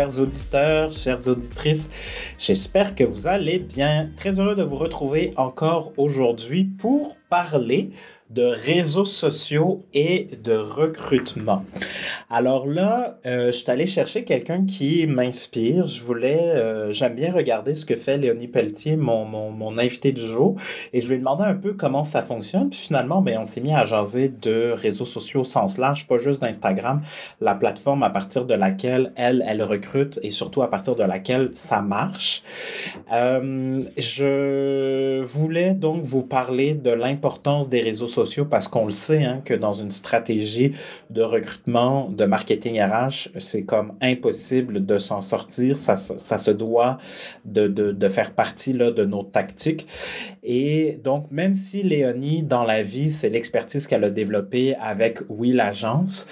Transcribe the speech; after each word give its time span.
Chers 0.00 0.18
auditeurs, 0.18 0.92
chères 0.92 1.28
auditrices. 1.28 1.90
J'espère 2.38 2.94
que 2.94 3.04
vous 3.04 3.26
allez 3.26 3.58
bien. 3.58 4.08
Très 4.16 4.40
heureux 4.40 4.54
de 4.54 4.62
vous 4.62 4.76
retrouver 4.76 5.34
encore 5.36 5.92
aujourd'hui 5.98 6.64
pour 6.64 7.18
parler 7.28 7.90
de 8.30 8.44
réseaux 8.44 9.04
sociaux 9.04 9.84
et 9.92 10.30
de 10.42 10.54
recrutement. 10.54 11.66
Alors 12.32 12.68
là, 12.68 13.18
euh, 13.26 13.46
je 13.46 13.50
suis 13.50 13.70
allé 13.72 13.86
chercher 13.86 14.22
quelqu'un 14.22 14.64
qui 14.64 15.04
m'inspire. 15.08 15.86
Je 15.86 16.00
voulais, 16.00 16.38
euh, 16.54 16.92
j'aime 16.92 17.16
bien 17.16 17.32
regarder 17.32 17.74
ce 17.74 17.84
que 17.84 17.96
fait 17.96 18.18
Léonie 18.18 18.46
Pelletier, 18.46 18.96
mon, 18.96 19.24
mon, 19.24 19.50
mon, 19.50 19.78
invité 19.78 20.12
du 20.12 20.24
jour, 20.24 20.54
et 20.92 21.00
je 21.00 21.08
lui 21.08 21.16
ai 21.16 21.18
demandé 21.18 21.42
un 21.42 21.56
peu 21.56 21.72
comment 21.72 22.04
ça 22.04 22.22
fonctionne. 22.22 22.70
Puis 22.70 22.78
finalement, 22.78 23.20
ben, 23.20 23.38
on 23.40 23.44
s'est 23.44 23.60
mis 23.60 23.74
à 23.74 23.82
jaser 23.82 24.28
de 24.28 24.70
réseaux 24.70 25.04
sociaux 25.04 25.40
au 25.40 25.44
sens 25.44 25.76
large, 25.76 26.06
pas 26.06 26.18
juste 26.18 26.40
d'Instagram, 26.40 27.02
la 27.40 27.56
plateforme 27.56 28.04
à 28.04 28.10
partir 28.10 28.44
de 28.44 28.54
laquelle 28.54 29.12
elle, 29.16 29.44
elle 29.48 29.64
recrute 29.64 30.20
et 30.22 30.30
surtout 30.30 30.62
à 30.62 30.70
partir 30.70 30.94
de 30.94 31.02
laquelle 31.02 31.50
ça 31.54 31.82
marche. 31.82 32.44
Euh, 33.12 33.82
je 33.96 35.20
voulais 35.22 35.74
donc 35.74 36.04
vous 36.04 36.22
parler 36.22 36.74
de 36.74 36.90
l'importance 36.92 37.68
des 37.68 37.80
réseaux 37.80 38.06
sociaux 38.06 38.44
parce 38.44 38.68
qu'on 38.68 38.84
le 38.84 38.92
sait 38.92 39.24
hein, 39.24 39.42
que 39.44 39.54
dans 39.54 39.72
une 39.72 39.90
stratégie 39.90 40.74
de 41.10 41.22
recrutement, 41.22 42.08
de 42.20 42.26
marketing 42.26 42.80
RH, 42.80 43.30
c'est 43.38 43.62
comme 43.62 43.94
impossible 44.02 44.84
de 44.84 44.98
s'en 44.98 45.22
sortir. 45.22 45.78
Ça, 45.78 45.96
ça, 45.96 46.38
se 46.38 46.50
doit 46.50 46.98
de, 47.46 47.66
de, 47.66 47.92
de, 47.92 48.08
faire 48.08 48.32
partie 48.32 48.74
là, 48.74 48.90
de 48.90 49.04
nos 49.06 49.22
tactiques. 49.22 49.86
Et 50.42 50.98
donc, 51.02 51.30
même 51.30 51.54
si 51.54 51.82
Léonie, 51.82 52.42
dans 52.42 52.64
la 52.64 52.82
vie, 52.82 53.10
c'est 53.10 53.30
l'expertise 53.30 53.86
qu'elle 53.86 54.04
a 54.04 54.10
développée 54.10 54.74
avec 54.80 55.20
Oui 55.28 55.52
l'agence, 55.52 56.26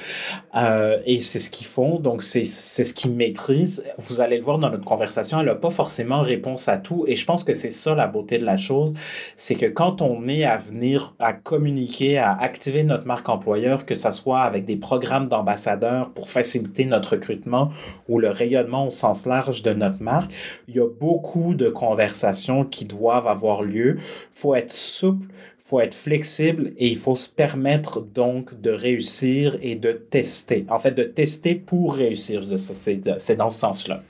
euh, 0.54 0.98
et 1.06 1.20
c'est 1.20 1.40
ce 1.40 1.50
qu'ils 1.50 1.66
font, 1.66 1.98
donc 1.98 2.22
c'est 2.22 2.44
ce 2.44 2.92
qu'ils 2.92 3.12
maîtrisent. 3.12 3.84
Vous 3.98 4.20
allez 4.20 4.38
le 4.38 4.44
voir 4.44 4.58
dans 4.58 4.70
notre 4.70 4.84
conversation, 4.84 5.40
elle 5.40 5.46
n'a 5.46 5.54
pas 5.54 5.70
forcément 5.70 6.20
réponse 6.20 6.68
à 6.68 6.76
tout. 6.76 7.04
Et 7.06 7.16
je 7.16 7.24
pense 7.24 7.44
que 7.44 7.54
c'est 7.54 7.70
ça 7.70 7.94
la 7.94 8.06
beauté 8.06 8.38
de 8.38 8.44
la 8.44 8.56
chose, 8.56 8.92
c'est 9.36 9.54
que 9.54 9.66
quand 9.66 10.02
on 10.02 10.28
est 10.28 10.44
à 10.44 10.56
venir 10.56 11.14
à 11.18 11.32
communiquer 11.32 12.18
à 12.18 12.32
activer 12.34 12.84
notre 12.84 13.06
marque 13.06 13.28
employeur, 13.28 13.86
que 13.86 13.94
ce 13.94 14.10
soit 14.10 14.40
avec 14.40 14.64
des 14.64 14.76
programmes 14.76 15.28
d'ambassadeurs 15.28 15.77
pour 16.14 16.30
faciliter 16.30 16.84
notre 16.84 17.12
recrutement 17.12 17.70
ou 18.08 18.18
le 18.18 18.30
rayonnement 18.30 18.86
au 18.86 18.90
sens 18.90 19.26
large 19.26 19.62
de 19.62 19.72
notre 19.72 20.02
marque. 20.02 20.32
Il 20.68 20.76
y 20.76 20.80
a 20.80 20.88
beaucoup 20.88 21.54
de 21.54 21.68
conversations 21.68 22.64
qui 22.64 22.84
doivent 22.84 23.26
avoir 23.26 23.62
lieu. 23.62 23.96
Il 23.98 24.02
faut 24.32 24.54
être 24.54 24.72
souple, 24.72 25.26
il 25.30 25.64
faut 25.64 25.80
être 25.80 25.94
flexible 25.94 26.72
et 26.76 26.88
il 26.88 26.96
faut 26.96 27.14
se 27.14 27.28
permettre 27.28 28.00
donc 28.00 28.60
de 28.60 28.70
réussir 28.70 29.56
et 29.62 29.74
de 29.74 29.92
tester. 29.92 30.64
En 30.68 30.78
fait, 30.78 30.92
de 30.92 31.04
tester 31.04 31.54
pour 31.54 31.94
réussir. 31.94 32.42
C'est 32.58 33.36
dans 33.36 33.50
ce 33.50 33.58
sens-là. 33.58 34.02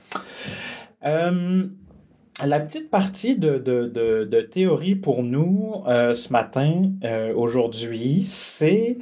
Euh, 1.06 1.66
la 2.46 2.60
petite 2.60 2.90
partie 2.90 3.36
de, 3.36 4.40
théorie 4.42 4.94
pour 4.94 5.22
nous 5.22 5.82
euh, 5.86 6.14
ce 6.14 6.32
matin, 6.32 6.92
euh, 7.04 7.34
aujourd'hui, 7.34 8.22
c'est 8.22 8.98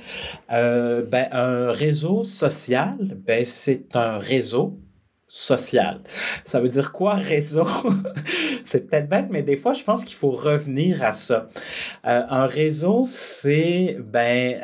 euh, 0.53 1.03
ben, 1.03 1.29
un 1.33 1.71
réseau 1.71 2.25
social. 2.25 2.97
Ben, 3.27 3.45
c'est 3.45 3.95
un 3.95 4.19
réseau 4.19 4.79
social. 5.27 6.01
Ça 6.45 6.61
veut 6.61 6.69
dire 6.69 6.93
quoi 6.93 7.15
réseau? 7.15 7.67
c'est 8.67 8.89
peut-être 8.89 9.09
bête, 9.09 9.27
mais 9.31 9.43
des 9.43 9.57
fois, 9.57 9.73
je 9.73 9.85
pense 9.85 10.05
qu'il 10.05 10.17
faut 10.17 10.31
revenir 10.31 11.05
à 11.05 11.13
ça. 11.13 11.49
Euh, 12.07 12.23
un 12.29 12.47
réseau, 12.47 13.03
c'est 13.05 13.97
ben, 14.01 14.57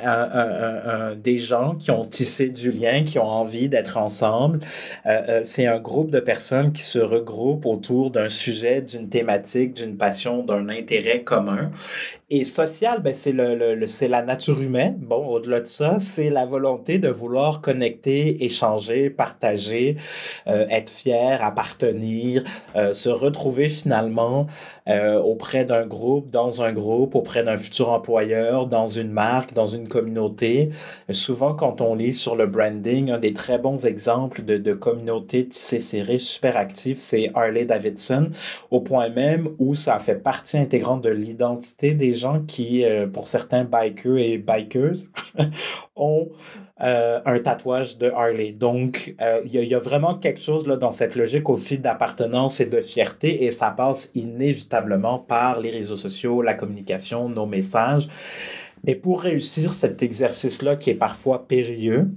des 1.17 1.39
gens 1.39 1.77
qui 1.77 1.91
ont 1.91 2.05
tissé 2.05 2.51
du 2.51 2.73
lien, 2.73 3.05
qui 3.05 3.19
ont 3.19 3.29
envie 3.29 3.69
d'être 3.69 3.97
ensemble. 3.97 4.61
Euh, 5.07 5.23
euh, 5.29 5.41
c'est 5.45 5.67
un 5.67 5.79
groupe 5.79 6.11
de 6.11 6.21
personnes 6.21 6.73
qui 6.73 6.83
se 6.83 6.99
regroupent 6.99 7.67
autour 7.67 8.11
d'un 8.11 8.29
sujet, 8.29 8.83
d'une 8.83 9.09
thématique, 9.09 9.75
d'une 9.75 9.97
passion, 9.97 10.43
d'un 10.43 10.69
intérêt 10.69 11.23
commun. 11.23 11.71
Et 12.35 12.45
social, 12.45 13.03
ben, 13.03 13.15
c'est 13.15 13.33
le, 13.33 13.75
le, 13.75 13.87
c'est 13.87 14.09
la 14.09 14.23
nature 14.23 14.61
humaine. 14.63 14.97
Bon, 14.99 15.27
au-delà 15.27 15.61
de 15.61 15.67
ça, 15.67 15.99
c'est 15.99 16.31
la 16.31 16.47
volonté 16.47 16.99
de 16.99 17.09
vouloir 17.09 17.61
connecter, 17.61 18.43
échanger, 18.43 19.11
partager, 19.11 19.99
être 20.47 20.89
fier, 20.89 21.45
appartenir, 21.45 22.43
se 22.93 23.11
retrouver 23.11 23.69
finalement 23.69 23.92
euh, 23.93 25.19
auprès 25.21 25.65
d'un 25.65 25.87
groupe, 25.87 26.31
dans 26.31 26.63
un 26.63 26.73
groupe, 26.73 27.15
auprès 27.15 27.45
d'un 27.45 27.57
futur 27.57 27.91
employeur, 27.91 28.67
dans 28.67 28.87
une 28.87 29.11
marque, 29.11 29.55
dans 29.55 29.67
une 29.67 29.89
communauté. 29.89 30.71
Souvent, 31.11 31.55
quand 31.55 31.81
on 31.81 31.95
lit 31.95 32.13
sur 32.13 32.37
le 32.37 32.47
branding, 32.47 33.11
un 33.11 33.19
des 33.19 33.33
très 33.33 33.59
bons 33.59 33.87
exemples 33.87 34.43
de, 34.45 34.57
de 34.57 34.73
communauté 34.75 35.47
tissée 35.47 35.79
serrée 35.79 36.19
super 36.19 36.57
active, 36.57 36.99
c'est 36.99 37.31
Harley 37.35 37.65
Davidson, 37.65 38.31
au 38.71 38.81
point 38.81 39.09
même 39.09 39.51
où 39.59 39.75
ça 39.75 39.99
fait 39.99 40.17
partie 40.17 40.59
intégrante 40.59 41.03
de 41.03 41.11
l'identité 41.11 41.95
des 41.95 42.13
gens 42.13 42.41
qui, 42.41 42.85
euh, 42.85 43.07
pour 43.07 43.29
certains 43.29 43.65
bikers 43.65 44.19
et 44.19 44.39
bikers, 44.39 44.99
ont 45.97 46.29
euh, 46.83 47.21
un 47.25 47.39
tatouage 47.39 47.99
de 47.99 48.11
Harley. 48.11 48.53
Donc, 48.53 49.15
euh, 49.21 49.41
il 49.45 49.55
y, 49.55 49.67
y, 49.67 49.75
a 49.75 49.79
vraiment 49.79 50.15
quelque 50.17 50.41
chose 50.41 50.67
là, 50.67 50.77
dans 50.77 50.91
cette 50.91 51.15
logique 51.15 51.49
aussi 51.49 51.79
d'appartenance 51.79 52.61
et 52.61 52.67
de 52.67 52.81
fierté, 52.81 53.45
et 53.45 53.51
ça 53.51 53.71
passe 53.71 54.11
inévitablement 54.15 55.19
par 55.19 55.61
les 55.61 55.71
réseaux 55.71 55.97
sociaux, 55.97 56.43
la 56.43 56.55
communication, 56.55 57.29
nos 57.29 57.47
messages. 57.47 58.09
Mais 58.85 58.95
pour 58.95 59.23
réussir 59.23 59.73
cet 59.73 60.03
exercice-là 60.03 60.77
qui 60.77 60.91
est 60.91 60.95
parfois 60.95 61.47
périlleux, 61.47 62.09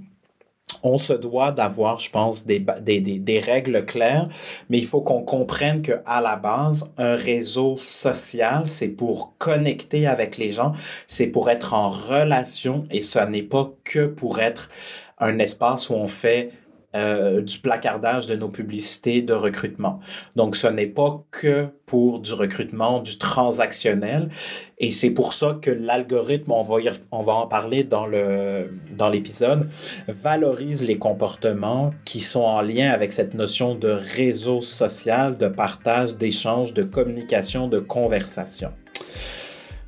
on 0.82 0.98
se 0.98 1.12
doit 1.12 1.52
d'avoir, 1.52 1.98
je 1.98 2.10
pense, 2.10 2.44
des, 2.46 3.40
règles 3.44 3.84
claires, 3.84 4.28
mais 4.68 4.78
il 4.78 4.86
faut 4.86 5.00
qu'on 5.00 5.22
comprenne 5.22 5.82
que 5.82 6.00
à 6.06 6.20
la 6.20 6.36
base, 6.36 6.90
un 6.98 7.14
réseau 7.14 7.76
social, 7.76 8.64
c'est 8.66 8.88
pour 8.88 9.34
connecter 9.38 10.06
avec 10.06 10.38
les 10.38 10.50
gens, 10.50 10.72
c'est 11.06 11.28
pour 11.28 11.50
être 11.50 11.74
en 11.74 11.88
relation 11.88 12.84
et 12.90 13.02
ce 13.02 13.18
n'est 13.18 13.42
pas 13.42 13.70
que 13.84 14.06
pour 14.06 14.40
être 14.40 14.70
un 15.18 15.38
espace 15.38 15.88
où 15.88 15.94
on 15.94 16.08
fait 16.08 16.50
euh, 16.96 17.42
du 17.42 17.58
placardage 17.58 18.26
de 18.26 18.36
nos 18.36 18.48
publicités 18.48 19.20
de 19.20 19.34
recrutement. 19.34 20.00
Donc, 20.34 20.56
ce 20.56 20.66
n'est 20.66 20.86
pas 20.86 21.22
que 21.30 21.66
pour 21.84 22.20
du 22.20 22.32
recrutement, 22.32 23.00
du 23.00 23.18
transactionnel. 23.18 24.30
Et 24.78 24.90
c'est 24.92 25.10
pour 25.10 25.34
ça 25.34 25.58
que 25.60 25.70
l'algorithme, 25.70 26.52
on 26.52 26.62
va, 26.62 27.32
en 27.34 27.46
parler 27.46 27.84
dans, 27.84 28.06
le, 28.06 28.70
dans 28.96 29.10
l'épisode, 29.10 29.68
valorise 30.08 30.82
les 30.82 30.96
comportements 30.96 31.92
qui 32.06 32.20
sont 32.20 32.40
en 32.40 32.62
lien 32.62 32.90
avec 32.90 33.12
cette 33.12 33.34
notion 33.34 33.74
de 33.74 33.88
réseau 33.88 34.62
social, 34.62 35.36
de 35.36 35.48
partage, 35.48 36.16
d'échange, 36.16 36.72
de 36.72 36.82
communication, 36.82 37.68
de 37.68 37.78
conversation. 37.78 38.70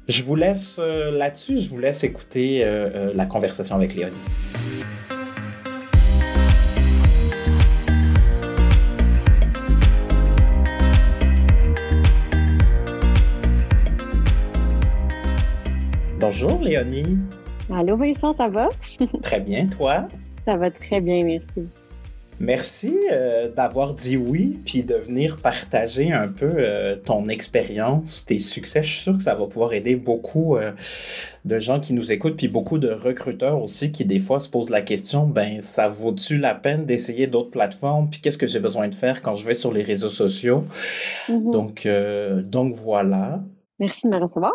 Je 0.08 0.22
vous 0.22 0.36
laisse 0.36 0.76
euh, 0.78 1.10
là-dessus, 1.10 1.58
je 1.60 1.70
vous 1.70 1.78
laisse 1.78 2.04
écouter 2.04 2.60
euh, 2.64 3.12
la 3.14 3.26
conversation 3.26 3.76
avec 3.76 3.94
Léonie. 3.94 4.14
Bonjour 16.20 16.58
Léonie. 16.60 17.16
Allô 17.72 17.96
Vincent, 17.96 18.34
ça 18.34 18.48
va? 18.48 18.68
très 19.22 19.38
bien, 19.38 19.68
toi? 19.68 20.08
Ça 20.44 20.56
va 20.56 20.68
très 20.68 21.00
bien, 21.00 21.22
merci. 21.22 21.68
Merci 22.40 22.96
euh, 23.12 23.48
d'avoir 23.52 23.94
dit 23.94 24.16
oui, 24.16 24.60
puis 24.66 24.82
de 24.82 24.96
venir 24.96 25.36
partager 25.36 26.10
un 26.10 26.26
peu 26.26 26.54
euh, 26.58 26.96
ton 26.96 27.28
expérience, 27.28 28.24
tes 28.26 28.40
succès. 28.40 28.82
Je 28.82 28.94
suis 28.94 29.02
sûr 29.02 29.16
que 29.16 29.22
ça 29.22 29.36
va 29.36 29.46
pouvoir 29.46 29.72
aider 29.72 29.94
beaucoup 29.94 30.56
euh, 30.56 30.72
de 31.44 31.60
gens 31.60 31.78
qui 31.78 31.92
nous 31.92 32.10
écoutent, 32.10 32.36
puis 32.36 32.48
beaucoup 32.48 32.78
de 32.78 32.90
recruteurs 32.90 33.62
aussi 33.62 33.92
qui 33.92 34.04
des 34.04 34.18
fois 34.18 34.40
se 34.40 34.48
posent 34.48 34.70
la 34.70 34.82
question, 34.82 35.24
ben 35.24 35.62
ça 35.62 35.86
vaut-tu 35.86 36.36
la 36.36 36.56
peine 36.56 36.84
d'essayer 36.84 37.28
d'autres 37.28 37.50
plateformes, 37.50 38.10
puis 38.10 38.20
qu'est-ce 38.20 38.38
que 38.38 38.48
j'ai 38.48 38.60
besoin 38.60 38.88
de 38.88 38.94
faire 38.96 39.22
quand 39.22 39.36
je 39.36 39.46
vais 39.46 39.54
sur 39.54 39.72
les 39.72 39.84
réseaux 39.84 40.10
sociaux? 40.10 40.64
Mm-hmm. 41.28 41.52
Donc, 41.52 41.88
donc 42.50 42.74
voilà. 42.74 43.40
Merci 43.78 44.08
de 44.08 44.12
me 44.12 44.18
recevoir. 44.18 44.54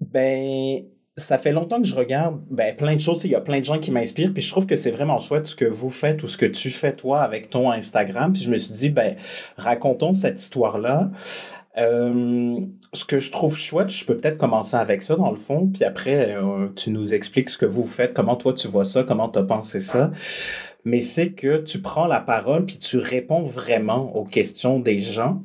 Ben, 0.00 0.84
ça 1.20 1.38
fait 1.38 1.52
longtemps 1.52 1.80
que 1.80 1.86
je 1.86 1.94
regarde 1.94 2.40
ben, 2.50 2.74
plein 2.74 2.94
de 2.94 3.00
choses. 3.00 3.24
Il 3.24 3.30
y 3.30 3.34
a 3.34 3.40
plein 3.40 3.60
de 3.60 3.64
gens 3.64 3.78
qui 3.78 3.90
m'inspirent. 3.90 4.32
Puis 4.32 4.42
je 4.42 4.50
trouve 4.50 4.66
que 4.66 4.76
c'est 4.76 4.90
vraiment 4.90 5.18
chouette 5.18 5.46
ce 5.46 5.54
que 5.54 5.64
vous 5.64 5.90
faites 5.90 6.22
ou 6.22 6.26
ce 6.26 6.36
que 6.36 6.46
tu 6.46 6.70
fais 6.70 6.94
toi 6.94 7.22
avec 7.22 7.48
ton 7.48 7.70
Instagram. 7.70 8.32
Puis 8.32 8.42
je 8.42 8.50
me 8.50 8.56
suis 8.56 8.72
dit, 8.72 8.90
ben, 8.90 9.16
racontons 9.56 10.12
cette 10.12 10.40
histoire-là. 10.40 11.10
Euh, 11.78 12.60
ce 12.92 13.04
que 13.04 13.20
je 13.20 13.30
trouve 13.30 13.56
chouette, 13.56 13.90
je 13.90 14.04
peux 14.04 14.16
peut-être 14.16 14.38
commencer 14.38 14.76
avec 14.76 15.02
ça 15.02 15.14
dans 15.14 15.30
le 15.30 15.36
fond, 15.36 15.68
puis 15.68 15.84
après 15.84 16.34
euh, 16.34 16.68
tu 16.74 16.90
nous 16.90 17.14
expliques 17.14 17.48
ce 17.48 17.56
que 17.56 17.66
vous 17.66 17.86
faites, 17.86 18.12
comment 18.12 18.34
toi 18.34 18.52
tu 18.52 18.66
vois 18.66 18.84
ça, 18.84 19.04
comment 19.04 19.28
tu 19.28 19.38
as 19.38 19.44
pensé 19.44 19.78
ça. 19.78 20.10
Mais 20.84 21.02
c'est 21.02 21.30
que 21.30 21.58
tu 21.58 21.80
prends 21.80 22.06
la 22.06 22.20
parole 22.20 22.66
puis 22.66 22.78
tu 22.78 22.98
réponds 22.98 23.42
vraiment 23.42 24.16
aux 24.16 24.24
questions 24.24 24.80
des 24.80 24.98
gens 24.98 25.42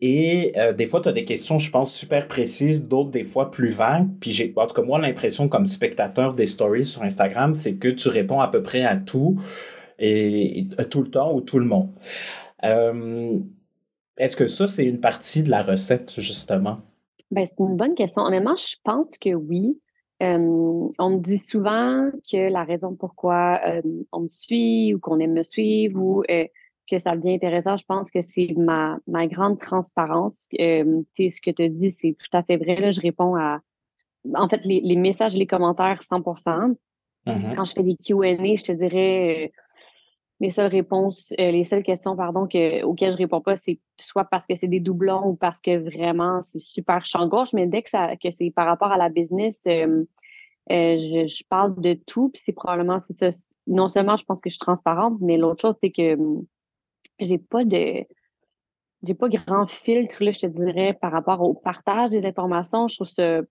et 0.00 0.52
euh, 0.56 0.72
des 0.72 0.86
fois, 0.86 1.00
tu 1.00 1.08
as 1.08 1.12
des 1.12 1.24
questions, 1.24 1.58
je 1.58 1.70
pense, 1.70 1.92
super 1.92 2.28
précises, 2.28 2.82
d'autres 2.82 3.10
des 3.10 3.24
fois 3.24 3.50
plus 3.50 3.70
vagues. 3.70 4.08
Puis 4.20 4.30
j'ai, 4.30 4.52
en 4.56 4.66
tout 4.66 4.74
cas, 4.74 4.82
moi, 4.82 5.00
l'impression 5.00 5.48
comme 5.48 5.66
spectateur 5.66 6.34
des 6.34 6.46
stories 6.46 6.86
sur 6.86 7.02
Instagram, 7.02 7.54
c'est 7.54 7.76
que 7.76 7.88
tu 7.88 8.08
réponds 8.08 8.40
à 8.40 8.48
peu 8.48 8.62
près 8.62 8.84
à 8.84 8.96
tout. 8.96 9.40
et, 9.98 10.68
tout 10.90 11.02
le 11.02 11.10
temps 11.10 11.34
ou 11.34 11.40
tout 11.40 11.58
le 11.58 11.66
monde. 11.66 11.90
Est-ce 14.16 14.36
que 14.36 14.46
ça, 14.46 14.68
c'est 14.68 14.84
une 14.84 15.00
partie 15.00 15.42
de 15.42 15.50
la 15.50 15.62
recette, 15.62 16.20
justement? 16.20 16.78
Ben, 17.30 17.44
c'est 17.46 17.58
une 17.58 17.76
bonne 17.76 17.94
question. 17.94 18.22
Honnêtement, 18.22 18.56
je 18.56 18.76
pense 18.84 19.18
que 19.18 19.34
oui. 19.34 19.80
on 20.20 21.10
me 21.10 21.18
dit 21.18 21.38
souvent 21.38 22.10
que 22.30 22.50
la 22.50 22.62
raison 22.62 22.94
pourquoi 22.94 23.60
on 24.12 24.20
me 24.20 24.28
suit 24.30 24.94
ou 24.94 25.00
qu'on 25.00 25.18
aime 25.18 25.34
me 25.34 25.42
suivre 25.42 26.00
ou 26.00 26.22
que 26.88 26.98
ça 26.98 27.16
devient 27.16 27.34
intéressant, 27.34 27.76
je 27.76 27.84
pense 27.84 28.10
que 28.10 28.22
c'est 28.22 28.54
ma, 28.56 28.98
ma 29.06 29.26
grande 29.26 29.58
transparence. 29.58 30.46
Euh, 30.58 31.02
ce 31.16 31.40
que 31.40 31.50
tu 31.50 31.68
dis, 31.68 31.90
c'est 31.90 32.16
tout 32.18 32.36
à 32.36 32.42
fait 32.42 32.56
vrai. 32.56 32.76
Là, 32.76 32.90
je 32.90 33.00
réponds 33.00 33.36
à, 33.36 33.60
en 34.34 34.48
fait, 34.48 34.64
les, 34.64 34.80
les 34.80 34.96
messages, 34.96 35.36
les 35.36 35.46
commentaires 35.46 36.02
100 36.02 36.20
mm-hmm. 36.20 37.54
Quand 37.54 37.64
je 37.64 37.72
fais 37.72 37.82
des 37.82 37.96
Q&A, 37.96 38.54
je 38.54 38.64
te 38.64 38.72
dirais, 38.72 39.46
euh, 39.46 39.48
les 40.40 40.50
seules 40.50 40.70
réponses, 40.70 41.32
euh, 41.38 41.50
les 41.50 41.64
seules 41.64 41.82
questions, 41.82 42.16
pardon, 42.16 42.46
que, 42.46 42.82
auxquelles 42.84 43.12
je 43.12 43.18
réponds 43.18 43.40
pas, 43.40 43.56
c'est 43.56 43.80
soit 44.00 44.24
parce 44.24 44.46
que 44.46 44.54
c'est 44.54 44.68
des 44.68 44.80
doublons 44.80 45.26
ou 45.26 45.34
parce 45.34 45.60
que 45.60 45.76
vraiment 45.76 46.42
c'est 46.42 46.60
super 46.60 47.04
champ 47.04 47.26
gauche, 47.26 47.52
mais 47.52 47.66
dès 47.66 47.82
que, 47.82 47.90
ça, 47.90 48.16
que 48.16 48.30
c'est 48.30 48.50
par 48.50 48.66
rapport 48.66 48.92
à 48.92 48.96
la 48.96 49.08
business, 49.08 49.60
euh, 49.66 50.04
je, 50.70 51.26
je, 51.26 51.42
parle 51.48 51.80
de 51.80 51.94
tout, 51.94 52.28
puis 52.28 52.42
c'est 52.44 52.52
probablement, 52.52 52.98
c'est 53.00 53.18
ça. 53.18 53.30
Non 53.66 53.88
seulement 53.88 54.16
je 54.16 54.24
pense 54.24 54.40
que 54.40 54.48
je 54.48 54.54
suis 54.54 54.60
transparente, 54.60 55.18
mais 55.20 55.36
l'autre 55.36 55.60
chose, 55.62 55.74
c'est 55.82 55.90
que 55.90 56.16
j'ai 57.18 57.38
pas 57.38 57.64
de 57.64 58.04
j'ai 59.04 59.14
pas 59.14 59.28
grand 59.28 59.68
filtre, 59.70 60.24
là, 60.24 60.32
je 60.32 60.40
te 60.40 60.46
dirais, 60.46 60.92
par 61.00 61.12
rapport 61.12 61.40
au 61.40 61.54
partage 61.54 62.10
des 62.10 62.26
informations. 62.26 62.88
Je 62.88 62.96
trouve 62.96 63.08
ça, 63.08 63.42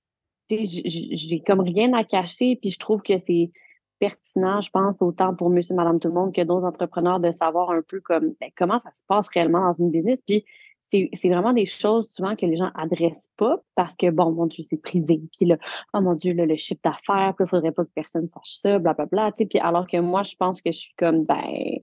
j'ai 0.50 1.42
comme 1.46 1.62
rien 1.62 1.94
à 1.94 2.04
cacher, 2.04 2.58
puis 2.58 2.72
je 2.72 2.80
trouve 2.80 3.02
que 3.02 3.14
c'est 3.26 3.52
pertinent, 4.00 4.62
je 4.62 4.70
pense, 4.70 4.96
autant 5.00 5.34
pour 5.36 5.50
monsieur, 5.50 5.76
madame, 5.76 6.00
tout 6.00 6.10
le 6.10 6.14
monde 6.14 6.34
que 6.34 6.42
d'autres 6.42 6.68
entrepreneurs 6.68 7.20
de 7.20 7.32
savoir 7.32 7.72
un 7.72 7.82
peu 7.82 8.00
comme 8.02 8.34
ben, 8.40 8.50
comment 8.56 8.78
ça 8.78 8.92
se 8.94 9.02
passe 9.08 9.28
réellement 9.30 9.62
dans 9.62 9.72
une 9.72 9.90
business. 9.90 10.22
Puis 10.22 10.46
c'est 10.82 11.10
vraiment 11.26 11.52
des 11.52 11.66
choses 11.66 12.10
souvent 12.10 12.36
que 12.36 12.46
les 12.46 12.56
gens 12.56 12.72
adressent 12.74 13.30
pas 13.36 13.58
parce 13.76 13.98
que, 13.98 14.10
bon, 14.10 14.32
mon 14.32 14.46
Dieu, 14.46 14.64
c'est 14.64 14.82
privé. 14.82 15.22
Puis 15.36 15.46
là, 15.46 15.58
oh 15.94 16.02
mon 16.02 16.14
Dieu, 16.14 16.34
le 16.34 16.56
chiffre 16.56 16.80
d'affaires, 16.84 17.34
il 17.40 17.48
faudrait 17.48 17.74
pas 17.74 17.84
que 17.84 17.92
personne 17.94 18.28
sache 18.28 18.56
ça, 18.56 18.80
blablabla. 18.80 19.32
Puis 19.32 19.60
alors 19.60 19.88
que 19.88 19.98
moi, 19.98 20.24
je 20.24 20.36
pense 20.36 20.62
que 20.62 20.72
je 20.72 20.78
suis 20.78 20.94
comme, 20.98 21.26
ben, 21.26 21.80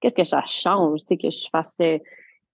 qu'est-ce 0.00 0.14
que 0.14 0.24
ça 0.24 0.42
change, 0.46 1.00
tu 1.00 1.06
sais, 1.08 1.16
que 1.16 1.30
je 1.30 1.48
fasse 1.50 1.74
euh, 1.80 1.98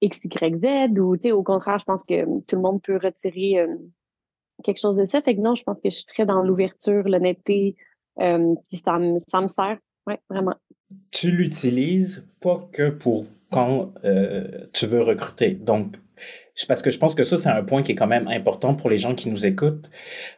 X, 0.00 0.20
Y, 0.25 0.56
Z 0.56 0.98
ou, 0.98 1.16
tu 1.16 1.22
sais, 1.22 1.32
au 1.32 1.43
contraire, 1.43 1.78
je 1.78 1.84
pense 1.84 2.04
que 2.04 2.25
tout 2.25 2.56
le 2.56 2.62
monde 2.62 2.82
peut 2.82 2.98
retirer 3.02 3.60
euh, 3.60 3.75
quelque 4.64 4.78
chose 4.81 4.96
de 4.96 5.04
ça. 5.04 5.22
Fait 5.22 5.34
que 5.34 5.40
non, 5.40 5.54
je 5.54 5.62
pense 5.62 5.81
que 5.81 5.90
je 5.90 5.96
suis 5.96 6.06
très 6.06 6.26
dans 6.26 6.43
l'ouverture, 6.43 7.04
l'honnêteté, 7.04 7.76
euh, 8.20 8.54
puis 8.69 8.81
ça 8.84 8.98
me, 8.98 9.19
ça 9.19 9.40
me 9.40 9.48
sert, 9.48 9.78
ouais, 10.06 10.20
vraiment. 10.28 10.54
Tu 11.10 11.31
l'utilises 11.31 12.26
pas 12.40 12.69
que 12.72 12.90
pour 12.90 13.26
quand 13.50 13.93
tu 14.72 14.87
veux 14.87 15.02
recruter. 15.02 15.52
Donc, 15.52 15.96
parce 16.69 16.81
que 16.81 16.91
je 16.91 16.99
pense 16.99 17.14
que 17.14 17.25
ça, 17.25 17.37
c'est 17.37 17.50
un 17.50 17.62
point 17.62 17.82
qui 17.82 17.93
est 17.93 17.94
quand 17.94 18.06
même 18.06 18.29
important 18.29 18.75
pour 18.75 18.88
les 18.88 18.97
gens 18.97 19.14
qui 19.14 19.29
nous 19.29 19.44
écoutent. 19.44 19.91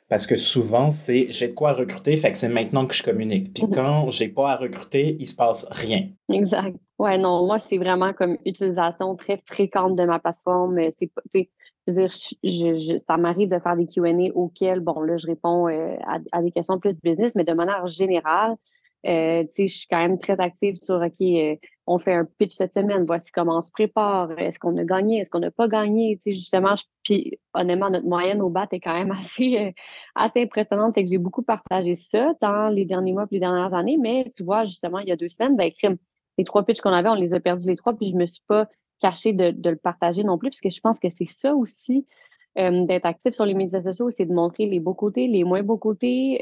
Parce 0.09 0.27
que 0.27 0.37
souvent, 0.37 0.91
c'est 0.91 1.27
j'ai 1.31 1.49
de 1.49 1.55
quoi 1.55 1.73
recruter, 1.73 2.17
fait 2.17 2.33
que 2.33 2.39
c'est 2.39 2.49
maintenant 2.49 2.87
que 2.87 2.95
je 2.95 3.03
communique. 3.03 3.55
Puis 3.55 3.65
mhm. 3.65 3.71
quand 3.71 4.11
j'ai 4.11 4.29
pas 4.29 4.53
à 4.53 4.57
recruter, 4.57 5.17
il 5.21 5.27
se 5.27 5.35
passe 5.35 5.67
rien. 5.71 6.09
Exact. 6.29 6.77
Ouais, 6.99 7.17
non, 7.19 7.47
moi, 7.47 7.59
c'est 7.59 7.79
vraiment 7.79 8.13
comme 8.13 8.37
utilisation 8.45 9.15
très 9.15 9.41
fréquente 9.47 9.97
de 9.97 10.05
ma 10.05 10.19
plateforme. 10.19 10.79
C'est 10.97 11.11
je 11.89 11.95
veux 11.95 12.01
dire, 12.03 12.11
je, 12.45 12.97
ça 12.99 13.17
m'arrive 13.17 13.49
de 13.49 13.59
faire 13.59 13.77
des 13.77 13.87
Q&A 13.87 14.31
auxquels, 14.35 14.81
bon, 14.81 15.01
là, 15.01 15.17
je 15.17 15.27
réponds 15.27 15.69
euh, 15.69 15.97
à, 16.07 16.19
à, 16.33 16.43
des 16.43 16.51
questions 16.51 16.79
plus 16.79 16.95
business, 17.03 17.35
mais 17.35 17.45
de 17.45 17.55
manière 17.55 17.87
générale, 17.87 18.57
euh, 19.09 19.45
je 19.57 19.67
suis 19.67 19.87
quand 19.91 19.99
même 19.99 20.19
très 20.19 20.39
active 20.39 20.77
sur 20.77 20.97
OK, 20.97 21.21
euh, 21.23 21.57
on 21.87 21.99
fait 21.99 22.13
un 22.13 22.27
pitch 22.27 22.53
cette 22.53 22.75
semaine, 22.75 23.05
voici 23.07 23.33
comment 23.33 23.57
on 23.57 23.61
se 23.63 23.71
prépare, 23.71 24.39
est-ce 24.39 24.59
qu'on 24.59 24.77
a 24.77 24.85
gagné, 24.85 25.21
est-ce 25.21 25.31
qu'on 25.31 25.39
n'a 25.39 25.51
pas 25.51 25.67
gagné, 25.67 26.19
justement, 26.27 26.75
puis 27.03 27.39
honnêtement, 27.55 27.89
notre 27.89 28.07
moyenne 28.07 28.43
au 28.43 28.51
BAT 28.51 28.69
est 28.73 28.81
quand 28.81 28.93
même 28.93 29.11
assez, 29.13 29.59
euh, 29.59 29.71
assez 30.15 30.43
impressionnante, 30.43 30.95
fait 30.95 31.05
que 31.05 31.11
j'ai 31.11 31.19
beaucoup 31.19 31.43
partagé 31.43 31.95
ça 31.95 32.35
dans 32.43 32.69
les 32.69 32.85
derniers 32.85 33.13
mois, 33.13 33.27
puis 33.27 33.37
les 33.37 33.41
dernières 33.41 33.73
années, 33.73 33.97
mais 33.99 34.29
tu 34.37 34.43
vois, 34.43 34.65
justement, 34.65 34.99
il 34.99 35.09
y 35.09 35.13
a 35.13 35.17
deux 35.17 35.31
semaines, 35.31 35.57
ben, 35.57 35.71
les 36.37 36.45
trois 36.45 36.65
pitchs 36.65 36.81
qu'on 36.81 36.93
avait, 36.93 37.09
on 37.09 37.15
les 37.15 37.35
a 37.35 37.41
perdus 37.41 37.67
les 37.67 37.77
trois, 37.77 37.95
puis 37.95 38.09
je 38.09 38.15
me 38.15 38.27
suis 38.27 38.43
pas 38.47 38.69
cachée 39.01 39.33
de, 39.33 39.53
de 39.53 39.71
le 39.71 39.77
partager 39.77 40.23
non 40.23 40.37
plus, 40.37 40.51
parce 40.51 40.61
que 40.61 40.71
je 40.71 40.81
pense 40.81 41.01
que 41.01 41.09
c'est 41.09 41.29
ça 41.29 41.55
aussi, 41.55 42.07
d'être 42.57 43.07
actif 43.07 43.35
sur 43.35 43.47
les 43.47 43.55
médias 43.55 43.81
sociaux, 43.81 44.11
c'est 44.11 44.27
de 44.27 44.33
montrer 44.33 44.67
les 44.67 44.81
beaux 44.81 44.95
côtés, 44.95 45.29
les 45.29 45.45
moins 45.45 45.63
beaux 45.63 45.77
côtés, 45.77 46.39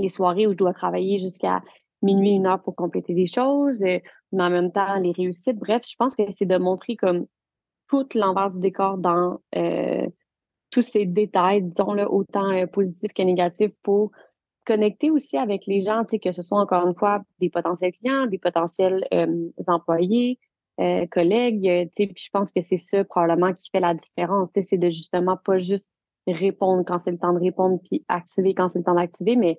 les 0.00 0.08
soirées 0.08 0.46
où 0.46 0.52
je 0.52 0.56
dois 0.56 0.72
travailler 0.72 1.18
jusqu'à 1.18 1.62
minuit, 2.02 2.30
une 2.30 2.46
heure 2.46 2.62
pour 2.62 2.74
compléter 2.74 3.14
des 3.14 3.26
choses, 3.26 3.82
euh, 3.84 3.98
mais 4.32 4.42
en 4.42 4.50
même 4.50 4.72
temps, 4.72 4.98
les 4.98 5.12
réussites. 5.12 5.58
Bref, 5.58 5.82
je 5.88 5.96
pense 5.96 6.16
que 6.16 6.30
c'est 6.30 6.46
de 6.46 6.56
montrer 6.56 6.96
comme 6.96 7.26
tout 7.88 8.06
l'envers 8.14 8.50
du 8.50 8.60
décor 8.60 8.98
dans 8.98 9.40
euh, 9.56 10.06
tous 10.70 10.82
ces 10.82 11.04
détails, 11.04 11.62
disons-le, 11.62 12.08
autant 12.08 12.50
euh, 12.50 12.66
positifs 12.66 13.12
que 13.12 13.22
négatifs, 13.22 13.72
pour 13.82 14.12
connecter 14.64 15.10
aussi 15.10 15.36
avec 15.36 15.66
les 15.66 15.80
gens, 15.80 16.04
que 16.04 16.32
ce 16.32 16.42
soit 16.42 16.60
encore 16.60 16.86
une 16.86 16.94
fois 16.94 17.22
des 17.40 17.50
potentiels 17.50 17.92
clients, 17.92 18.26
des 18.26 18.38
potentiels 18.38 19.04
employés, 19.66 20.38
collègues. 21.10 21.90
Puis 21.96 22.12
je 22.14 22.30
pense 22.30 22.52
que 22.52 22.60
c'est 22.60 22.76
ça 22.76 23.02
probablement 23.02 23.52
qui 23.52 23.68
fait 23.70 23.80
la 23.80 23.94
différence. 23.94 24.50
C'est 24.62 24.78
de 24.78 24.90
justement 24.90 25.36
pas 25.36 25.58
juste 25.58 25.90
répondre 26.28 26.84
quand 26.86 27.00
c'est 27.00 27.10
le 27.10 27.18
temps 27.18 27.32
de 27.32 27.40
répondre, 27.40 27.80
puis 27.82 28.04
activer 28.06 28.54
quand 28.54 28.68
c'est 28.68 28.78
le 28.78 28.84
temps 28.84 28.94
d'activer, 28.94 29.34
mais 29.34 29.58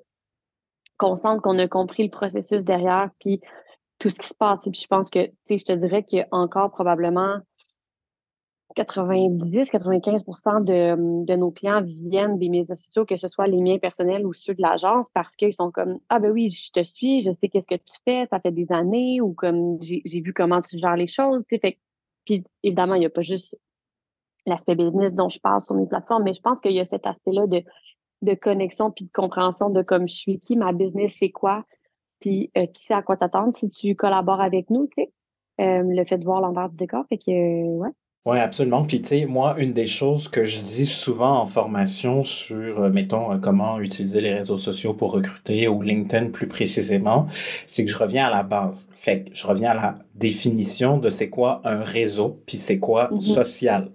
qu'on 1.01 1.15
sente 1.15 1.41
qu'on 1.41 1.57
a 1.57 1.67
compris 1.67 2.03
le 2.03 2.11
processus 2.11 2.63
derrière, 2.63 3.09
puis 3.19 3.41
tout 3.97 4.09
ce 4.09 4.19
qui 4.19 4.27
se 4.27 4.35
passe. 4.35 4.59
Puis 4.61 4.81
je 4.81 4.87
pense 4.87 5.09
que, 5.09 5.25
tu 5.25 5.33
sais, 5.45 5.57
je 5.57 5.65
te 5.65 5.73
dirais 5.73 6.03
qu'il 6.03 6.19
y 6.19 6.21
a 6.21 6.27
encore 6.31 6.69
probablement 6.69 7.37
90-95 8.77 10.63
de, 10.63 11.25
de 11.25 11.35
nos 11.35 11.51
clients 11.51 11.83
viennent 11.83 12.37
des 12.37 12.49
médias 12.49 12.75
sociaux, 12.75 13.05
que 13.05 13.17
ce 13.17 13.27
soit 13.27 13.47
les 13.47 13.61
miens 13.61 13.79
personnels 13.79 14.25
ou 14.25 14.31
ceux 14.31 14.53
de 14.53 14.61
l'agence, 14.61 15.07
parce 15.13 15.35
qu'ils 15.35 15.53
sont 15.53 15.71
comme 15.71 15.97
Ah 16.07 16.19
ben 16.19 16.31
oui, 16.31 16.49
je 16.49 16.71
te 16.71 16.83
suis, 16.83 17.21
je 17.21 17.31
sais 17.31 17.49
qu'est-ce 17.49 17.67
que 17.67 17.75
tu 17.75 17.97
fais, 18.05 18.27
ça 18.29 18.39
fait 18.39 18.51
des 18.51 18.71
années, 18.71 19.21
ou 19.21 19.33
comme 19.33 19.77
j'ai 19.81 20.21
vu 20.21 20.33
comment 20.33 20.61
tu 20.61 20.77
gères 20.77 20.95
les 20.95 21.07
choses. 21.07 21.43
Fait, 21.49 21.79
puis 22.25 22.43
évidemment, 22.63 22.93
il 22.93 22.99
n'y 22.99 23.07
a 23.07 23.09
pas 23.09 23.21
juste 23.21 23.57
l'aspect 24.45 24.75
business 24.75 25.15
dont 25.15 25.29
je 25.29 25.39
parle 25.39 25.61
sur 25.61 25.75
mes 25.75 25.87
plateformes, 25.87 26.23
mais 26.23 26.33
je 26.33 26.41
pense 26.41 26.61
qu'il 26.61 26.73
y 26.73 26.79
a 26.79 26.85
cet 26.85 27.07
aspect-là 27.07 27.47
de 27.47 27.63
de 28.21 28.33
connexion 28.33 28.91
puis 28.91 29.05
de 29.05 29.11
compréhension 29.11 29.69
de 29.69 29.81
comme 29.81 30.07
je 30.07 30.15
suis 30.15 30.39
qui, 30.39 30.55
ma 30.55 30.73
business 30.73 31.15
c'est 31.19 31.31
quoi, 31.31 31.65
puis 32.19 32.51
euh, 32.57 32.65
qui 32.67 32.85
sait 32.85 32.93
à 32.93 33.01
quoi 33.01 33.17
t'attendre 33.17 33.53
si 33.53 33.69
tu 33.69 33.95
collabores 33.95 34.41
avec 34.41 34.69
nous, 34.69 34.87
tu 34.87 35.01
sais. 35.03 35.11
Euh, 35.59 35.83
le 35.85 36.05
fait 36.05 36.17
de 36.17 36.23
voir 36.23 36.41
l'envers 36.41 36.69
du 36.69 36.77
décor, 36.77 37.03
fait 37.09 37.17
que, 37.17 37.31
euh, 37.31 37.77
ouais. 37.77 37.89
Oui, 38.25 38.37
absolument. 38.37 38.85
Puis, 38.85 39.01
tu 39.01 39.09
sais, 39.09 39.25
moi, 39.25 39.55
une 39.57 39.73
des 39.73 39.87
choses 39.87 40.27
que 40.27 40.45
je 40.45 40.61
dis 40.61 40.85
souvent 40.85 41.39
en 41.39 41.47
formation 41.47 42.23
sur, 42.23 42.87
mettons, 42.91 43.39
comment 43.39 43.79
utiliser 43.79 44.21
les 44.21 44.31
réseaux 44.31 44.59
sociaux 44.59 44.93
pour 44.93 45.11
recruter 45.11 45.67
ou 45.67 45.81
LinkedIn 45.81 46.29
plus 46.29 46.47
précisément, 46.47 47.25
c'est 47.65 47.83
que 47.83 47.89
je 47.89 47.97
reviens 47.97 48.27
à 48.27 48.29
la 48.29 48.43
base. 48.43 48.89
Fait 48.93 49.23
que 49.23 49.29
je 49.33 49.47
reviens 49.47 49.71
à 49.71 49.73
la 49.73 49.99
définition 50.13 50.99
de 50.99 51.09
c'est 51.09 51.31
quoi 51.31 51.61
un 51.63 51.81
réseau, 51.81 52.39
puis 52.45 52.57
c'est 52.57 52.77
quoi 52.77 53.09
mm-hmm. 53.11 53.21
social. 53.21 53.91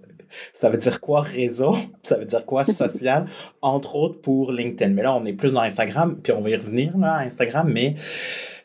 Ça 0.53 0.69
veut 0.69 0.77
dire 0.77 0.99
quoi 0.99 1.21
réseau? 1.21 1.75
Ça 2.03 2.17
veut 2.17 2.25
dire 2.25 2.45
quoi 2.45 2.65
social? 2.65 3.25
Entre 3.61 3.95
autres 3.95 4.21
pour 4.21 4.51
LinkedIn. 4.51 4.93
Mais 4.93 5.03
là, 5.03 5.15
on 5.15 5.25
est 5.25 5.33
plus 5.33 5.53
dans 5.53 5.61
Instagram, 5.61 6.17
puis 6.21 6.33
on 6.33 6.41
va 6.41 6.49
y 6.49 6.55
revenir 6.55 6.97
là, 6.97 7.13
à 7.13 7.19
Instagram, 7.21 7.69
mais 7.71 7.95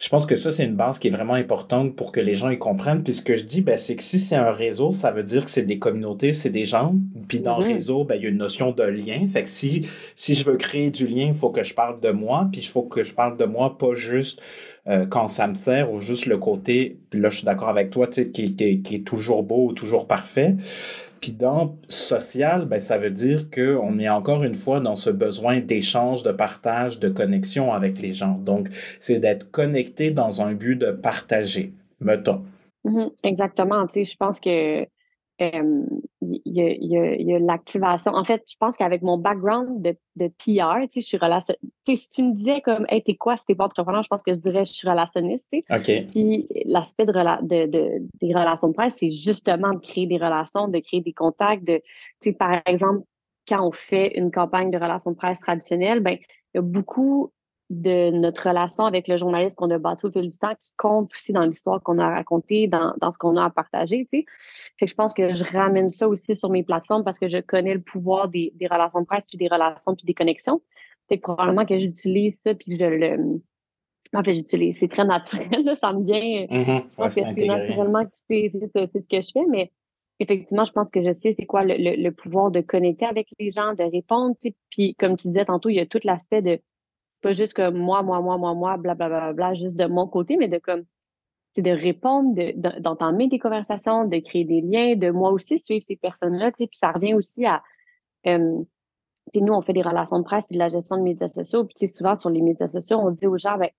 je 0.03 0.09
pense 0.09 0.27
que 0.27 0.35
ça, 0.35 0.51
c'est 0.51 0.65
une 0.65 0.75
base 0.75 0.99
qui 0.99 1.07
est 1.07 1.13
vraiment 1.13 1.35
importante 1.35 1.95
pour 1.95 2.11
que 2.11 2.19
les 2.19 2.35
gens 2.35 2.51
y 2.51 2.59
comprennent. 2.59 3.05
Puis 3.05 3.15
ce 3.15 3.23
que 3.23 3.37
je 3.37 3.45
dis, 3.45 3.61
ben, 3.61 3.79
c'est 3.79 3.95
que 3.95 4.03
si 4.03 4.19
c'est 4.19 4.35
un 4.35 4.51
réseau, 4.51 4.91
ça 4.91 5.13
veut 5.13 5.23
dire 5.23 5.45
que 5.45 5.51
c'est 5.51 5.63
des 5.63 5.79
communautés, 5.79 6.33
c'est 6.33 6.51
des 6.51 6.65
gens. 6.65 6.97
Puis 7.29 7.39
dans 7.39 7.59
le 7.59 7.65
mm-hmm. 7.65 7.73
réseau, 7.73 8.05
ben, 8.05 8.17
il 8.17 8.23
y 8.23 8.27
a 8.27 8.29
une 8.31 8.39
notion 8.39 8.73
de 8.73 8.83
lien. 8.83 9.25
Fait 9.33 9.45
que 9.45 9.49
si, 9.49 9.89
si 10.17 10.35
je 10.35 10.45
veux 10.45 10.57
créer 10.57 10.91
du 10.91 11.07
lien, 11.07 11.27
il 11.29 11.35
faut 11.35 11.51
que 11.51 11.63
je 11.63 11.73
parle 11.73 12.01
de 12.01 12.11
moi. 12.11 12.49
Puis 12.51 12.63
il 12.63 12.67
faut 12.67 12.83
que 12.83 13.05
je 13.05 13.15
parle 13.15 13.37
de 13.37 13.45
moi, 13.45 13.79
pas 13.79 13.95
juste 13.95 14.43
euh, 14.89 15.07
quand 15.07 15.29
ça 15.29 15.47
me 15.47 15.55
sert 15.55 15.93
ou 15.93 16.01
juste 16.01 16.27
le 16.27 16.37
côté, 16.37 16.99
puis 17.09 17.21
là, 17.21 17.31
je 17.31 17.37
suis 17.37 17.45
d'accord 17.45 17.69
avec 17.69 17.91
toi, 17.91 18.09
tu 18.09 18.25
sais, 18.25 18.31
qui, 18.31 18.57
qui, 18.57 18.83
qui 18.83 18.97
est 18.97 19.07
toujours 19.07 19.45
beau 19.45 19.69
ou 19.69 19.73
toujours 19.73 20.09
parfait. 20.09 20.57
Puis 21.23 21.33
dans 21.33 21.79
social, 21.89 22.67
ben, 22.67 22.81
ça 22.81 22.99
veut 22.99 23.13
dire 23.13 23.49
qu'on 23.49 24.01
est 24.01 24.09
encore 24.09 24.43
une 24.43 24.57
fois 24.57 24.81
dans 24.81 24.97
ce 24.97 25.09
besoin 25.09 25.61
d'échange, 25.61 26.25
de 26.25 26.33
partage, 26.33 26.99
de 26.99 27.09
connexion 27.09 27.73
avec 27.73 28.01
les 28.01 28.13
gens. 28.13 28.39
Donc, 28.39 28.69
c'est 28.99 29.21
d'être 29.21 29.49
connecté 29.53 30.11
dans 30.11 30.43
un 30.43 30.53
but 30.53 30.75
de 30.75 30.91
partager, 30.91 31.73
mettons. 32.01 32.43
Mm-hmm. 32.85 33.11
exactement. 33.23 33.87
Je 33.95 34.17
pense 34.17 34.41
que 34.41 34.85
il 35.39 36.41
y 36.45 37.35
a, 37.35 37.39
l'activation. 37.39 38.13
En 38.13 38.25
fait, 38.25 38.43
je 38.49 38.57
pense 38.59 38.77
qu'avec 38.77 39.03
mon 39.03 39.19
background 39.19 39.83
de, 39.83 39.97
de 40.17 40.29
PR, 40.29 40.83
tu 40.83 40.89
sais, 40.89 41.01
je 41.01 41.07
suis 41.07 41.17
relation... 41.17 41.55
Tu 41.85 41.97
sais, 41.97 41.97
si 41.97 42.09
tu 42.09 42.23
me 42.23 42.33
disais 42.33 42.61
comme, 42.61 42.87
hey, 42.89 43.03
t'es 43.03 43.17
quoi 43.17 43.37
si 43.37 43.45
t'es 43.47 43.55
pas 43.55 43.65
entrepreneur, 43.65 44.03
je 44.03 44.09
pense 44.09 44.23
que 44.23 44.33
je 44.33 44.39
dirais 44.39 44.65
je 44.65 44.73
suis 44.73 44.89
relationniste, 44.89 45.49
tu 45.53 45.59
sais. 45.59 45.65
Puis 46.11 46.49
l'aspect 46.67 47.05
de, 47.05 47.13
de, 47.67 48.03
des 48.21 48.35
relations 48.35 48.69
de 48.69 48.75
presse, 48.75 48.97
c'est 48.99 49.11
justement 49.11 49.73
de 49.73 49.81
créer 49.81 50.07
des 50.07 50.19
relations, 50.19 50.69
de 50.69 50.79
créer 50.79 51.01
des 51.01 51.13
contacts, 51.13 51.65
de, 51.65 51.79
tu 52.21 52.31
sais, 52.31 52.33
par 52.33 52.61
exemple, 52.67 53.05
quand 53.49 53.67
on 53.67 53.73
fait 53.73 54.19
une 54.19 54.31
campagne 54.31 54.71
de 54.71 54.79
relations 54.79 55.11
de 55.11 55.17
presse 55.17 55.41
traditionnelle, 55.41 56.01
ben, 56.01 56.17
il 56.55 56.57
y 56.57 56.59
a 56.59 56.63
beaucoup 56.63 57.33
de 57.71 58.11
notre 58.11 58.49
relation 58.49 58.85
avec 58.85 59.09
le 59.09 59.17
journaliste 59.17 59.57
qu'on 59.57 59.71
a 59.71 59.79
bâti 59.79 60.07
au 60.07 60.11
fil 60.11 60.29
du 60.29 60.37
temps 60.37 60.55
qui 60.59 60.73
compte 60.77 61.11
aussi 61.15 61.33
dans 61.33 61.45
l'histoire 61.45 61.83
qu'on 61.83 61.99
a 61.99 62.09
racontée, 62.09 62.67
dans, 62.67 62.93
dans 63.01 63.11
ce 63.11 63.19
qu'on 63.19 63.37
a 63.37 63.45
à 63.45 63.51
partager, 63.51 64.05
tu 64.05 64.19
sais. 64.19 64.25
Fait 64.79 64.87
que 64.87 64.91
je 64.91 64.95
pense 64.95 65.15
que 65.15 65.33
je 65.33 65.45
ramène 65.45 65.89
ça 65.89 66.09
aussi 66.09 66.35
sur 66.35 66.51
mes 66.51 66.63
plateformes 66.63 67.05
parce 67.05 67.19
que 67.19 67.29
je 67.29 67.39
connais 67.39 67.75
le 67.75 67.81
pouvoir 67.81 68.29
des, 68.29 68.53
des 68.57 68.67
relations 68.67 69.01
de 69.01 69.07
presse, 69.07 69.27
puis 69.27 69.39
des 69.39 69.49
relations, 69.49 69.95
puis 69.95 70.05
des 70.05 70.15
connexions. 70.15 70.61
Fait 71.09 71.17
que 71.17 71.23
probablement 71.23 71.65
que 71.65 71.79
j'utilise 71.79 72.41
ça, 72.45 72.55
puis 72.55 72.77
je 72.77 72.85
le... 72.85 73.41
En 74.15 74.23
fait, 74.23 74.35
j'utilise, 74.35 74.79
c'est 74.79 74.89
très 74.89 75.07
naturel, 75.07 75.75
ça 75.81 75.95
me 75.95 76.05
vient... 76.05 76.45
Mm-hmm. 76.45 76.83
Ouais, 76.99 77.11
c'est 77.11 77.25
naturellement 77.25 78.05
c'est 78.13 78.51
ce 78.51 79.09
que 79.09 79.21
je 79.21 79.31
fais, 79.33 79.47
mais 79.49 79.73
effectivement, 80.19 80.67
je 80.67 80.73
pense 80.73 80.91
que 80.91 81.03
je 81.03 81.13
sais 81.13 81.35
c'est 81.39 81.47
quoi 81.47 81.65
le, 81.65 81.77
le, 81.79 81.97
le, 81.97 82.13
pouvoir 82.13 82.51
de 82.51 82.61
connecter 82.61 83.07
avec 83.07 83.29
les 83.39 83.49
gens, 83.49 83.73
de 83.73 83.83
répondre, 83.83 84.37
tu 84.41 84.49
sais. 84.49 84.55
Puis 84.71 84.95
comme 84.97 85.17
tu 85.17 85.29
disais 85.29 85.47
tantôt, 85.47 85.71
il 85.71 85.77
y 85.77 85.81
a 85.81 85.87
tout 85.87 86.01
l'aspect 86.05 86.43
de 86.43 86.61
pas 87.23 87.33
juste 87.33 87.55
comme 87.55 87.77
moi, 87.77 88.03
moi, 88.03 88.21
moi, 88.21 88.37
moi, 88.37 88.55
moi, 88.55 88.77
blablabla, 88.77 89.09
bla, 89.09 89.33
bla, 89.33 89.33
bla, 89.33 89.55
juste 89.55 89.77
de 89.77 89.87
mon 89.87 90.07
côté, 90.07 90.37
mais 90.37 90.49
de 90.49 90.59
comme, 90.59 90.85
c'est 91.53 91.63
de 91.63 91.71
répondre, 91.71 92.35
d'entamer 92.81 93.27
de, 93.27 93.31
des 93.31 93.39
conversations, 93.39 94.07
de 94.07 94.19
créer 94.19 94.45
des 94.45 94.61
liens, 94.61 94.97
de 94.97 95.11
moi 95.11 95.31
aussi 95.31 95.59
suivre 95.59 95.83
ces 95.83 95.97
personnes-là, 95.97 96.51
tu 96.53 96.59
sais, 96.59 96.67
puis 96.67 96.79
ça 96.79 96.93
revient 96.93 97.15
aussi 97.15 97.47
à, 97.47 97.63
nous, 98.25 98.67
on 99.53 99.63
fait 99.63 99.73
des 99.73 99.83
relations 99.83 100.19
de 100.19 100.25
presse 100.25 100.47
puis 100.47 100.55
de 100.55 100.59
la 100.59 100.69
gestion 100.69 100.97
de 100.97 101.03
médias 101.03 101.29
sociaux, 101.29 101.65
puis 101.65 101.75
tu 101.75 101.87
sais, 101.87 101.93
souvent 101.93 102.17
sur 102.17 102.31
les 102.31 102.43
médias 102.43 102.69
sociaux, 102.69 102.99
on 102.99 103.11
dit 103.11 103.27
aux 103.27 103.39
gens, 103.39 103.57
ben, 103.57 103.71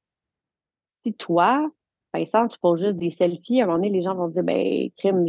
si 0.87 1.13
toi, 1.13 1.69
Vincent, 2.13 2.47
tu 2.47 2.59
poses 2.59 2.79
juste 2.79 2.97
des 2.97 3.09
selfies, 3.09 3.61
à 3.61 3.63
un 3.63 3.67
moment 3.67 3.79
donné, 3.79 3.89
les 3.89 4.01
gens 4.01 4.15
vont 4.15 4.27
dire, 4.27 4.43
ben, 4.43 4.89
crime, 4.97 5.25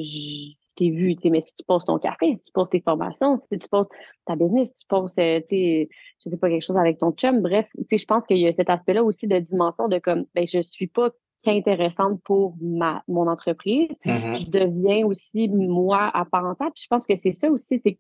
t'es 0.75 0.91
vu, 0.91 1.15
tu 1.17 1.23
sais, 1.23 1.31
mais 1.31 1.43
si 1.47 1.55
tu 1.55 1.65
poses 1.65 1.85
ton 1.85 1.99
café, 1.99 2.35
si 2.35 2.43
tu 2.43 2.53
poses 2.53 2.71
tes 2.71 2.81
formations, 2.81 3.37
si 3.37 3.59
tu 3.59 3.69
poses 3.69 3.89
ta 4.27 4.37
business, 4.37 4.69
si 4.69 4.75
tu 4.75 4.87
poses, 4.89 5.19
euh, 5.19 5.41
tu 5.41 5.47
sais, 5.49 5.89
je 6.23 6.31
sais 6.31 6.37
pas, 6.37 6.49
quelque 6.49 6.65
chose 6.65 6.77
avec 6.77 6.99
ton 6.99 7.13
chum, 7.13 7.41
bref, 7.41 7.69
tu 7.77 7.85
sais, 7.91 7.99
je 7.99 8.07
pense 8.07 8.25
qu'il 8.25 8.39
y 8.39 8.49
a 8.49 8.53
cet 8.53 8.71
aspect-là 8.71 9.05
aussi 9.05 9.27
de 9.27 9.39
dimension 9.39 9.89
de 9.89 9.99
comme, 9.99 10.27
ben, 10.35 10.47
je 10.47 10.61
suis 10.61 10.87
pas 10.87 11.11
qu'intéressante 11.45 12.21
pour 12.23 12.57
ma, 12.61 13.03
mon 13.09 13.27
entreprise, 13.27 13.99
mm-hmm. 14.05 14.35
je 14.35 14.51
deviens 14.51 15.07
aussi 15.07 15.49
moi 15.49 16.11
à 16.15 16.25
part 16.25 16.45
entière, 16.45 16.71
puis 16.73 16.83
je 16.83 16.89
pense 16.89 17.07
que 17.07 17.17
c'est 17.17 17.33
ça 17.33 17.51
aussi, 17.51 17.81
c'est 17.81 17.99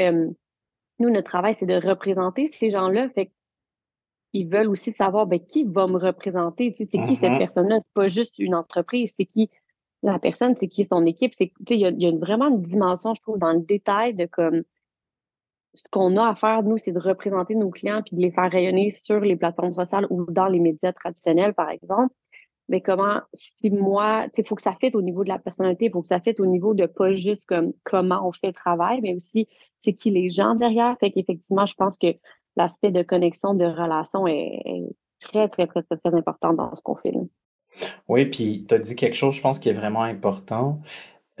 euh, 0.00 0.28
nous, 0.98 1.10
notre 1.10 1.30
travail, 1.30 1.54
c'est 1.54 1.66
de 1.66 1.74
représenter 1.74 2.48
ces 2.48 2.70
gens-là, 2.70 3.08
fait 3.10 3.30
ils 4.34 4.48
veulent 4.48 4.68
aussi 4.68 4.92
savoir 4.92 5.26
ben, 5.26 5.40
qui 5.40 5.64
va 5.64 5.86
me 5.86 5.98
représenter. 5.98 6.70
Tu 6.70 6.78
sais, 6.78 6.84
c'est 6.90 7.02
qui 7.02 7.16
cette 7.16 7.24
mm-hmm. 7.24 7.38
personne-là? 7.38 7.80
C'est 7.80 7.92
pas 7.92 8.08
juste 8.08 8.38
une 8.38 8.54
entreprise, 8.54 9.12
c'est 9.14 9.26
qui 9.26 9.50
la 10.02 10.18
personne, 10.18 10.56
c'est 10.56 10.68
qui 10.68 10.82
est 10.82 10.90
son 10.90 11.06
équipe. 11.06 11.34
C'est, 11.34 11.52
il 11.70 11.78
y 11.78 11.86
a, 11.86 11.90
y 11.90 12.06
a 12.06 12.12
vraiment 12.16 12.48
une 12.48 12.62
dimension, 12.62 13.14
je 13.14 13.20
trouve, 13.20 13.38
dans 13.38 13.52
le 13.52 13.60
détail 13.60 14.14
de 14.14 14.26
comme 14.26 14.62
ce 15.74 15.88
qu'on 15.90 16.16
a 16.16 16.28
à 16.28 16.34
faire, 16.34 16.62
nous, 16.62 16.76
c'est 16.76 16.92
de 16.92 16.98
représenter 16.98 17.54
nos 17.54 17.70
clients 17.70 18.02
puis 18.04 18.16
de 18.16 18.20
les 18.20 18.30
faire 18.30 18.50
rayonner 18.50 18.90
sur 18.90 19.20
les 19.20 19.36
plateformes 19.36 19.74
sociales 19.74 20.06
ou 20.10 20.26
dans 20.30 20.46
les 20.46 20.60
médias 20.60 20.92
traditionnels, 20.92 21.54
par 21.54 21.70
exemple. 21.70 22.14
Mais 22.68 22.80
comment, 22.80 23.20
si 23.34 23.70
moi, 23.70 24.26
il 24.36 24.46
faut 24.46 24.54
que 24.54 24.62
ça 24.62 24.72
fitte 24.72 24.94
au 24.94 25.02
niveau 25.02 25.24
de 25.24 25.28
la 25.28 25.38
personnalité, 25.38 25.86
il 25.86 25.90
faut 25.90 26.02
que 26.02 26.08
ça 26.08 26.20
fitte 26.20 26.40
au 26.40 26.46
niveau 26.46 26.74
de 26.74 26.86
pas 26.86 27.10
juste 27.10 27.46
comme 27.46 27.72
comment 27.84 28.26
on 28.26 28.32
fait 28.32 28.48
le 28.48 28.52
travail, 28.52 29.00
mais 29.02 29.14
aussi 29.14 29.48
c'est 29.76 29.94
qui 29.94 30.10
les 30.10 30.28
gens 30.28 30.54
derrière. 30.54 30.96
Fait 31.00 31.10
qu'effectivement, 31.10 31.66
je 31.66 31.74
pense 31.74 31.98
que 31.98 32.14
l'aspect 32.56 32.90
de 32.90 33.02
connexion, 33.02 33.54
de 33.54 33.64
relation 33.64 34.26
est, 34.26 34.60
est 34.64 34.86
très, 35.20 35.48
très, 35.48 35.66
très, 35.66 35.82
très, 35.82 35.96
très 35.96 36.14
important 36.14 36.52
dans 36.52 36.74
ce 36.74 36.82
qu'on 36.82 36.94
fait. 36.94 37.12
Oui, 38.08 38.26
puis 38.26 38.64
tu 38.68 38.74
as 38.74 38.78
dit 38.78 38.96
quelque 38.96 39.16
chose, 39.16 39.34
je 39.34 39.40
pense, 39.40 39.58
qui 39.58 39.68
est 39.68 39.74
vraiment 39.74 40.02
important. 40.02 40.80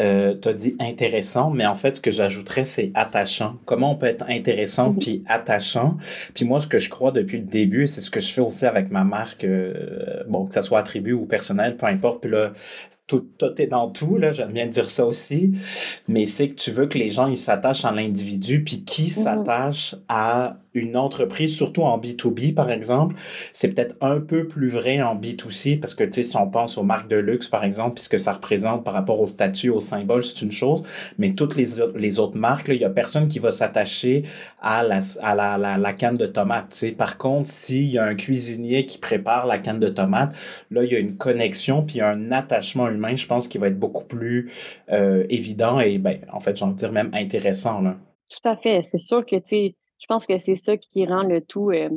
Euh, 0.00 0.34
tu 0.40 0.48
as 0.48 0.54
dit 0.54 0.74
intéressant, 0.80 1.50
mais 1.50 1.66
en 1.66 1.74
fait, 1.74 1.96
ce 1.96 2.00
que 2.00 2.10
j'ajouterais, 2.10 2.64
c'est 2.64 2.90
attachant. 2.94 3.56
Comment 3.66 3.92
on 3.92 3.94
peut 3.94 4.06
être 4.06 4.24
intéressant 4.28 4.94
puis 4.94 5.22
attachant? 5.28 5.98
Puis 6.34 6.46
moi, 6.46 6.60
ce 6.60 6.66
que 6.66 6.78
je 6.78 6.88
crois 6.88 7.12
depuis 7.12 7.38
le 7.38 7.44
début, 7.44 7.84
et 7.84 7.86
c'est 7.86 8.00
ce 8.00 8.10
que 8.10 8.18
je 8.18 8.32
fais 8.32 8.40
aussi 8.40 8.64
avec 8.64 8.90
ma 8.90 9.04
marque, 9.04 9.44
euh, 9.44 10.24
bon, 10.26 10.46
que 10.46 10.54
ça 10.54 10.62
soit 10.62 10.80
attribut 10.80 11.12
ou 11.12 11.26
personnel, 11.26 11.76
peu 11.76 11.86
importe, 11.86 12.22
puis 12.22 12.30
là, 12.30 12.52
tout, 13.06 13.28
tout 13.38 13.60
est 13.60 13.66
dans 13.66 13.90
tout, 13.90 14.16
là, 14.16 14.32
j'aime 14.32 14.52
bien 14.52 14.66
dire 14.66 14.88
ça 14.88 15.04
aussi, 15.04 15.52
mais 16.08 16.24
c'est 16.24 16.48
que 16.48 16.54
tu 16.54 16.70
veux 16.70 16.86
que 16.86 16.96
les 16.96 17.10
gens, 17.10 17.28
ils 17.28 17.36
s'attachent 17.36 17.84
à 17.84 17.92
l'individu, 17.92 18.64
puis 18.64 18.84
qui 18.84 19.10
s'attache 19.10 19.94
à 20.08 20.56
une 20.74 20.96
entreprise, 20.96 21.56
surtout 21.56 21.82
en 21.82 21.98
B2B, 21.98 22.54
par 22.54 22.70
exemple, 22.70 23.16
c'est 23.52 23.68
peut-être 23.68 23.94
un 24.00 24.20
peu 24.20 24.46
plus 24.46 24.68
vrai 24.68 25.02
en 25.02 25.16
B2C, 25.16 25.78
parce 25.78 25.94
que, 25.94 26.04
tu 26.04 26.12
sais, 26.12 26.22
si 26.22 26.36
on 26.36 26.48
pense 26.48 26.78
aux 26.78 26.82
marques 26.82 27.08
de 27.08 27.16
luxe, 27.16 27.48
par 27.48 27.64
exemple, 27.64 27.94
puisque 27.94 28.18
ça 28.18 28.32
représente 28.32 28.84
par 28.84 28.94
rapport 28.94 29.20
au 29.20 29.26
statut, 29.26 29.68
au 29.68 29.80
symbole, 29.80 30.24
c'est 30.24 30.42
une 30.42 30.52
chose, 30.52 30.82
mais 31.18 31.34
toutes 31.34 31.56
les, 31.56 31.66
les 31.94 32.18
autres 32.18 32.38
marques, 32.38 32.68
il 32.68 32.76
y 32.76 32.84
a 32.84 32.90
personne 32.90 33.28
qui 33.28 33.38
va 33.38 33.52
s'attacher 33.52 34.22
à 34.60 34.82
la, 34.82 35.00
à 35.20 35.34
la, 35.34 35.78
la, 35.78 35.92
canne 35.92 36.16
de 36.16 36.26
tomate, 36.26 36.70
tu 36.70 36.76
sais. 36.76 36.92
Par 36.92 37.18
contre, 37.18 37.48
s'il 37.48 37.86
y 37.86 37.98
a 37.98 38.04
un 38.04 38.14
cuisinier 38.14 38.86
qui 38.86 38.98
prépare 38.98 39.46
la 39.46 39.58
canne 39.58 39.80
de 39.80 39.88
tomate, 39.88 40.34
là, 40.70 40.84
il 40.84 40.92
y 40.92 40.96
a 40.96 40.98
une 40.98 41.16
connexion, 41.16 41.82
puis 41.82 42.00
un 42.00 42.32
attachement 42.32 42.88
humain, 42.88 43.14
je 43.16 43.26
pense, 43.26 43.48
qui 43.48 43.58
va 43.58 43.68
être 43.68 43.78
beaucoup 43.78 44.04
plus 44.04 44.50
euh, 44.90 45.24
évident 45.28 45.80
et, 45.80 45.98
ben, 45.98 46.18
en 46.32 46.40
fait, 46.40 46.56
j'ai 46.56 46.64
envie 46.64 46.74
de 46.74 46.78
dire 46.78 46.92
même 46.92 47.10
intéressant, 47.12 47.80
là. 47.80 47.96
Tout 48.30 48.48
à 48.48 48.56
fait. 48.56 48.82
C'est 48.82 48.98
sûr 48.98 49.26
que, 49.26 49.36
tu 49.36 49.74
je 50.02 50.06
pense 50.08 50.26
que 50.26 50.36
c'est 50.36 50.56
ça 50.56 50.76
qui 50.76 51.06
rend 51.06 51.22
le 51.22 51.40
tout 51.40 51.70
euh, 51.70 51.88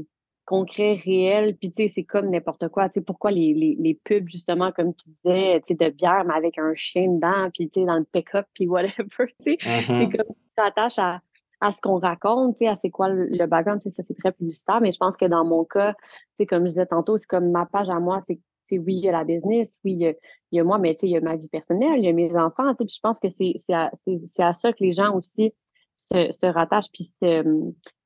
concret, 0.46 0.94
réel. 0.94 1.58
Puis, 1.58 1.70
tu 1.70 1.76
sais, 1.76 1.88
c'est 1.88 2.04
comme 2.04 2.30
n'importe 2.30 2.68
quoi. 2.70 2.88
Tu 2.88 3.00
sais, 3.00 3.02
pourquoi 3.02 3.32
les, 3.32 3.56
les, 3.56 3.76
les, 3.80 3.96
pubs, 3.96 4.28
justement, 4.28 4.72
comme 4.72 4.94
tu 4.94 5.10
disais, 5.10 5.60
tu 5.62 5.70
sais, 5.70 5.74
de 5.74 5.90
bière, 5.90 6.24
mais 6.26 6.36
avec 6.36 6.60
un 6.60 6.74
chien 6.76 7.08
dedans, 7.08 7.50
puis, 7.52 7.68
tu 7.70 7.80
sais, 7.80 7.86
dans 7.88 7.98
le 7.98 8.06
pick-up, 8.06 8.46
puis 8.54 8.68
whatever, 8.68 8.94
tu 9.18 9.34
sais. 9.40 9.56
Mm-hmm. 9.56 10.00
C'est 10.00 10.18
comme 10.18 10.36
tu 10.36 10.46
t'attaches 10.56 11.00
à, 11.00 11.20
à 11.62 11.72
ce 11.72 11.82
qu'on 11.82 11.98
raconte, 11.98 12.58
tu 12.58 12.66
sais, 12.66 12.68
à 12.68 12.76
c'est 12.76 12.92
quoi 12.92 13.10
le, 13.10 13.48
background, 13.48 13.82
tu 13.82 13.90
sais, 13.90 13.96
ça, 13.96 14.04
c'est 14.04 14.18
très 14.18 14.32
publicitaire. 14.32 14.82
Mais 14.82 14.92
je 14.92 14.98
pense 15.00 15.18
que 15.18 15.26
dans 15.26 15.44
mon 15.44 15.66
cas, 15.66 15.94
tu 15.94 16.10
sais, 16.36 16.46
comme 16.46 16.64
je 16.64 16.70
disais 16.70 16.86
tantôt, 16.86 17.18
c'est 17.18 17.28
comme 17.28 17.50
ma 17.50 17.66
page 17.66 17.90
à 17.90 18.00
moi, 18.00 18.20
c'est 18.20 18.40
sais, 18.66 18.80
oui, 18.80 18.96
il 18.96 19.06
y 19.06 19.10
a 19.10 19.12
la 19.12 19.24
business, 19.24 19.80
oui, 19.84 19.94
il 19.94 20.00
y 20.00 20.08
a, 20.08 20.14
il 20.52 20.58
y 20.58 20.60
a 20.60 20.64
moi, 20.64 20.78
mais 20.78 20.96
il 21.02 21.10
y 21.10 21.18
a 21.18 21.22
ma 21.22 21.36
vie 21.36 21.50
personnelle, 21.50 21.98
il 21.98 22.06
y 22.06 22.10
a 22.10 22.14
mes 22.14 22.36
enfants. 22.36 22.74
Puis 22.76 22.88
je 22.90 23.00
pense 23.00 23.20
que 23.20 23.30
c'est 23.30 23.54
à, 23.70 23.92
à 24.40 24.54
ça 24.54 24.74
que 24.74 24.84
les 24.84 24.92
gens 24.92 25.16
aussi 25.16 25.54
se, 25.98 26.32
se 26.32 26.46
rattachent 26.48 26.92
puis 26.92 27.04
se, 27.04 27.44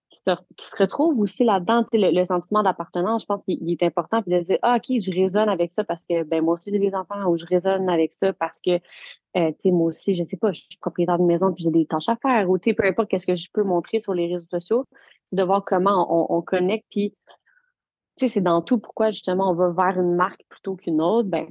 qui 0.09 0.19
se, 0.19 0.31
qui 0.57 0.67
se 0.67 0.75
retrouvent 0.81 1.19
aussi 1.19 1.43
là-dedans, 1.43 1.83
le, 1.93 2.11
le 2.11 2.25
sentiment 2.25 2.63
d'appartenance, 2.63 3.21
je 3.21 3.25
pense 3.27 3.43
qu'il 3.43 3.71
est 3.71 3.83
important, 3.83 4.21
puis 4.21 4.33
de 4.33 4.39
dire, 4.39 4.57
ah, 4.61 4.77
OK, 4.77 4.99
je 4.99 5.11
résonne 5.11 5.49
avec 5.49 5.71
ça 5.71 5.83
parce 5.83 6.05
que, 6.05 6.23
ben, 6.23 6.43
moi 6.43 6.53
aussi, 6.53 6.71
j'ai 6.71 6.79
des 6.79 6.95
enfants, 6.95 7.27
ou 7.27 7.37
je 7.37 7.45
résonne 7.45 7.89
avec 7.89 8.13
ça 8.13 8.33
parce 8.33 8.59
que, 8.61 8.71
euh, 8.71 9.49
tu 9.51 9.55
sais, 9.59 9.71
moi 9.71 9.87
aussi, 9.87 10.15
je 10.15 10.23
sais 10.23 10.37
pas, 10.37 10.51
je 10.51 10.61
suis 10.61 10.79
propriétaire 10.79 11.19
de 11.19 11.23
maison, 11.23 11.53
puis 11.53 11.63
j'ai 11.63 11.71
des 11.71 11.85
tâches 11.85 12.09
à 12.09 12.15
faire, 12.15 12.49
ou, 12.49 12.57
tu 12.57 12.71
sais, 12.71 12.73
peu 12.73 12.85
importe 12.85 13.09
qu'est-ce 13.09 13.27
que 13.27 13.35
je 13.35 13.49
peux 13.53 13.63
montrer 13.63 13.99
sur 13.99 14.13
les 14.13 14.27
réseaux 14.27 14.47
sociaux, 14.49 14.85
c'est 15.25 15.35
de 15.35 15.43
voir 15.43 15.63
comment 15.65 16.07
on, 16.09 16.37
on 16.37 16.41
connecte, 16.41 16.85
puis, 16.89 17.15
tu 18.17 18.27
sais, 18.27 18.27
c'est 18.27 18.41
dans 18.41 18.61
tout 18.61 18.79
pourquoi, 18.79 19.11
justement, 19.11 19.51
on 19.51 19.53
va 19.53 19.69
vers 19.69 19.99
une 20.01 20.15
marque 20.15 20.41
plutôt 20.49 20.75
qu'une 20.75 21.01
autre, 21.01 21.29
ben, 21.29 21.47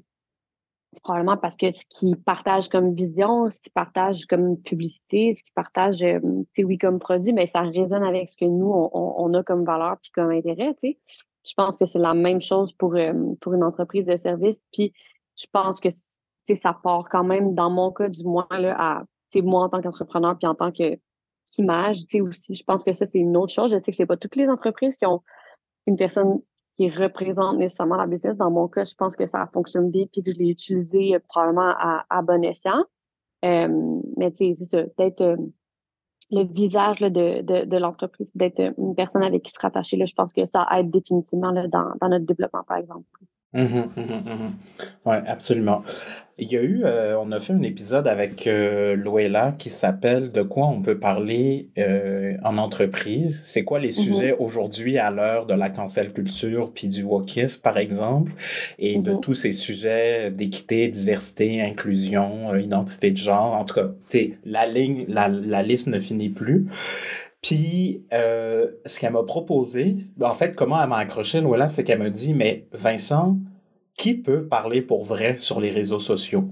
c'est 0.93 1.03
probablement 1.03 1.37
parce 1.37 1.57
que 1.57 1.71
ce 1.71 1.85
qu'ils 1.89 2.17
partagent 2.17 2.69
comme 2.69 2.95
vision, 2.95 3.51
ce 3.51 3.61
qu'ils 3.61 3.73
partagent 3.73 4.27
comme 4.27 4.57
publicité, 4.57 5.35
ce 5.35 5.43
qu'ils 5.43 5.53
partagent, 5.55 6.03
euh, 6.03 6.21
tu 6.21 6.47
sais, 6.53 6.65
oui, 6.65 6.79
comme 6.79 6.99
produit, 6.99 7.33
mais 7.33 7.47
ça 7.47 7.61
résonne 7.61 8.05
avec 8.05 8.29
ce 8.29 8.37
que 8.37 8.47
nous, 8.47 8.73
on, 8.73 8.91
on 8.93 9.35
a 9.35 9.43
comme 9.43 9.65
valeur 9.65 9.99
puis 10.03 10.11
comme 10.13 10.31
intérêt, 10.31 10.75
tu 10.75 10.93
sais. 10.93 10.99
Je 11.45 11.55
pense 11.55 11.79
que 11.79 11.87
c'est 11.87 11.99
la 11.99 12.15
même 12.15 12.41
chose 12.41 12.73
pour, 12.73 12.95
euh, 12.97 13.13
pour 13.41 13.55
une 13.55 13.65
entreprise 13.65 14.07
de 14.07 14.17
service. 14.17 14.61
Puis 14.73 14.93
je 15.37 15.47
pense 15.51 15.81
que, 15.81 15.89
tu 15.89 15.95
sais, 16.45 16.57
ça 16.57 16.75
part 16.83 17.09
quand 17.11 17.25
même, 17.25 17.55
dans 17.55 17.71
mon 17.71 17.93
cas, 17.93 18.09
du 18.09 18.25
moins, 18.25 18.47
là, 18.51 18.75
à, 18.79 19.05
tu 19.31 19.43
moi, 19.43 19.65
en 19.65 19.69
tant 19.69 19.81
qu'entrepreneur 19.81 20.37
puis 20.39 20.47
en 20.47 20.55
tant 20.55 20.73
que 20.73 20.99
qu'image, 21.47 22.01
tu 22.01 22.19
sais, 22.19 22.21
aussi, 22.21 22.55
je 22.55 22.65
pense 22.65 22.85
que 22.85 22.93
ça, 22.93 23.07
c'est 23.07 23.19
une 23.19 23.37
autre 23.37 23.53
chose. 23.53 23.73
Je 23.73 23.79
sais 23.79 23.91
que 23.91 23.97
c'est 23.97 24.07
pas 24.07 24.19
toutes 24.19 24.37
les 24.37 24.49
entreprises 24.49 24.99
qui 24.99 25.07
ont 25.07 25.23
une 25.87 25.97
personne 25.97 26.41
qui 26.79 26.89
représente 26.89 27.59
nécessairement 27.59 27.97
la 27.97 28.07
business. 28.07 28.37
Dans 28.37 28.53
mon 28.53 28.69
cas, 28.69 28.85
je 28.85 28.95
pense 28.95 29.17
que 29.17 29.27
ça 29.27 29.43
a 29.43 29.47
fonctionné 29.49 29.91
bien 29.91 30.07
puis 30.13 30.23
que 30.23 30.31
je 30.31 30.39
l'ai 30.39 30.49
utilisé 30.49 31.17
euh, 31.17 31.19
probablement 31.27 31.75
à, 31.77 32.07
à 32.09 32.23
bon 32.23 32.45
escient. 32.45 32.85
Euh, 33.45 34.01
mais 34.17 34.31
tu 34.31 34.55
sais, 34.55 34.55
c'est 34.55 34.65
ça, 34.65 34.83
d'être 34.97 35.21
euh, 35.23 35.37
le 36.31 36.45
visage 36.45 37.01
là, 37.01 37.11
de, 37.11 37.43
de, 37.43 37.65
de 37.65 37.77
l'entreprise, 37.79 38.31
d'être 38.37 38.61
une 38.79 38.95
personne 38.95 39.25
avec 39.25 39.43
qui 39.43 39.51
se 39.51 39.59
rattacher, 39.61 39.97
là, 39.97 40.05
je 40.05 40.15
pense 40.15 40.33
que 40.33 40.47
ça 40.47 40.69
aide 40.77 40.91
définitivement 40.91 41.51
là, 41.51 41.67
dans, 41.67 41.91
dans 42.01 42.09
notre 42.11 42.27
développement, 42.27 42.63
par 42.63 42.77
exemple. 42.77 43.03
Mmh, 43.55 43.63
mmh, 43.63 44.01
mmh, 44.01 44.53
oui, 45.07 45.17
absolument. 45.27 45.83
Il 46.37 46.53
y 46.53 46.57
a 46.57 46.63
eu, 46.63 46.83
euh, 46.85 47.19
on 47.19 47.33
a 47.33 47.41
fait 47.41 47.55
un 47.55 47.63
épisode 47.63 48.07
avec 48.07 48.47
euh, 48.47 48.95
Loela 48.95 49.55
qui 49.59 49.71
s'appelle 49.71 50.31
De 50.31 50.43
quoi 50.43 50.67
on 50.67 50.83
peut 50.83 50.99
parler 50.99 51.71
euh, 51.79 52.37
en 52.45 52.59
entreprise. 52.59 53.43
C'est 53.47 53.65
quoi 53.65 53.81
les 53.81 53.91
sujets 53.91 54.37
aujourd'hui 54.39 54.99
à 54.99 55.11
l'heure 55.11 55.47
de 55.47 55.55
la 55.55 55.71
cancel 55.71 56.13
culture 56.13 56.73
puis 56.75 56.89
du 56.89 57.03
wokisme, 57.03 57.61
par 57.63 57.79
exemple, 57.79 58.33
et 58.79 58.99
de 58.99 59.15
tous 59.15 59.35
ces 59.35 59.51
sujets 59.53 60.31
d'équité, 60.31 60.89
diversité, 60.89 61.63
inclusion, 61.63 62.55
identité 62.55 63.11
de 63.11 63.17
genre? 63.17 63.55
En 63.55 63.65
tout 63.65 63.75
cas, 63.75 63.87
tu 63.87 64.19
sais, 64.19 64.39
la 64.45 64.67
ligne, 64.67 65.07
la, 65.09 65.29
la 65.29 65.63
liste 65.63 65.89
ne 65.89 65.99
finit 65.99 66.29
plus. 66.29 66.67
Puis, 67.43 68.05
euh, 68.13 68.69
ce 68.85 68.99
qu'elle 68.99 69.13
m'a 69.13 69.23
proposé, 69.23 69.97
en 70.21 70.35
fait, 70.35 70.55
comment 70.55 70.83
elle 70.83 70.89
m'a 70.89 70.99
accroché, 70.99 71.41
Lola, 71.41 71.69
c'est 71.69 71.85
qu'elle 71.85 71.99
m'a 71.99 72.11
dit, 72.11 72.35
mais 72.35 72.67
Vincent, 72.73 73.39
qui 73.97 74.15
peut 74.15 74.47
parler 74.47 74.83
pour 74.83 75.05
vrai 75.05 75.37
sur 75.37 75.61
les 75.61 75.71
réseaux 75.71 76.01
sociaux? 76.01 76.49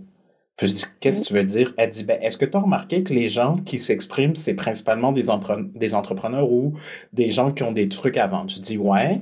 Puis 0.56 0.68
je 0.68 0.74
dis, 0.74 0.84
qu'est-ce 1.00 1.20
que 1.20 1.26
tu 1.26 1.34
veux 1.34 1.44
dire? 1.44 1.74
Elle 1.76 1.90
dit, 1.90 2.04
ben, 2.04 2.18
est-ce 2.22 2.38
que 2.38 2.46
tu 2.46 2.56
as 2.56 2.60
remarqué 2.60 3.02
que 3.02 3.12
les 3.12 3.28
gens 3.28 3.56
qui 3.56 3.78
s'expriment, 3.78 4.34
c'est 4.34 4.54
principalement 4.54 5.12
des, 5.12 5.28
entrepreneurs 5.28 6.50
ou 6.50 6.72
des 7.12 7.28
gens 7.28 7.52
qui 7.52 7.62
ont 7.62 7.72
des 7.72 7.88
trucs 7.88 8.16
à 8.16 8.26
vendre? 8.26 8.48
Je 8.48 8.60
dis, 8.60 8.78
ouais. 8.78 9.20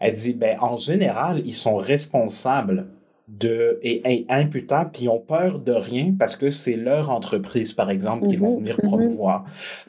Elle 0.00 0.12
dit, 0.12 0.34
ben, 0.34 0.58
en 0.60 0.76
général, 0.76 1.40
ils 1.46 1.54
sont 1.54 1.76
responsables 1.76 2.86
de, 3.28 3.78
et, 3.82 4.26
imputables, 4.28 4.90
puis 4.92 5.04
ils 5.04 5.08
ont 5.08 5.18
peur 5.18 5.58
de 5.58 5.72
rien 5.72 6.14
parce 6.18 6.36
que 6.36 6.50
c'est 6.50 6.76
leur 6.76 7.10
entreprise, 7.10 7.72
par 7.72 7.90
exemple, 7.90 8.26
qui 8.26 8.36
vont 8.36 8.50
mhm, 8.50 8.58
venir 8.58 8.78
mhm. 8.82 8.88
promouvoir. 8.88 9.44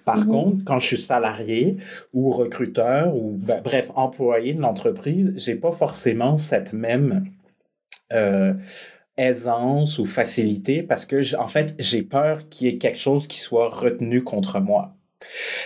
Par 0.05 0.19
mhm. 0.19 0.27
contre, 0.27 0.63
quand 0.65 0.79
je 0.79 0.87
suis 0.87 0.97
salarié 0.97 1.77
ou 2.13 2.31
recruteur 2.31 3.15
ou, 3.15 3.37
ben, 3.37 3.61
bref, 3.61 3.91
employé 3.95 4.53
de 4.53 4.61
l'entreprise, 4.61 5.33
j'ai 5.35 5.55
pas 5.55 5.71
forcément 5.71 6.37
cette 6.37 6.73
même, 6.73 7.25
euh, 8.13 8.53
aisance 9.17 9.97
ou 9.97 10.05
facilité 10.05 10.83
parce 10.83 11.05
que, 11.05 11.35
en 11.37 11.47
fait, 11.47 11.73
j'ai 11.79 12.03
peur 12.03 12.49
qu'il 12.49 12.67
y 12.67 12.69
ait 12.71 12.77
quelque 12.77 12.97
chose 12.97 13.27
qui 13.27 13.39
soit 13.39 13.69
retenu 13.69 14.23
contre 14.23 14.59
moi. 14.59 14.93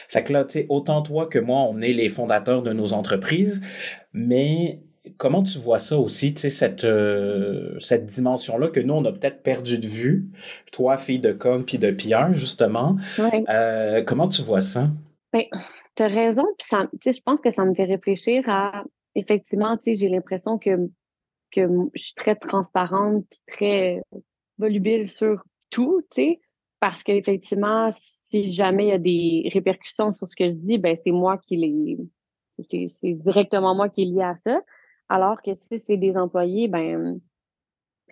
Fait 0.08 0.24
que 0.24 0.34
là, 0.34 0.46
tu 0.46 0.60
sais, 0.60 0.66
autant 0.70 1.02
toi 1.02 1.26
que 1.26 1.40
moi, 1.40 1.62
on 1.62 1.82
est 1.82 1.94
les 1.94 2.10
fondateurs 2.10 2.62
de 2.62 2.74
nos 2.74 2.94
entreprises, 2.94 3.62
mais 4.14 4.82
comment 5.18 5.44
tu 5.44 5.58
vois 5.60 5.79
ça 5.79 5.98
aussi, 5.98 6.34
tu 6.34 6.41
sais, 6.41 6.50
cette, 6.50 6.84
euh, 6.84 7.77
cette 7.79 8.06
dimension-là 8.06 8.70
que 8.70 8.79
nous, 8.79 8.94
on 8.94 9.06
a 9.06 9.12
peut-être 9.12 9.44
perdu 9.44 9.79
de 9.79 9.88
vue, 9.88 10.29
toi, 10.72 10.98
fille 10.98 11.20
de 11.20 11.32
com 11.32 11.63
puis 11.65 11.77
de 11.77 11.91
Pierre, 11.91 12.34
justement. 12.34 12.96
Euh, 13.20 14.03
comment 14.03 14.27
tu 14.27 14.41
vois 14.41 14.62
ça? 14.62 14.89
Ben, 15.34 15.44
tu 15.96 16.03
as 16.03 16.08
raison, 16.08 16.46
puis 16.58 17.13
je 17.13 17.22
pense 17.22 17.39
que 17.39 17.53
ça 17.53 17.65
me 17.65 17.74
fait 17.74 17.86
réfléchir 17.86 18.44
à, 18.48 18.84
effectivement, 19.15 19.77
tu 19.77 19.84
sais, 19.84 19.94
j'ai 19.94 20.10
l'impression 20.10 20.58
que 20.58 20.89
que 21.51 21.62
je 21.96 22.03
suis 22.03 22.13
très 22.13 22.36
transparente 22.36 23.25
puis 23.27 23.39
très 23.48 24.03
volubile 24.60 25.08
sur 25.08 25.41
tout, 25.72 26.03
tu 26.12 26.22
sais, 26.22 26.39
parce 26.79 27.03
qu'effectivement, 27.03 27.89
si 27.91 28.53
jamais 28.53 28.86
il 28.86 28.89
y 28.89 28.91
a 28.91 28.98
des 29.00 29.50
répercussions 29.51 30.12
sur 30.12 30.27
ce 30.27 30.36
que 30.36 30.51
je 30.51 30.56
dis, 30.56 30.77
ben 30.77 30.96
c'est 31.03 31.12
moi 31.12 31.38
qui 31.38 31.58
les, 31.58 31.98
c'est 32.60 33.13
directement 33.13 33.75
moi 33.75 33.89
qui 33.89 34.03
est 34.03 34.06
lié 34.06 34.22
à 34.22 34.36
ça. 34.36 34.62
Alors 35.10 35.42
que 35.42 35.54
si 35.54 35.80
c'est 35.80 35.98
des 35.98 36.18
employés, 36.18 36.68
ben, 36.68 37.20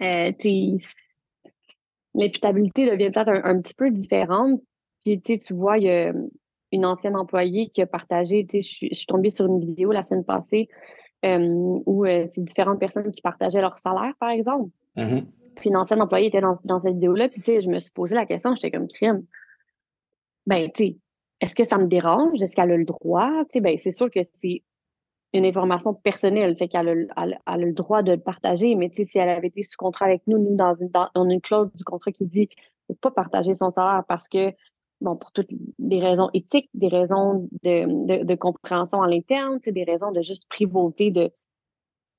euh, 0.01 0.31
l'imputabilité 2.13 2.89
devient 2.89 3.11
peut-être 3.11 3.41
un, 3.43 3.61
petit 3.61 3.75
peu 3.75 3.91
différente. 3.91 4.61
Puis 5.05 5.21
tu 5.21 5.53
vois, 5.53 5.77
il 5.77 5.83
y 5.85 5.89
a 5.89 6.13
une 6.71 6.85
ancienne 6.85 7.15
employée 7.15 7.69
qui 7.69 7.81
a 7.81 7.87
partagé, 7.87 8.45
tu 8.45 8.61
sais, 8.61 8.87
je 8.91 8.95
suis 8.95 9.05
tombée 9.05 9.29
sur 9.29 9.45
une 9.45 9.59
vidéo 9.59 9.91
la 9.91 10.03
semaine 10.03 10.25
passée 10.25 10.67
euh, 11.25 11.79
où 11.85 12.05
euh, 12.05 12.25
c'est 12.25 12.43
différentes 12.43 12.79
personnes 12.79 13.11
qui 13.11 13.21
partageaient 13.21 13.61
leur 13.61 13.77
salaire, 13.77 14.13
par 14.19 14.29
exemple. 14.29 14.69
Mm-hmm. 14.97 15.25
Puis 15.55 15.69
une 15.69 15.77
ancienne 15.77 16.01
employée 16.01 16.27
était 16.27 16.41
dans, 16.41 16.55
dans 16.65 16.79
cette 16.79 16.93
vidéo-là, 16.93 17.29
puis 17.29 17.41
tu 17.41 17.53
sais, 17.53 17.61
je 17.61 17.69
me 17.69 17.79
suis 17.79 17.91
posé 17.91 18.15
la 18.15 18.25
question, 18.25 18.53
j'étais 18.55 18.71
comme 18.71 18.87
crime. 18.87 19.23
Ben, 20.45 20.69
tu 20.71 20.83
sais, 20.83 20.97
est-ce 21.41 21.55
que 21.55 21.63
ça 21.63 21.77
me 21.77 21.87
dérange? 21.87 22.41
Est-ce 22.41 22.55
qu'elle 22.55 22.71
a 22.71 22.77
le 22.77 22.85
droit? 22.85 23.31
Tu 23.45 23.53
sais, 23.53 23.61
ben, 23.61 23.77
c'est 23.77 23.91
sûr 23.91 24.09
que 24.11 24.19
c'est 24.23 24.63
une 25.33 25.45
information 25.45 25.93
personnelle, 25.93 26.55
fait 26.57 26.67
qu'elle 26.67 27.09
a, 27.15 27.25
a, 27.45 27.57
le 27.57 27.73
droit 27.73 28.01
de 28.01 28.13
le 28.13 28.19
partager, 28.19 28.75
mais 28.75 28.89
si 28.93 29.17
elle 29.17 29.29
avait 29.29 29.47
été 29.47 29.63
sous 29.63 29.77
contrat 29.77 30.05
avec 30.05 30.21
nous, 30.27 30.37
nous, 30.37 30.55
dans 30.55 30.73
une, 30.73 30.89
dans, 30.89 31.09
une 31.15 31.41
clause 31.41 31.69
du 31.73 31.83
contrat 31.83 32.11
qui 32.11 32.25
dit 32.25 32.49
ne 32.89 32.95
pas 32.95 33.11
partager 33.11 33.53
son 33.53 33.69
salaire 33.69 34.03
parce 34.07 34.29
que 34.29 34.53
bon, 35.01 35.15
pour 35.17 35.31
toutes 35.31 35.51
des 35.79 35.99
raisons 35.99 36.29
éthiques, 36.33 36.69
des 36.73 36.87
raisons 36.87 37.49
de, 37.63 38.23
de, 38.23 38.35
compréhension 38.35 39.01
à 39.01 39.07
l'interne, 39.07 39.59
des 39.65 39.83
raisons 39.83 40.11
de 40.11 40.21
juste 40.21 40.47
privauté 40.47 41.11
de, 41.11 41.29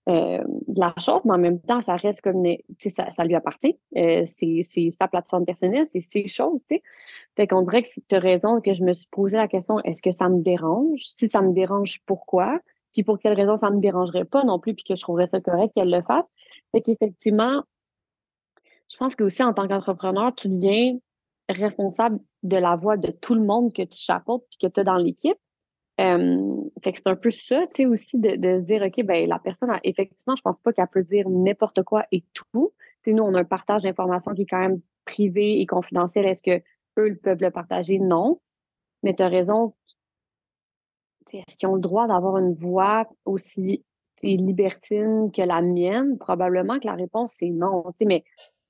euh, 0.08 0.42
de 0.66 0.80
la 0.80 0.94
chose, 0.98 1.24
mais 1.24 1.32
en 1.32 1.38
même 1.38 1.60
temps, 1.60 1.80
ça 1.80 1.96
reste 1.96 2.20
comme 2.20 2.44
ça, 2.78 3.10
ça 3.10 3.24
lui 3.24 3.34
appartient. 3.34 3.78
Euh, 3.96 4.24
c'est 4.26 4.90
sa 4.90 5.08
plateforme 5.08 5.44
personnelle, 5.44 5.86
c'est 5.90 6.02
ses 6.02 6.26
choses, 6.26 6.64
tu 6.66 6.76
sais. 6.76 6.82
Fait 7.36 7.46
qu'on 7.46 7.62
dirait 7.62 7.82
que 7.82 7.88
tu 8.08 8.14
as 8.14 8.18
raison 8.18 8.60
que 8.60 8.72
je 8.72 8.84
me 8.84 8.92
suis 8.92 9.08
posé 9.10 9.36
la 9.36 9.48
question, 9.48 9.80
est-ce 9.80 10.02
que 10.02 10.12
ça 10.12 10.28
me 10.28 10.42
dérange? 10.42 11.00
Si 11.00 11.28
ça 11.28 11.40
me 11.40 11.52
dérange, 11.52 12.00
pourquoi? 12.06 12.60
Puis 12.92 13.02
pour 13.02 13.18
quelle 13.18 13.34
raison 13.34 13.56
ça 13.56 13.70
me 13.70 13.80
dérangerait 13.80 14.24
pas 14.24 14.44
non 14.44 14.58
plus, 14.58 14.74
puis 14.74 14.84
que 14.84 14.96
je 14.96 15.00
trouverais 15.00 15.26
ça 15.26 15.40
correct 15.40 15.72
qu'elle 15.74 15.90
le 15.90 16.02
fasse. 16.02 16.26
Fait 16.72 16.80
qu'effectivement, 16.80 17.62
je 18.90 18.96
pense 18.96 19.14
que 19.14 19.24
aussi 19.24 19.42
en 19.42 19.52
tant 19.52 19.68
qu'entrepreneur, 19.68 20.34
tu 20.34 20.48
deviens 20.48 20.98
responsable 21.48 22.20
de 22.42 22.56
la 22.56 22.76
voix 22.76 22.96
de 22.96 23.10
tout 23.10 23.34
le 23.34 23.42
monde 23.42 23.72
que 23.72 23.82
tu 23.82 23.98
chapeautes 23.98 24.44
puis 24.50 24.58
que 24.58 24.72
tu 24.72 24.80
as 24.80 24.84
dans 24.84 24.96
l'équipe. 24.96 25.38
Fait 25.98 26.92
que 26.92 26.98
c'est 26.98 27.08
un 27.08 27.16
peu 27.16 27.30
ça, 27.30 27.66
tu 27.66 27.82
sais, 27.82 27.86
aussi 27.86 28.18
de, 28.18 28.36
de 28.36 28.60
se 28.60 28.64
dire, 28.64 28.82
OK, 28.82 29.04
ben 29.04 29.28
la 29.28 29.38
personne, 29.38 29.70
effectivement, 29.82 30.36
je 30.36 30.42
pense 30.42 30.60
pas 30.60 30.72
qu'elle 30.72 30.86
peut 30.86 31.02
dire 31.02 31.28
n'importe 31.28 31.82
quoi 31.82 32.04
et 32.12 32.24
tout. 32.34 32.72
Tu 33.02 33.10
sais, 33.10 33.12
nous, 33.12 33.24
on 33.24 33.34
a 33.34 33.40
un 33.40 33.44
partage 33.44 33.82
d'informations 33.82 34.32
qui 34.32 34.42
est 34.42 34.46
quand 34.46 34.60
même 34.60 34.80
privé 35.04 35.60
et 35.60 35.66
confidentiel. 35.66 36.26
Est-ce 36.26 36.44
que 36.44 36.62
eux 36.98 37.18
peuvent 37.20 37.42
le 37.42 37.50
partager? 37.50 37.98
Non. 37.98 38.40
Mais 39.02 39.14
tu 39.14 39.22
as 39.24 39.28
raison. 39.28 39.74
Est-ce 41.34 41.56
qu'ils 41.56 41.68
ont 41.68 41.74
le 41.74 41.80
droit 41.80 42.06
d'avoir 42.06 42.38
une 42.38 42.54
voix 42.54 43.06
aussi 43.24 43.84
libertine 44.22 45.30
que 45.32 45.42
la 45.42 45.60
mienne? 45.60 46.18
Probablement 46.18 46.78
que 46.78 46.86
la 46.86 46.94
réponse, 46.94 47.34
c'est 47.36 47.50
non. 47.50 47.84
Mais 48.04 48.24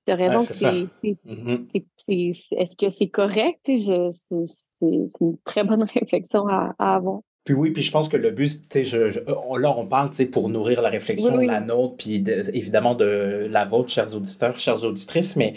tu 0.06 0.12
as 0.12 0.16
raison 0.16 0.38
mm-hmm. 0.38 1.66
c'est. 1.96 2.56
Est-ce 2.56 2.76
que 2.76 2.88
c'est 2.88 3.08
correct? 3.08 3.60
C'est 3.66 4.86
une 5.20 5.38
très 5.44 5.64
bonne 5.64 5.82
réflexion 5.94 6.46
à, 6.48 6.74
avoir. 6.78 7.20
Puis 7.48 7.54
oui, 7.54 7.70
puis 7.70 7.82
je 7.82 7.90
pense 7.90 8.10
que 8.10 8.18
le 8.18 8.30
but, 8.30 8.60
je, 8.74 8.98
euh, 8.98 9.58
là, 9.58 9.74
on 9.74 9.86
parle 9.86 10.10
pour 10.30 10.50
nourrir 10.50 10.82
la 10.82 10.90
réflexion, 10.90 11.38
de 11.38 11.46
la 11.46 11.60
nôtre, 11.60 11.96
puis 11.96 12.22
évidemment 12.52 12.94
de 12.94 13.48
la 13.50 13.64
vôtre, 13.64 13.88
chers 13.88 14.14
auditeurs, 14.14 14.58
chères 14.58 14.84
auditrices, 14.84 15.34
mais 15.34 15.54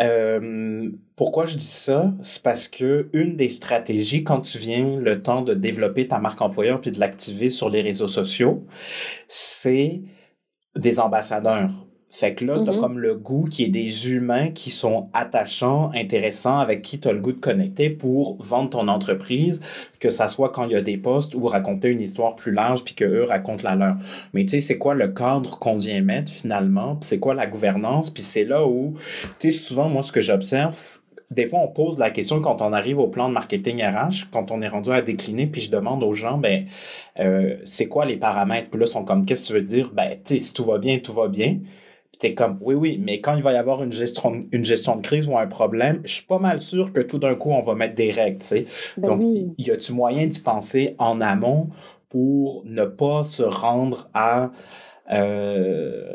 euh, 0.00 0.90
pourquoi 1.16 1.46
je 1.46 1.56
dis 1.56 1.64
ça? 1.64 2.12
C'est 2.20 2.42
parce 2.42 2.68
que 2.68 3.08
une 3.14 3.36
des 3.36 3.48
stratégies, 3.48 4.22
quand 4.22 4.42
tu 4.42 4.58
viens 4.58 4.98
le 4.98 5.22
temps 5.22 5.40
de 5.40 5.54
développer 5.54 6.06
ta 6.06 6.18
marque 6.18 6.42
employeur 6.42 6.82
puis 6.82 6.90
de 6.90 7.00
l'activer 7.00 7.48
sur 7.48 7.70
les 7.70 7.80
réseaux 7.80 8.06
sociaux, 8.06 8.66
c'est 9.26 10.02
des 10.76 11.00
ambassadeurs. 11.00 11.70
Fait 12.14 12.32
que 12.32 12.44
là, 12.44 12.60
tu 12.62 12.70
as 12.70 12.72
mm-hmm. 12.72 12.80
comme 12.80 13.00
le 13.00 13.16
goût 13.16 13.42
qui 13.42 13.64
est 13.64 13.70
des 13.70 14.12
humains 14.12 14.52
qui 14.52 14.70
sont 14.70 15.08
attachants, 15.14 15.90
intéressants, 15.96 16.58
avec 16.58 16.80
qui 16.80 17.00
tu 17.00 17.08
as 17.08 17.12
le 17.12 17.18
goût 17.18 17.32
de 17.32 17.40
connecter 17.40 17.90
pour 17.90 18.36
vendre 18.40 18.70
ton 18.70 18.86
entreprise, 18.86 19.60
que 19.98 20.10
ça 20.10 20.28
soit 20.28 20.50
quand 20.50 20.62
il 20.66 20.70
y 20.70 20.76
a 20.76 20.80
des 20.80 20.96
postes 20.96 21.34
ou 21.34 21.48
raconter 21.48 21.88
une 21.88 22.00
histoire 22.00 22.36
plus 22.36 22.52
large 22.52 22.84
puis 22.84 22.94
qu'eux 22.94 23.24
racontent 23.24 23.64
la 23.64 23.74
leur. 23.74 23.96
Mais 24.32 24.44
tu 24.44 24.50
sais, 24.50 24.60
c'est 24.60 24.78
quoi 24.78 24.94
le 24.94 25.08
cadre 25.08 25.58
qu'on 25.58 25.74
vient 25.74 26.00
mettre 26.02 26.30
finalement, 26.30 26.94
puis 26.94 27.08
c'est 27.08 27.18
quoi 27.18 27.34
la 27.34 27.48
gouvernance, 27.48 28.10
puis 28.10 28.22
c'est 28.22 28.44
là 28.44 28.64
où, 28.64 28.94
tu 29.40 29.50
sais, 29.50 29.58
souvent, 29.58 29.88
moi, 29.88 30.04
ce 30.04 30.12
que 30.12 30.20
j'observe, 30.20 30.72
des 31.32 31.48
fois, 31.48 31.58
on 31.64 31.68
pose 31.68 31.98
la 31.98 32.10
question 32.10 32.40
quand 32.40 32.62
on 32.62 32.72
arrive 32.72 33.00
au 33.00 33.08
plan 33.08 33.28
de 33.28 33.34
marketing 33.34 33.82
RH, 33.82 34.30
quand 34.30 34.52
on 34.52 34.60
est 34.60 34.68
rendu 34.68 34.90
à 34.90 35.02
décliner, 35.02 35.48
puis 35.48 35.62
je 35.62 35.70
demande 35.72 36.04
aux 36.04 36.14
gens, 36.14 36.38
ben, 36.38 36.66
euh, 37.18 37.56
c'est 37.64 37.88
quoi 37.88 38.06
les 38.06 38.16
paramètres? 38.16 38.70
Puis 38.70 38.78
là, 38.78 38.86
ils 38.86 38.88
sont 38.88 39.04
comme, 39.04 39.26
qu'est-ce 39.26 39.42
que 39.42 39.46
tu 39.48 39.52
veux 39.54 39.62
dire? 39.62 39.90
Ben, 39.92 40.10
tu 40.24 40.34
sais, 40.34 40.38
si 40.38 40.54
tout 40.54 40.62
va 40.62 40.78
bien, 40.78 41.00
tout 41.00 41.12
va 41.12 41.26
bien 41.26 41.58
t'es 42.18 42.34
comme, 42.34 42.58
oui, 42.60 42.74
oui, 42.74 43.00
mais 43.02 43.20
quand 43.20 43.36
il 43.36 43.42
va 43.42 43.52
y 43.52 43.56
avoir 43.56 43.82
une 43.82 43.92
gestion, 43.92 44.44
une 44.52 44.64
gestion 44.64 44.96
de 44.96 45.02
crise 45.02 45.28
ou 45.28 45.36
un 45.38 45.46
problème, 45.46 46.00
je 46.04 46.14
suis 46.14 46.26
pas 46.26 46.38
mal 46.38 46.60
sûr 46.60 46.92
que 46.92 47.00
tout 47.00 47.18
d'un 47.18 47.34
coup, 47.34 47.50
on 47.50 47.62
va 47.62 47.74
mettre 47.74 47.94
des 47.94 48.10
règles, 48.10 48.38
tu 48.38 48.46
sais. 48.46 48.66
Ben 48.96 49.08
Donc, 49.08 49.22
y 49.58 49.70
a-tu 49.70 49.92
moyen 49.92 50.26
d'y 50.26 50.40
penser 50.40 50.94
en 50.98 51.20
amont 51.20 51.68
pour 52.08 52.62
ne 52.64 52.84
pas 52.84 53.24
se 53.24 53.42
rendre 53.42 54.08
à... 54.14 54.52
Euh, 55.12 56.14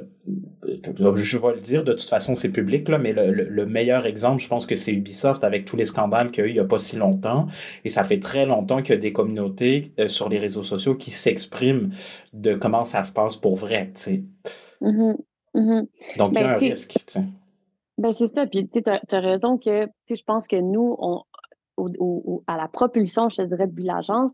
je 0.63 1.37
vais 1.37 1.53
le 1.53 1.61
dire, 1.61 1.83
de 1.83 1.93
toute 1.93 2.09
façon, 2.09 2.35
c'est 2.35 2.49
public, 2.49 2.87
là, 2.89 2.97
mais 2.97 3.13
le, 3.13 3.65
meilleur 3.65 4.05
exemple, 4.05 4.41
je 4.41 4.47
pense 4.47 4.65
que 4.65 4.75
c'est 4.75 4.93
Ubisoft 4.93 5.43
avec 5.43 5.65
tous 5.65 5.75
les 5.75 5.85
scandales 5.85 6.31
qu'il 6.31 6.43
y 6.43 6.47
a 6.47 6.47
eu 6.47 6.51
il 6.51 6.55
n'y 6.55 6.59
a 6.59 6.65
pas 6.65 6.79
si 6.79 6.95
longtemps. 6.95 7.47
Et 7.85 7.89
ça 7.89 8.03
fait 8.03 8.19
très 8.19 8.45
longtemps 8.45 8.81
qu'il 8.81 8.95
y 8.95 8.97
a 8.97 9.01
des 9.01 9.11
communautés 9.11 9.91
euh, 9.99 10.07
sur 10.07 10.29
les 10.29 10.37
réseaux 10.37 10.63
sociaux 10.63 10.95
qui 10.95 11.11
s'expriment 11.11 11.91
de 12.33 12.53
comment 12.55 12.83
ça 12.83 13.03
se 13.03 13.11
passe 13.11 13.35
pour 13.35 13.55
vrai. 13.55 13.91
Tu 13.95 14.01
sais. 14.01 14.23
Mm-hmm. 15.55 16.17
Donc, 16.17 16.31
il 16.33 16.35
y 16.35 16.43
a 16.43 16.43
ben, 16.43 16.49
un 16.49 16.55
risque. 16.55 16.97
Ben, 17.97 18.13
c'est 18.13 18.33
ça. 18.33 18.47
Puis, 18.47 18.69
tu 18.69 18.81
as 18.89 19.19
raison 19.19 19.57
que 19.57 19.87
je 20.09 20.23
pense 20.23 20.47
que 20.47 20.55
nous, 20.55 20.95
on, 20.99 21.23
à 22.47 22.57
la 22.57 22.67
propulsion, 22.67 23.29
je 23.29 23.37
te 23.37 23.41
dirais, 23.43 23.67
de 23.67 23.85
l'agence, 23.85 24.33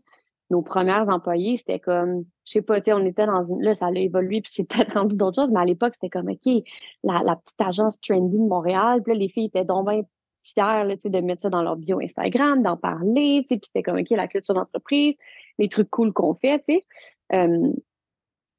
nos 0.50 0.62
premières 0.62 1.08
employés, 1.08 1.56
c'était 1.56 1.80
comme, 1.80 2.24
je 2.44 2.52
sais 2.52 2.62
pas, 2.62 2.78
on 2.88 3.04
était 3.04 3.26
dans 3.26 3.42
une. 3.42 3.62
Là, 3.62 3.74
ça 3.74 3.86
a 3.86 3.90
évolué, 3.90 4.40
puis 4.40 4.52
c'est 4.54 4.64
peut-être 4.64 4.94
rendu 4.94 5.16
d'autres 5.16 5.40
choses, 5.40 5.50
mais 5.50 5.60
à 5.60 5.64
l'époque, 5.64 5.94
c'était 5.94 6.10
comme, 6.10 6.28
OK, 6.28 6.62
la, 7.02 7.36
petite 7.36 7.60
agence 7.60 8.00
trendy 8.00 8.38
de 8.38 8.46
Montréal, 8.46 9.02
puis 9.02 9.14
là, 9.14 9.18
les 9.18 9.28
filles 9.28 9.46
étaient 9.46 9.64
donc 9.64 9.88
bien 9.88 10.02
fières 10.42 10.84
là, 10.84 10.94
de 10.94 11.20
mettre 11.20 11.42
ça 11.42 11.50
dans 11.50 11.62
leur 11.62 11.76
bio 11.76 12.00
Instagram, 12.00 12.62
d'en 12.62 12.76
parler, 12.76 13.42
puis 13.48 13.58
c'était 13.62 13.82
comme, 13.82 13.98
OK, 13.98 14.10
la 14.10 14.28
culture 14.28 14.54
d'entreprise, 14.54 15.16
les 15.58 15.68
trucs 15.68 15.90
cool 15.90 16.12
qu'on 16.12 16.34
fait, 16.34 16.58
tu 16.60 16.74
sais. 16.74 16.80
Euh, 17.32 17.72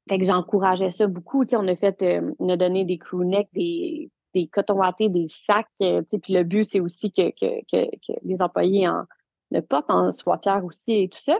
fait 0.08 0.18
que 0.18 0.24
j'encourageais 0.24 0.90
ça 0.90 1.06
beaucoup. 1.06 1.44
Tu 1.44 1.50
sais, 1.50 1.56
on 1.56 1.68
a 1.68 1.76
fait, 1.76 2.02
euh, 2.02 2.32
on 2.38 2.48
a 2.48 2.56
donné 2.56 2.84
des 2.84 2.98
crewnecks, 2.98 3.48
des, 3.52 4.10
des 4.34 4.48
cotons 4.48 4.80
des 5.00 5.26
sacs. 5.28 5.66
Euh, 5.82 6.00
tu 6.02 6.08
sais, 6.08 6.18
puis 6.18 6.32
le 6.34 6.44
but, 6.44 6.64
c'est 6.64 6.80
aussi 6.80 7.12
que, 7.12 7.30
que, 7.30 7.60
que, 7.70 8.12
les 8.22 8.40
employés 8.40 8.88
en 8.88 9.04
le 9.50 9.62
portent, 9.62 9.90
en 9.90 10.10
soient 10.10 10.40
fiers 10.42 10.60
aussi 10.62 10.92
et 10.92 11.08
tout 11.08 11.18
ça. 11.18 11.38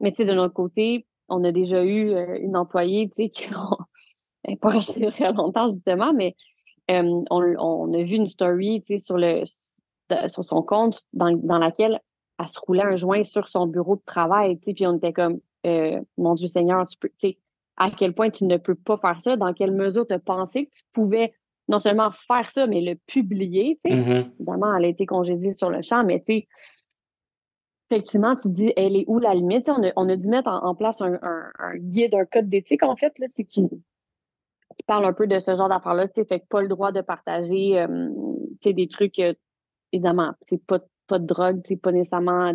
Mais 0.00 0.12
tu 0.12 0.18
sais, 0.18 0.24
de 0.24 0.32
notre 0.32 0.54
côté, 0.54 1.06
on 1.28 1.44
a 1.44 1.52
déjà 1.52 1.84
eu 1.84 2.10
euh, 2.10 2.38
une 2.40 2.56
employée, 2.56 3.10
tu 3.14 3.24
sais, 3.24 3.28
qui 3.30 3.50
n'a 3.50 4.56
pas 4.56 4.68
resté 4.70 5.06
très 5.08 5.32
longtemps, 5.32 5.70
justement, 5.70 6.12
mais 6.12 6.34
on, 6.88 7.24
on, 7.30 7.92
a 7.94 8.02
vu 8.02 8.16
une 8.16 8.26
story 8.26 8.82
sur, 8.98 9.16
le, 9.16 9.42
sur 9.44 10.44
son 10.44 10.62
compte 10.62 11.02
dans, 11.14 11.32
dans 11.32 11.58
laquelle 11.58 12.00
elle 12.38 12.48
se 12.48 12.60
roulait 12.60 12.82
un 12.82 12.96
joint 12.96 13.24
sur 13.24 13.48
son 13.48 13.66
bureau 13.66 13.96
de 13.96 14.02
travail, 14.04 14.56
puis 14.56 14.86
on 14.86 14.96
était 14.96 15.14
comme, 15.14 15.40
mon 16.18 16.34
Dieu 16.34 16.46
Seigneur, 16.46 16.86
tu 16.86 16.98
peux, 16.98 17.08
à 17.76 17.90
quel 17.90 18.14
point 18.14 18.30
tu 18.30 18.44
ne 18.44 18.56
peux 18.56 18.74
pas 18.74 18.96
faire 18.96 19.20
ça, 19.20 19.36
dans 19.36 19.52
quelle 19.52 19.72
mesure 19.72 20.06
tu 20.06 20.14
as 20.14 20.18
pensé 20.18 20.66
que 20.66 20.70
tu 20.70 20.82
pouvais 20.92 21.34
non 21.68 21.78
seulement 21.78 22.10
faire 22.10 22.50
ça, 22.50 22.66
mais 22.66 22.80
le 22.80 22.94
publier. 23.06 23.78
Mm-hmm. 23.84 24.32
Évidemment, 24.38 24.76
elle 24.76 24.84
a 24.84 24.88
été 24.88 25.06
congédiée 25.06 25.50
sur 25.50 25.70
le 25.70 25.82
champ, 25.82 26.04
mais 26.04 26.20
tu 26.20 26.34
sais, 26.34 26.48
effectivement, 27.90 28.36
tu 28.36 28.50
dis, 28.50 28.72
elle 28.76 28.96
est 28.96 29.04
où 29.06 29.18
la 29.18 29.34
limite? 29.34 29.68
On 29.68 29.82
a, 29.82 29.92
on 29.96 30.08
a, 30.08 30.16
dû 30.16 30.28
mettre 30.28 30.50
en, 30.50 30.74
place 30.74 31.00
un, 31.00 31.18
guide, 31.76 32.14
un 32.14 32.24
code 32.26 32.48
d'éthique, 32.48 32.82
en 32.82 32.96
fait, 32.96 33.18
là, 33.18 33.26
qui, 33.28 33.44
qui 33.44 34.84
parle 34.86 35.04
un 35.04 35.12
peu 35.12 35.26
de 35.26 35.38
ce 35.38 35.56
genre 35.56 35.68
d'affaires-là, 35.68 36.08
tu 36.08 36.14
sais, 36.14 36.24
fait 36.26 36.40
que 36.40 36.46
pas 36.48 36.60
le 36.60 36.68
droit 36.68 36.92
de 36.92 37.00
partager, 37.00 37.80
euh, 37.80 38.10
des 38.64 38.88
trucs, 38.88 39.18
euh, 39.18 39.34
évidemment, 39.92 40.32
c'est 40.46 40.64
pas 40.64 40.80
pas 41.06 41.18
de 41.18 41.26
drogue, 41.26 41.62
pas 41.82 41.92
nécessairement 41.92 42.52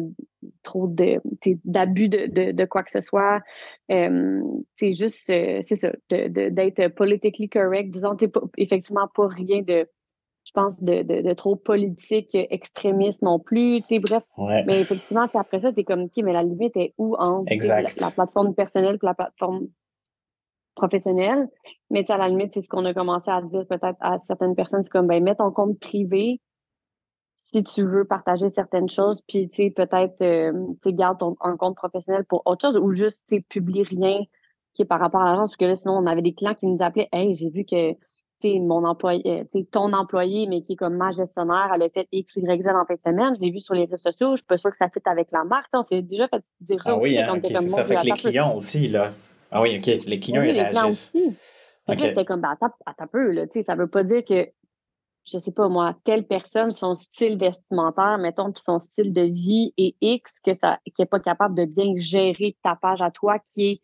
trop 0.64 0.88
de 0.88 1.22
d'abus 1.66 2.10
de, 2.10 2.52
de, 2.52 2.66
quoi 2.66 2.84
que 2.84 2.92
ce 2.92 3.02
soit. 3.02 3.42
c'est 3.90 4.92
juste, 4.92 5.30
euh, 5.30 5.60
c'est 5.62 5.76
ça, 5.76 5.92
d'être 6.10 6.88
politically 6.90 7.50
correct, 7.50 7.90
disons, 7.90 8.16
pas, 8.16 8.42
effectivement 8.58 9.08
pas 9.14 9.28
rien 9.28 9.62
de, 9.62 9.88
je 10.46 10.52
pense, 10.54 10.82
de, 10.82 11.04
de, 11.04 11.34
trop 11.34 11.56
politique, 11.56 12.34
extrémiste 12.34 13.22
non 13.22 13.40
plus, 13.40 13.82
bref. 14.02 14.24
Mais 14.38 14.82
effectivement, 14.82 15.28
après 15.34 15.60
ça, 15.60 15.72
tu 15.72 15.82
es 15.82 15.84
comme, 15.84 16.04
OK, 16.04 16.18
mais 16.24 16.34
la 16.34 16.44
limite 16.44 16.76
est 16.78 16.94
où 16.98 17.16
entre 17.16 17.54
la, 17.68 18.12
plateforme 18.12 18.56
personnelle 18.56 18.96
et 18.96 19.06
la 19.06 19.14
plateforme 19.14 19.68
professionnelle? 20.76 21.48
Mais 21.90 22.10
à 22.10 22.18
la 22.18 22.30
limite, 22.30 22.52
c'est 22.52 22.62
ce 22.62 22.70
qu'on 22.70 22.86
a 22.86 22.94
commencé 22.94 23.30
à 23.30 23.42
dire 23.42 23.66
peut-être 23.68 23.98
à 24.00 24.18
certaines 24.20 24.56
personnes, 24.56 24.82
c'est 24.82 24.92
comme, 24.92 25.08
ben, 25.08 25.24
mets 25.24 25.36
ton 25.36 25.52
compte 25.52 25.80
privé, 25.80 26.42
si 27.42 27.64
tu 27.64 27.82
veux 27.84 28.06
partager 28.06 28.50
certaines 28.50 28.90
choses, 28.90 29.22
puis 29.28 29.50
tu 29.50 29.64
sais, 29.64 29.70
peut-être 29.72 30.22
euh, 30.22 30.52
tu 30.84 30.94
garde 30.94 31.18
ton, 31.18 31.36
un 31.42 31.56
compte 31.56 31.76
professionnel 31.76 32.26
pour 32.26 32.44
autre 32.46 32.68
chose 32.68 32.78
ou 32.78 32.92
juste 32.92 33.26
tu 33.28 33.42
publie 33.42 33.84
rien 33.84 34.20
qui 34.74 34.84
est 34.84 34.86
par 34.86 35.00
rapport 35.00 35.22
à 35.22 35.32
l'agence, 35.32 35.50
parce 35.50 35.58
que 35.58 35.66
là, 35.66 35.76
sinon, 35.76 35.96
on 35.98 36.06
avait 36.06 36.22
des 36.22 36.34
clients 36.34 36.54
qui 36.54 36.68
nous 36.68 36.78
appelaient 36.82 37.10
Hey, 37.12 37.34
j'ai 37.34 37.50
vu 37.50 37.64
que 37.64 37.94
tu 38.40 38.60
mon 38.60 38.86
employé, 38.86 39.24
euh, 39.26 39.44
tu 39.50 39.66
ton 39.66 39.92
employé, 39.94 40.48
mais 40.48 40.62
qui 40.62 40.74
est 40.74 40.76
comme 40.76 40.96
ma 40.96 41.12
gestionnaire, 41.12 41.72
elle 41.74 41.82
a 41.82 41.90
fait 41.90 42.08
X, 42.12 42.36
Y, 42.36 42.62
Z 42.62 42.68
en 42.70 42.86
fin 42.86 42.96
de 42.96 43.02
semaine, 43.02 43.36
je 43.36 43.42
l'ai 43.42 43.52
vu 43.52 43.60
sur 43.60 43.74
les 43.74 43.86
réseaux 43.86 43.98
sociaux, 43.98 44.32
je 44.32 44.38
suis 44.38 44.46
pas 44.46 44.58
sûre 44.58 44.72
que 44.72 44.78
ça 44.78 44.90
fit 44.90 45.02
avec 45.06 45.32
la 45.32 45.44
marque. 45.44 45.68
on 45.74 45.82
s'est 45.82 46.02
déjà 46.02 46.28
fait 46.28 46.44
dire 46.62 46.84
ça. 46.84 46.92
Ah 46.94 47.00
oui, 47.02 47.18
hein, 47.18 47.42
ça 47.68 47.86
fait 47.86 47.96
que 47.96 48.06
les 48.06 48.12
clients 48.12 48.56
aussi, 48.56 48.90
là. 48.90 49.12
Ah 49.52 49.62
oui, 49.62 49.78
OK, 49.78 50.06
les 50.06 50.20
clients, 50.20 50.44
ils 50.44 50.52
réagissent. 50.52 50.72
Clients 50.72 50.90
aussi. 50.90 51.36
Okay. 51.88 52.10
c'était 52.10 52.26
comme, 52.26 52.42
ben, 52.42 52.56
attends, 52.86 53.08
peu, 53.12 53.32
là, 53.32 53.48
tu 53.48 53.54
sais, 53.54 53.62
ça 53.64 53.76
veut 53.76 53.88
pas 53.88 54.04
dire 54.04 54.24
que 54.24 54.48
je 55.32 55.38
sais 55.38 55.52
pas 55.52 55.68
moi, 55.70 55.96
telle 56.04 56.26
personne, 56.26 56.72
son 56.72 56.94
style 56.94 57.38
vestimentaire, 57.38 58.18
mettons, 58.18 58.52
puis 58.52 58.62
son 58.64 58.80
style 58.80 59.14
de 59.14 59.22
vie 59.22 59.74
est 59.78 59.96
X, 60.02 60.40
que 60.40 60.54
ça, 60.54 60.80
qui 60.96 61.02
est 61.02 61.06
pas 61.06 61.20
capable 61.20 61.56
de 61.56 61.66
bien 61.66 61.94
gérer 61.96 62.58
ta 62.64 62.76
page 62.76 63.02
à 63.02 63.12
toi 63.12 63.40
qui 63.40 63.68
est 63.68 63.82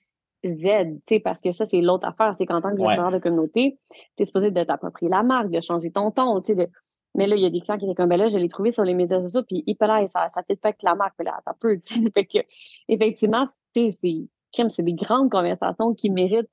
Z, 0.48 0.62
tu 0.62 1.02
sais, 1.08 1.20
parce 1.20 1.42
que 1.42 1.52
ça, 1.52 1.66
c'est 1.66 1.82
l'autre 1.82 2.08
affaire, 2.08 2.36
c'est 2.36 2.46
qu'en 2.46 2.62
tant 2.62 2.72
que 2.72 2.78
gestionnaire 2.78 3.12
de 3.12 3.20
communauté, 3.20 3.80
tu 4.16 4.24
es 4.24 4.26
supposé 4.26 4.52
de 4.52 4.64
t'approprier 4.64 5.10
la 5.10 5.24
marque, 5.24 5.50
de 5.50 5.60
changer 5.60 5.92
ton 5.92 6.12
ton, 6.12 6.40
tu 6.42 6.54
sais, 6.54 6.70
mais 7.16 7.28
là, 7.28 7.36
il 7.36 7.42
y 7.42 7.46
a 7.46 7.50
des 7.50 7.62
clients 7.62 7.78
qui 7.78 7.86
étaient 7.86 7.96
comme, 7.96 8.10
ben 8.10 8.18
là, 8.18 8.28
je 8.28 8.38
l'ai 8.38 8.50
trouvé 8.50 8.72
sur 8.72 8.84
les 8.84 8.94
médias 8.94 9.22
sociaux, 9.22 9.44
puis 9.44 9.64
là, 9.80 10.06
ça, 10.08 10.28
ça 10.28 10.44
fait 10.44 10.58
pas 10.58 10.74
que 10.74 10.80
la 10.84 10.96
marque, 10.96 11.16
là, 11.24 11.40
ça 11.46 11.54
peut, 11.60 11.80
tu 11.86 11.96
sais, 11.96 12.12
fait 12.14 12.26
que, 12.26 12.40
effectivement, 12.88 13.48
c'est, 13.76 13.98
c'est 14.02 14.84
des 14.84 14.94
grandes 14.94 15.32
conversations 15.32 15.94
qui 15.94 16.10
méritent 16.10 16.52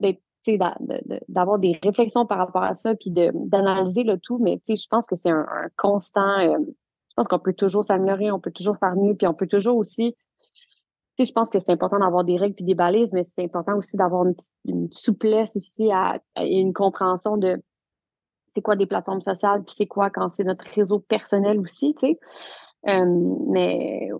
d'être 0.00 0.20
d'avoir 1.28 1.58
des 1.58 1.78
réflexions 1.82 2.26
par 2.26 2.38
rapport 2.38 2.62
à 2.62 2.74
ça, 2.74 2.94
puis 2.94 3.10
d'analyser 3.10 4.02
le 4.02 4.18
tout. 4.18 4.38
Mais 4.38 4.60
je 4.68 4.86
pense 4.88 5.06
que 5.06 5.16
c'est 5.16 5.30
un, 5.30 5.46
constant. 5.76 6.38
Euh, 6.40 6.58
je 6.58 7.14
pense 7.16 7.28
qu'on 7.28 7.38
peut 7.38 7.52
toujours 7.52 7.84
s'améliorer, 7.84 8.30
on 8.32 8.40
peut 8.40 8.50
toujours 8.50 8.76
faire 8.78 8.96
mieux, 8.96 9.14
puis 9.14 9.26
on 9.26 9.34
peut 9.34 9.46
toujours 9.46 9.76
aussi. 9.76 10.16
Je 11.18 11.30
pense 11.30 11.50
que 11.50 11.58
c'est 11.60 11.70
important 11.70 12.00
d'avoir 12.00 12.24
des 12.24 12.36
règles 12.36 12.54
puis 12.54 12.64
des 12.64 12.74
balises, 12.74 13.12
mais 13.12 13.22
c'est 13.22 13.44
important 13.44 13.76
aussi 13.76 13.96
d'avoir 13.96 14.24
une, 14.64 14.88
souplesse 14.90 15.54
aussi 15.56 15.88
et 16.36 16.58
une 16.58 16.72
compréhension 16.72 17.36
de 17.36 17.62
c'est 18.48 18.62
quoi 18.62 18.76
des 18.76 18.86
plateformes 18.86 19.20
sociales, 19.20 19.62
puis 19.64 19.74
c'est 19.76 19.86
quoi 19.86 20.10
quand 20.10 20.28
c'est 20.28 20.44
notre 20.44 20.66
réseau 20.74 20.98
personnel 20.98 21.58
aussi, 21.58 21.94
tu 21.94 22.06
sais. 22.06 22.18
Euh, 22.88 23.34
mais 23.48 24.10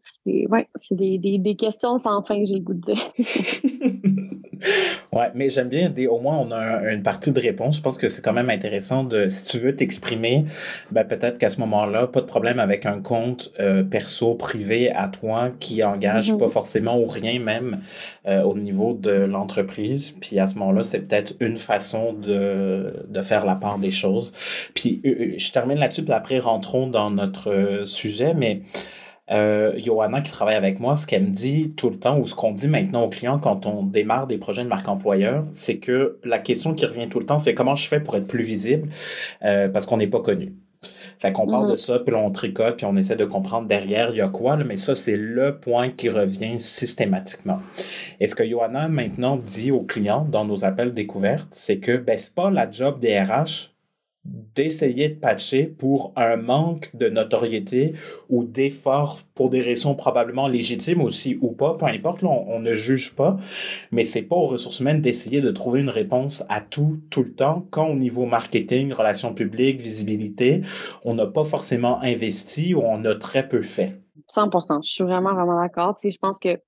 c'est 0.00 0.46
ouais, 0.48 0.68
des, 0.90 1.18
des, 1.18 1.38
des, 1.38 1.56
questions 1.56 1.96
sans 1.98 2.22
fin, 2.22 2.44
j'ai 2.44 2.54
le 2.54 2.60
goût 2.60 2.74
de 2.74 2.92
dire. 2.92 3.12
ouais, 5.12 5.30
mais 5.34 5.48
j'aime 5.48 5.68
bien, 5.68 5.90
des, 5.90 6.06
au 6.06 6.18
moins 6.18 6.38
on 6.38 6.50
a 6.52 6.92
une 6.92 7.02
partie 7.02 7.32
de 7.32 7.40
réponse. 7.40 7.76
Je 7.76 7.82
pense 7.82 7.98
que 7.98 8.08
c'est 8.08 8.22
quand 8.22 8.32
même 8.32 8.50
intéressant 8.50 9.04
de, 9.04 9.28
si 9.28 9.44
tu 9.44 9.58
veux 9.58 9.74
t'exprimer, 9.74 10.44
ben 10.90 11.04
peut-être 11.04 11.38
qu'à 11.38 11.48
ce 11.48 11.60
moment-là, 11.60 12.06
pas 12.06 12.20
de 12.20 12.26
problème 12.26 12.58
avec 12.58 12.86
un 12.86 13.00
compte 13.00 13.52
euh, 13.60 13.82
perso 13.82 14.34
privé 14.34 14.90
à 14.92 15.08
toi 15.08 15.50
qui 15.58 15.82
engage 15.82 16.36
pas 16.36 16.48
forcément 16.48 16.98
ou 16.98 17.06
rien 17.06 17.38
même 17.40 17.80
euh, 18.26 18.42
au 18.42 18.56
niveau 18.56 18.94
de 18.94 19.10
l'entreprise. 19.10 20.14
Puis 20.20 20.38
à 20.38 20.46
ce 20.46 20.54
moment-là, 20.56 20.82
c'est 20.82 21.00
peut-être 21.00 21.34
une 21.40 21.56
façon 21.56 22.12
de, 22.12 23.04
de 23.08 23.22
faire 23.22 23.44
la 23.44 23.54
part 23.54 23.78
des 23.78 23.90
choses. 23.90 24.32
Puis 24.74 25.00
euh, 25.04 25.34
je 25.36 25.50
termine 25.50 25.78
là-dessus, 25.78 26.02
puis 26.02 26.12
après 26.12 26.38
rentrons 26.38 26.86
dans 26.86 27.10
notre 27.10 27.82
sujet, 27.84 28.34
mais 28.34 28.62
euh, 29.30 29.72
Johanna 29.78 30.20
qui 30.20 30.32
travaille 30.32 30.56
avec 30.56 30.80
moi, 30.80 30.96
ce 30.96 31.06
qu'elle 31.06 31.24
me 31.24 31.30
dit 31.30 31.72
tout 31.76 31.90
le 31.90 31.98
temps, 31.98 32.18
ou 32.18 32.26
ce 32.26 32.34
qu'on 32.34 32.52
dit 32.52 32.68
maintenant 32.68 33.04
aux 33.04 33.08
clients 33.08 33.38
quand 33.38 33.66
on 33.66 33.82
démarre 33.82 34.26
des 34.26 34.38
projets 34.38 34.64
de 34.64 34.68
marque 34.68 34.88
employeur, 34.88 35.44
c'est 35.52 35.78
que 35.78 36.18
la 36.24 36.38
question 36.38 36.74
qui 36.74 36.86
revient 36.86 37.08
tout 37.08 37.20
le 37.20 37.26
temps, 37.26 37.38
c'est 37.38 37.54
comment 37.54 37.74
je 37.74 37.86
fais 37.86 38.00
pour 38.00 38.16
être 38.16 38.26
plus 38.26 38.42
visible 38.42 38.88
euh, 39.44 39.68
parce 39.68 39.86
qu'on 39.86 39.98
n'est 39.98 40.08
pas 40.08 40.20
connu. 40.20 40.54
Fait 41.18 41.32
qu'on 41.32 41.46
parle 41.46 41.68
de 41.68 41.74
mm-hmm. 41.74 41.84
ça, 41.84 41.98
puis 41.98 42.14
on 42.14 42.30
tricote, 42.30 42.76
puis 42.78 42.86
on 42.86 42.96
essaie 42.96 43.16
de 43.16 43.26
comprendre 43.26 43.68
derrière, 43.68 44.10
il 44.10 44.16
y 44.16 44.22
a 44.22 44.28
quoi, 44.28 44.56
mais 44.56 44.78
ça, 44.78 44.94
c'est 44.94 45.16
le 45.16 45.58
point 45.58 45.90
qui 45.90 46.08
revient 46.08 46.58
systématiquement. 46.58 47.60
Et 48.18 48.26
ce 48.26 48.34
que 48.34 48.46
Johanna 48.46 48.88
maintenant 48.88 49.36
dit 49.36 49.70
aux 49.70 49.82
clients 49.82 50.26
dans 50.26 50.46
nos 50.46 50.64
appels 50.64 50.94
découvertes, 50.94 51.48
c'est 51.52 51.78
que 51.78 51.98
ben, 51.98 52.16
c'est 52.16 52.34
pas 52.34 52.50
la 52.50 52.70
job 52.70 53.00
des 53.00 53.20
RH 53.20 53.74
d'essayer 54.24 55.08
de 55.08 55.18
patcher 55.18 55.64
pour 55.64 56.12
un 56.14 56.36
manque 56.36 56.94
de 56.94 57.08
notoriété 57.08 57.94
ou 58.28 58.44
d'effort 58.44 59.20
pour 59.34 59.48
des 59.48 59.62
raisons 59.62 59.94
probablement 59.94 60.46
légitimes 60.46 61.00
aussi 61.00 61.38
ou 61.40 61.52
pas, 61.52 61.74
peu 61.74 61.86
importe, 61.86 62.22
on, 62.22 62.60
ne 62.60 62.74
juge 62.74 63.14
pas, 63.14 63.38
mais 63.90 64.04
c'est 64.04 64.22
pas 64.22 64.36
aux 64.36 64.46
ressources 64.46 64.80
humaines 64.80 65.00
d'essayer 65.00 65.40
de 65.40 65.50
trouver 65.50 65.80
une 65.80 65.88
réponse 65.88 66.44
à 66.50 66.60
tout, 66.60 67.00
tout 67.10 67.22
le 67.22 67.32
temps, 67.32 67.66
quand 67.70 67.88
au 67.88 67.94
niveau 67.94 68.26
marketing, 68.26 68.92
relations 68.92 69.32
publiques, 69.32 69.80
visibilité, 69.80 70.62
on 71.04 71.14
n'a 71.14 71.26
pas 71.26 71.44
forcément 71.44 72.00
investi 72.02 72.74
ou 72.74 72.80
on 72.80 73.02
a 73.06 73.14
très 73.14 73.48
peu 73.48 73.62
fait. 73.62 73.98
100%, 74.28 74.84
je 74.84 74.90
suis 74.90 75.04
vraiment, 75.04 75.32
vraiment 75.32 75.60
d'accord. 75.60 75.96
Je 76.02 76.16
pense 76.18 76.38
que 76.38 76.60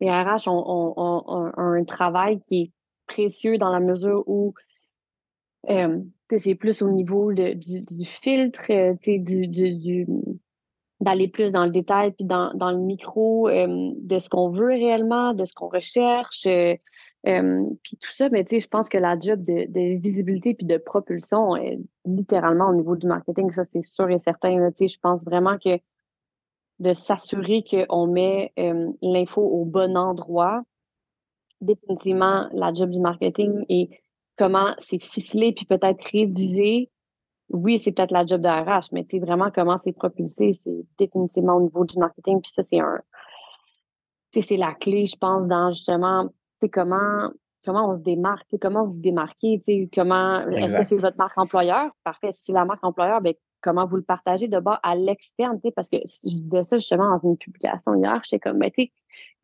les 0.00 0.10
RH 0.10 0.48
ont, 0.48 1.52
un 1.56 1.84
travail 1.84 2.40
qui 2.40 2.62
est 2.62 2.72
précieux 3.06 3.58
dans 3.58 3.70
la 3.70 3.80
mesure 3.80 4.22
où 4.26 4.54
euh, 5.68 5.98
c'est 6.38 6.54
plus 6.54 6.82
au 6.82 6.90
niveau 6.90 7.32
du, 7.32 7.54
du, 7.54 8.04
filtre, 8.04 8.70
euh, 8.70 8.94
du, 9.04 9.48
du, 9.48 10.06
d'aller 11.00 11.28
plus 11.28 11.52
dans 11.52 11.64
le 11.64 11.70
détail, 11.70 12.12
puis 12.12 12.24
dans, 12.24 12.52
dans 12.54 12.70
le 12.70 12.78
micro 12.78 13.48
euh, 13.48 13.92
de 13.96 14.18
ce 14.18 14.28
qu'on 14.28 14.50
veut 14.50 14.68
réellement, 14.68 15.34
de 15.34 15.44
ce 15.44 15.52
qu'on 15.54 15.68
recherche, 15.68 16.46
euh, 16.46 16.76
puis 17.24 17.96
tout 17.96 18.10
ça. 18.10 18.28
Mais 18.30 18.44
je 18.50 18.66
pense 18.68 18.88
que 18.88 18.98
la 18.98 19.18
job 19.18 19.42
de, 19.42 19.66
de 19.70 20.00
visibilité 20.00 20.54
puis 20.54 20.66
de 20.66 20.76
propulsion 20.76 21.56
est 21.56 21.78
littéralement 22.04 22.68
au 22.68 22.74
niveau 22.74 22.96
du 22.96 23.06
marketing, 23.06 23.50
ça 23.50 23.64
c'est 23.64 23.84
sûr 23.84 24.10
et 24.10 24.18
certain. 24.18 24.70
je 24.78 24.98
pense 25.00 25.24
vraiment 25.24 25.58
que 25.58 25.78
de 26.78 26.94
s'assurer 26.94 27.62
qu'on 27.62 28.06
met 28.06 28.54
l'info 29.02 29.42
au 29.42 29.66
bon 29.66 29.98
endroit, 29.98 30.62
définitivement 31.60 32.48
la 32.52 32.72
job 32.72 32.90
du 32.90 33.00
marketing 33.00 33.64
est 33.68 33.90
comment 34.40 34.74
c'est 34.78 34.98
ficelé 34.98 35.52
puis 35.52 35.66
peut-être 35.66 36.02
réduit. 36.10 36.90
Oui, 37.50 37.80
c'est 37.84 37.92
peut-être 37.92 38.12
la 38.12 38.24
job 38.24 38.40
de 38.40 38.48
RH, 38.48 38.88
mais 38.92 39.04
tu 39.04 39.18
sais, 39.18 39.18
vraiment 39.18 39.50
comment 39.54 39.76
c'est 39.76 39.92
propulsé, 39.92 40.54
c'est 40.54 40.86
définitivement 40.98 41.56
au 41.56 41.62
niveau 41.62 41.84
du 41.84 41.98
marketing. 41.98 42.40
Puis 42.40 42.52
ça, 42.54 42.62
c'est 42.62 42.80
un. 42.80 43.00
c'est 44.32 44.56
la 44.56 44.72
clé, 44.72 45.04
je 45.04 45.16
pense, 45.16 45.46
dans 45.46 45.70
justement, 45.70 46.30
tu 46.60 46.70
comment 46.70 47.30
comment 47.64 47.90
on 47.90 47.92
se 47.92 47.98
démarque, 47.98 48.46
comment 48.58 48.86
vous 48.86 48.98
démarquez, 48.98 49.60
comment 49.92 50.40
est-ce 50.48 50.78
que 50.78 50.82
c'est 50.84 50.96
votre 50.96 51.18
marque 51.18 51.36
employeur? 51.36 51.90
Parfait. 52.04 52.32
Si 52.32 52.44
c'est 52.44 52.52
la 52.54 52.64
marque 52.64 52.82
employeur, 52.82 53.20
ben, 53.20 53.34
comment 53.60 53.84
vous 53.84 53.96
le 53.96 54.02
partagez 54.02 54.48
de 54.48 54.58
bas 54.58 54.80
à 54.82 54.94
l'externe, 54.94 55.60
parce 55.76 55.90
que 55.90 55.98
je 55.98 56.36
disais 56.36 56.64
ça 56.64 56.78
justement 56.78 57.10
dans 57.10 57.28
une 57.28 57.36
publication 57.36 57.94
hier, 57.96 58.18
je 58.24 58.30
sais 58.30 58.38
comme, 58.38 58.58
ben, 58.58 58.70
il 58.78 58.90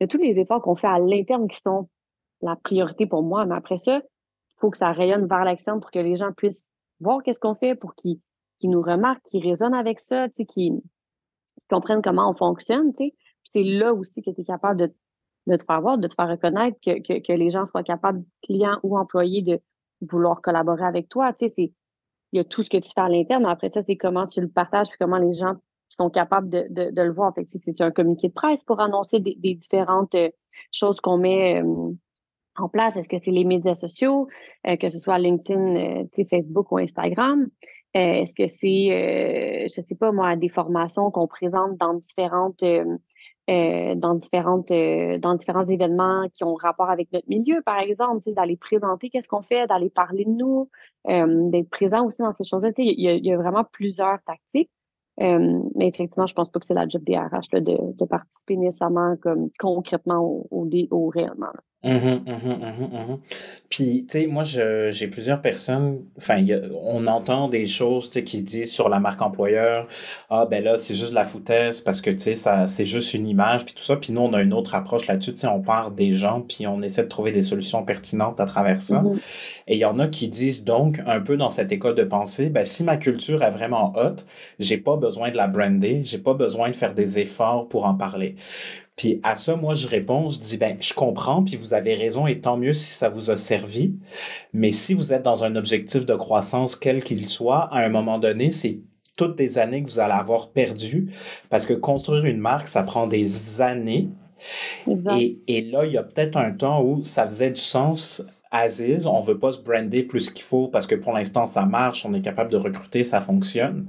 y 0.01 0.05
a 0.05 0.07
tous 0.07 0.17
les 0.17 0.39
efforts 0.39 0.63
qu'on 0.63 0.77
fait 0.77 0.87
à 0.87 0.99
l'interne 0.99 1.49
qui 1.49 1.61
sont 1.61 1.91
la 2.41 2.57
priorité 2.57 3.05
pour 3.05 3.23
moi, 3.23 3.45
mais 3.45 3.57
après 3.57 3.77
ça, 3.77 4.01
faut 4.59 4.71
que 4.71 4.79
ça 4.79 4.93
rayonne 4.93 5.27
vers 5.27 5.45
l'externe 5.45 5.81
pour 5.81 5.91
que 5.91 5.99
les 5.99 6.17
gens 6.17 6.33
puissent 6.33 6.69
voir 7.01 7.23
qu'est-ce 7.23 7.41
qu'on 7.41 7.55
fait, 7.55 7.75
pour 7.75 7.95
qu'ils 7.95 8.21
nous 8.65 8.83
remarquent, 8.83 9.23
qu'ils 9.23 9.47
résonnent 9.47 9.75
avec 9.75 10.01
ça, 10.01 10.29
qu'ils 10.29 10.81
comprennent 11.69 12.03
comment 12.03 12.31
on 12.31 12.35
fonctionne. 12.35 12.93
C'est 13.45 13.63
là 13.63 13.93
aussi 13.93 14.23
que 14.23 14.31
tu 14.31 14.41
es 14.41 14.45
capable 14.45 14.81
de, 14.81 14.95
de, 15.47 15.57
te 15.57 15.65
faire 15.65 15.81
voir, 15.81 15.99
de 15.99 16.09
te 16.09 16.15
faire 16.15 16.29
reconnaître, 16.29 16.79
que, 16.83 17.21
que, 17.21 17.33
les 17.33 17.51
gens 17.51 17.65
soient 17.65 17.83
capables, 17.83 18.25
clients 18.43 18.79
ou 18.83 18.99
employés, 18.99 19.43
de 19.43 19.61
vouloir 20.01 20.41
collaborer 20.41 20.85
avec 20.85 21.09
toi. 21.09 21.33
Il 21.41 21.71
y 22.33 22.39
a 22.39 22.45
tout 22.45 22.63
ce 22.63 22.71
que 22.71 22.79
tu 22.79 22.91
fais 22.95 23.01
à 23.01 23.09
l'interne, 23.09 23.45
mais 23.45 23.51
après 23.51 23.71
ça, 23.71 23.83
c'est 23.83 23.97
comment 23.97 24.27
tu 24.27 24.41
le 24.41 24.49
partages, 24.49 24.89
puis 24.89 24.99
comment 24.99 25.19
les 25.19 25.33
gens 25.33 25.55
sont 25.89 26.11
capables 26.11 26.49
de, 26.49 26.67
de, 26.71 26.91
de 26.91 27.03
le 27.03 27.13
voir. 27.13 27.33
Fait 27.35 27.45
c'est 27.47 27.81
un 27.81 27.91
communiqué 27.91 28.29
de 28.29 28.33
presse 28.33 28.65
pour 28.65 28.81
annoncer 28.81 29.21
des, 29.21 29.37
des 29.37 29.55
différentes 29.55 30.15
euh, 30.15 30.31
choses 30.73 31.01
qu'on 31.01 31.19
met 31.19 31.63
euh, 31.63 31.93
en 32.61 32.69
place? 32.69 32.97
Est-ce 32.97 33.09
que 33.09 33.17
c'est 33.23 33.31
les 33.31 33.45
médias 33.45 33.75
sociaux, 33.75 34.29
euh, 34.67 34.77
que 34.77 34.89
ce 34.89 34.99
soit 34.99 35.19
LinkedIn, 35.19 36.05
Facebook 36.29 36.73
ou 36.73 36.79
Instagram? 36.79 37.49
Est-ce 37.95 38.35
que 38.35 38.47
c'est, 38.47 39.69
je 39.69 39.81
sais 39.81 39.95
pas 39.95 40.13
moi, 40.13 40.37
des 40.37 40.51
formations 40.51 41.11
qu'on 41.11 41.27
présente 41.27 41.79
dans 41.79 41.95
différentes 41.95 42.63
dans 43.49 44.15
différentes 44.15 44.69
dans 44.69 45.35
différents 45.35 45.65
événements 45.65 46.29
qui 46.35 46.45
ont 46.45 46.55
rapport 46.57 46.91
avec 46.91 47.11
notre 47.15 47.27
milieu, 47.29 47.63
par 47.65 47.79
exemple, 47.79 48.31
d'aller 48.33 48.59
présenter 48.59 49.09
qu'est-ce 49.09 49.29
qu'on 49.29 49.41
fait, 49.41 49.67
d'aller 49.67 49.89
parler 49.89 50.27
de 50.27 50.31
nous, 50.31 50.69
d'être 51.07 51.71
présent 51.71 52.05
aussi 52.05 52.21
dans 52.21 52.35
ces 52.35 52.45
choses-là. 52.45 52.71
Il 52.77 53.01
y, 53.01 53.29
y, 53.29 53.33
a 53.33 53.37
vraiment 53.39 53.65
plusieurs 53.65 54.19
tactiques. 54.27 54.71
Euh, 55.21 55.61
mais 55.75 55.89
effectivement, 55.89 56.27
je 56.27 56.35
pense 56.35 56.51
pas 56.51 56.61
que 56.61 56.67
c'est 56.67 56.75
la 56.75 56.87
job 56.87 57.03
des 57.05 57.17
RH 57.17 57.49
là, 57.53 57.61
de, 57.61 57.79
de, 57.95 58.05
participer 58.05 58.57
nécessairement 58.57 59.17
comme 59.17 59.49
concrètement 59.59 60.21
au, 60.21 60.47
au, 60.51 60.69
au 60.91 61.09
réellement. 61.09 61.53
Mmh 61.85 63.19
Puis, 63.69 64.07
tu 64.09 64.19
sais, 64.21 64.27
moi, 64.27 64.43
j'ai 64.45 65.07
plusieurs 65.09 65.41
personnes, 65.41 66.05
enfin, 66.19 66.45
on 66.83 67.07
entend 67.07 67.49
des 67.49 67.67
choses, 67.67 68.11
tu 68.11 68.19
sais, 68.19 68.25
qui 68.25 68.43
disent 68.43 68.73
sur 68.73 68.89
la 68.89 68.99
marque 68.99 69.23
employeur, 69.23 69.87
ah, 70.31 70.47
ben 70.51 70.65
là, 70.65 70.79
c'est 70.79 70.95
juste 70.95 71.11
de 71.11 71.15
la 71.15 71.25
foutaise 71.25 71.81
parce 71.83 72.01
que, 72.01 72.11
tu 72.11 72.19
sais, 72.19 72.35
ça, 72.35 72.67
c'est 72.67 72.87
juste 72.87 73.15
une 73.15 73.27
image, 73.27 73.65
puis 73.65 73.75
tout 73.75 73.83
ça. 73.83 73.97
Puis 73.97 74.13
nous, 74.13 74.23
on 74.23 74.33
a 74.33 74.43
une 74.43 74.53
autre 74.53 74.75
approche 74.75 75.07
là-dessus, 75.07 75.35
tu 75.35 75.41
sais, 75.41 75.47
on 75.47 75.61
part 75.61 75.93
des 75.93 76.13
gens, 76.13 76.41
puis 76.41 76.67
on 76.67 76.83
essaie 76.83 77.05
de 77.05 77.09
trouver 77.09 77.31
des 77.31 77.43
solutions 77.43 77.85
pertinentes 77.85 78.41
à 78.41 78.47
travers 78.47 78.81
ça. 78.81 79.07
Et 79.69 79.75
il 79.77 79.81
y 79.81 79.85
en 79.85 79.99
a 79.99 80.09
qui 80.09 80.29
disent 80.29 80.65
donc, 80.65 81.01
un 81.07 81.21
peu 81.21 81.37
dans 81.37 81.51
cette 81.51 81.71
école 81.73 81.95
de 81.95 82.05
pensée, 82.05 82.49
ben, 82.51 82.65
si 82.65 82.85
ma 82.85 82.97
culture 82.97 83.43
est 83.43 83.51
vraiment 83.51 83.93
haute, 83.97 84.27
j'ai 84.59 84.79
pas 84.79 84.97
besoin 84.97 85.31
de 85.31 85.37
la 85.37 85.47
brander, 85.47 86.03
j'ai 86.03 86.19
pas 86.19 86.35
besoin 86.35 86.71
de 86.71 86.77
faire 86.77 86.95
des 86.95 87.19
efforts 87.19 87.69
pour 87.69 87.85
en 87.85 87.95
parler. 87.95 88.37
Puis 88.97 89.21
à 89.23 89.37
ça, 89.37 89.57
moi, 89.57 89.75
je 89.75 89.87
réponds, 89.87 90.31
je 90.31 90.39
dis, 90.39 90.57
ben, 90.57 90.79
je 90.81 90.95
comprends, 90.95 91.43
puis 91.45 91.57
vous 91.57 91.75
avez 91.75 91.95
raison, 91.95 92.27
et 92.27 92.41
tant 92.41 92.57
mieux 92.57 92.73
si 92.73 92.93
ça 92.93 93.11
vous 93.11 93.31
a 93.31 93.37
servi. 93.37 93.95
Mais 94.55 94.73
si 94.73 94.95
vous 94.95 95.13
êtes 95.13 95.23
dans 95.23 95.45
un 95.45 95.55
objectif 95.55 96.07
de 96.07 96.15
croissance, 96.15 96.77
quel 96.77 97.05
qu'il 97.05 97.29
soit, 97.29 97.69
à 97.73 97.85
un 97.85 97.91
moment 97.91 98.19
donné, 98.19 98.51
c'est 98.51 98.81
toutes 99.17 99.37
des 99.37 99.59
années 99.59 99.83
que 99.83 99.89
vous 99.89 99.99
allez 99.99 100.15
avoir 100.15 100.49
perdu, 100.49 101.13
parce 101.51 101.67
que 101.67 101.75
construire 101.75 102.25
une 102.25 102.39
marque, 102.39 102.69
ça 102.69 102.83
prend 102.83 103.07
des 103.07 103.61
années. 103.61 104.09
Et, 105.19 105.39
et, 105.47 105.63
là, 105.63 105.85
il 105.85 105.93
y 105.93 105.99
a 105.99 106.03
peut-être 106.03 106.37
un 106.37 106.53
temps 106.53 106.83
où 106.83 107.03
ça 107.03 107.27
faisait 107.27 107.51
du 107.51 107.61
sens. 107.61 108.25
Aziz, 108.51 109.07
on 109.07 109.21
veut 109.21 109.39
pas 109.39 109.53
se 109.53 109.59
brander 109.59 110.03
plus 110.03 110.31
qu'il 110.31 110.45
faut 110.45 110.69
parce 110.69 110.87
que 110.87 110.95
pour 110.95 111.13
l'instant 111.13 111.47
ça 111.47 111.67
marche, 111.67 112.07
on 112.07 112.15
est 112.15 112.21
capable 112.21 112.51
de 112.51 112.57
recruter, 112.57 113.03
ça 113.03 113.21
fonctionne 113.21 113.87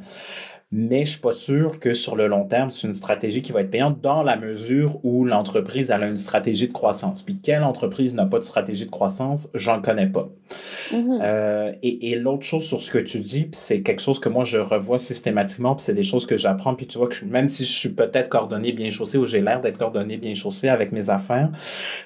mais 0.72 1.06
je 1.06 1.12
suis 1.12 1.20
pas 1.20 1.32
sûr 1.32 1.80
que 1.80 1.94
sur 1.94 2.18
le 2.18 2.28
long 2.28 2.44
terme, 2.44 2.70
c'est 2.70 2.88
une 2.88 2.94
stratégie 2.94 3.42
qui 3.42 3.54
va 3.54 3.62
être 3.62 3.72
payante 3.72 4.02
dans 4.02 4.22
la 4.22 4.36
mesure 4.36 5.00
où 5.04 5.24
l'entreprise 5.24 5.92
a 5.92 5.98
une 6.06 6.18
stratégie 6.18 6.68
de 6.68 6.74
croissance. 6.74 7.22
Puis 7.22 7.40
quelle 7.42 7.64
entreprise 7.64 8.16
n'a 8.16 8.26
pas 8.26 8.40
de 8.40 8.44
stratégie 8.44 8.86
de 8.86 8.92
croissance, 8.92 9.50
j'en 9.54 9.82
connais 9.82 10.08
pas. 10.08 10.28
Mm-hmm. 10.92 11.20
euh, 11.22 11.72
et, 11.84 12.12
et 12.12 12.16
l'autre 12.16 12.44
chose 12.44 12.66
sur 12.66 12.82
ce 12.82 12.92
que 12.92 12.98
tu 12.98 13.22
dis, 13.22 13.50
c'est 13.54 13.82
quelque 13.82 14.02
chose 14.02 14.20
que 14.20 14.28
moi 14.28 14.44
je 14.44 14.58
revois 14.58 15.00
systématiquement, 15.00 15.76
puis 15.76 15.84
c'est 15.86 15.94
des 15.94 16.04
choses 16.04 16.26
que 16.26 16.36
j'apprends, 16.38 16.76
puis 16.76 16.88
tu 16.88 16.98
vois 16.98 17.08
que 17.08 17.26
même 17.26 17.48
si 17.48 17.66
je 17.66 17.72
suis 17.72 17.90
peut-être 17.90 18.28
coordonné 18.28 18.74
bien 18.74 18.90
chaussé 18.90 19.18
ou 19.18 19.26
j'ai 19.26 19.42
l'air 19.42 19.62
d'être 19.62 19.78
coordonné 19.78 20.18
bien 20.18 20.34
chaussé 20.34 20.68
avec 20.68 20.92
mes 20.92 21.10
affaires, 21.10 21.50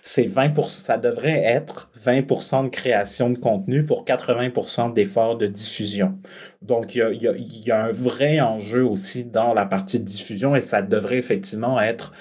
c'est 0.03 0.27
20 0.27 0.51
ça 0.67 0.97
devrait 0.97 1.41
être 1.43 1.90
20% 2.03 2.65
de 2.65 2.69
création 2.69 3.29
de 3.29 3.37
contenu 3.37 3.85
pour 3.85 4.05
80% 4.05 4.93
d'efforts 4.93 5.37
de 5.37 5.47
diffusion. 5.47 6.17
Donc, 6.61 6.95
il 6.95 6.99
y 6.99 7.01
a, 7.01 7.11
y, 7.11 7.27
a, 7.27 7.33
y 7.37 7.71
a, 7.71 7.85
un 7.85 7.91
vrai 7.91 8.39
enjeu 8.39 8.83
aussi 8.85 9.25
dans 9.25 9.53
la 9.53 9.65
partie 9.65 9.99
de 9.99 10.05
diffusion 10.05 10.55
et 10.55 10.61
ça 10.61 10.81
devrait 10.81 11.17
effectivement 11.17 11.79
être 11.79 12.13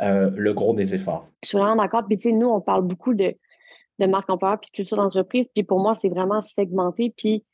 euh, 0.00 0.30
le 0.34 0.54
gros 0.54 0.74
des 0.74 0.94
efforts. 0.94 1.28
Je 1.42 1.48
suis 1.48 1.58
vraiment 1.58 1.76
d'accord. 1.76 2.04
Puis, 2.06 2.16
tu 2.16 2.30
sais, 2.30 2.32
nous, 2.32 2.48
on 2.48 2.60
parle 2.60 2.82
beaucoup 2.82 3.14
de, 3.14 3.34
de 3.98 4.06
marque 4.06 4.30
employeur 4.30 4.58
puis 4.58 4.70
culture 4.70 4.96
d'entreprise. 4.96 5.46
Puis, 5.54 5.64
pour 5.64 5.80
moi, 5.80 5.92
c'est 5.94 6.08
vraiment 6.08 6.40
segmenté. 6.40 7.12
Puis, 7.16 7.44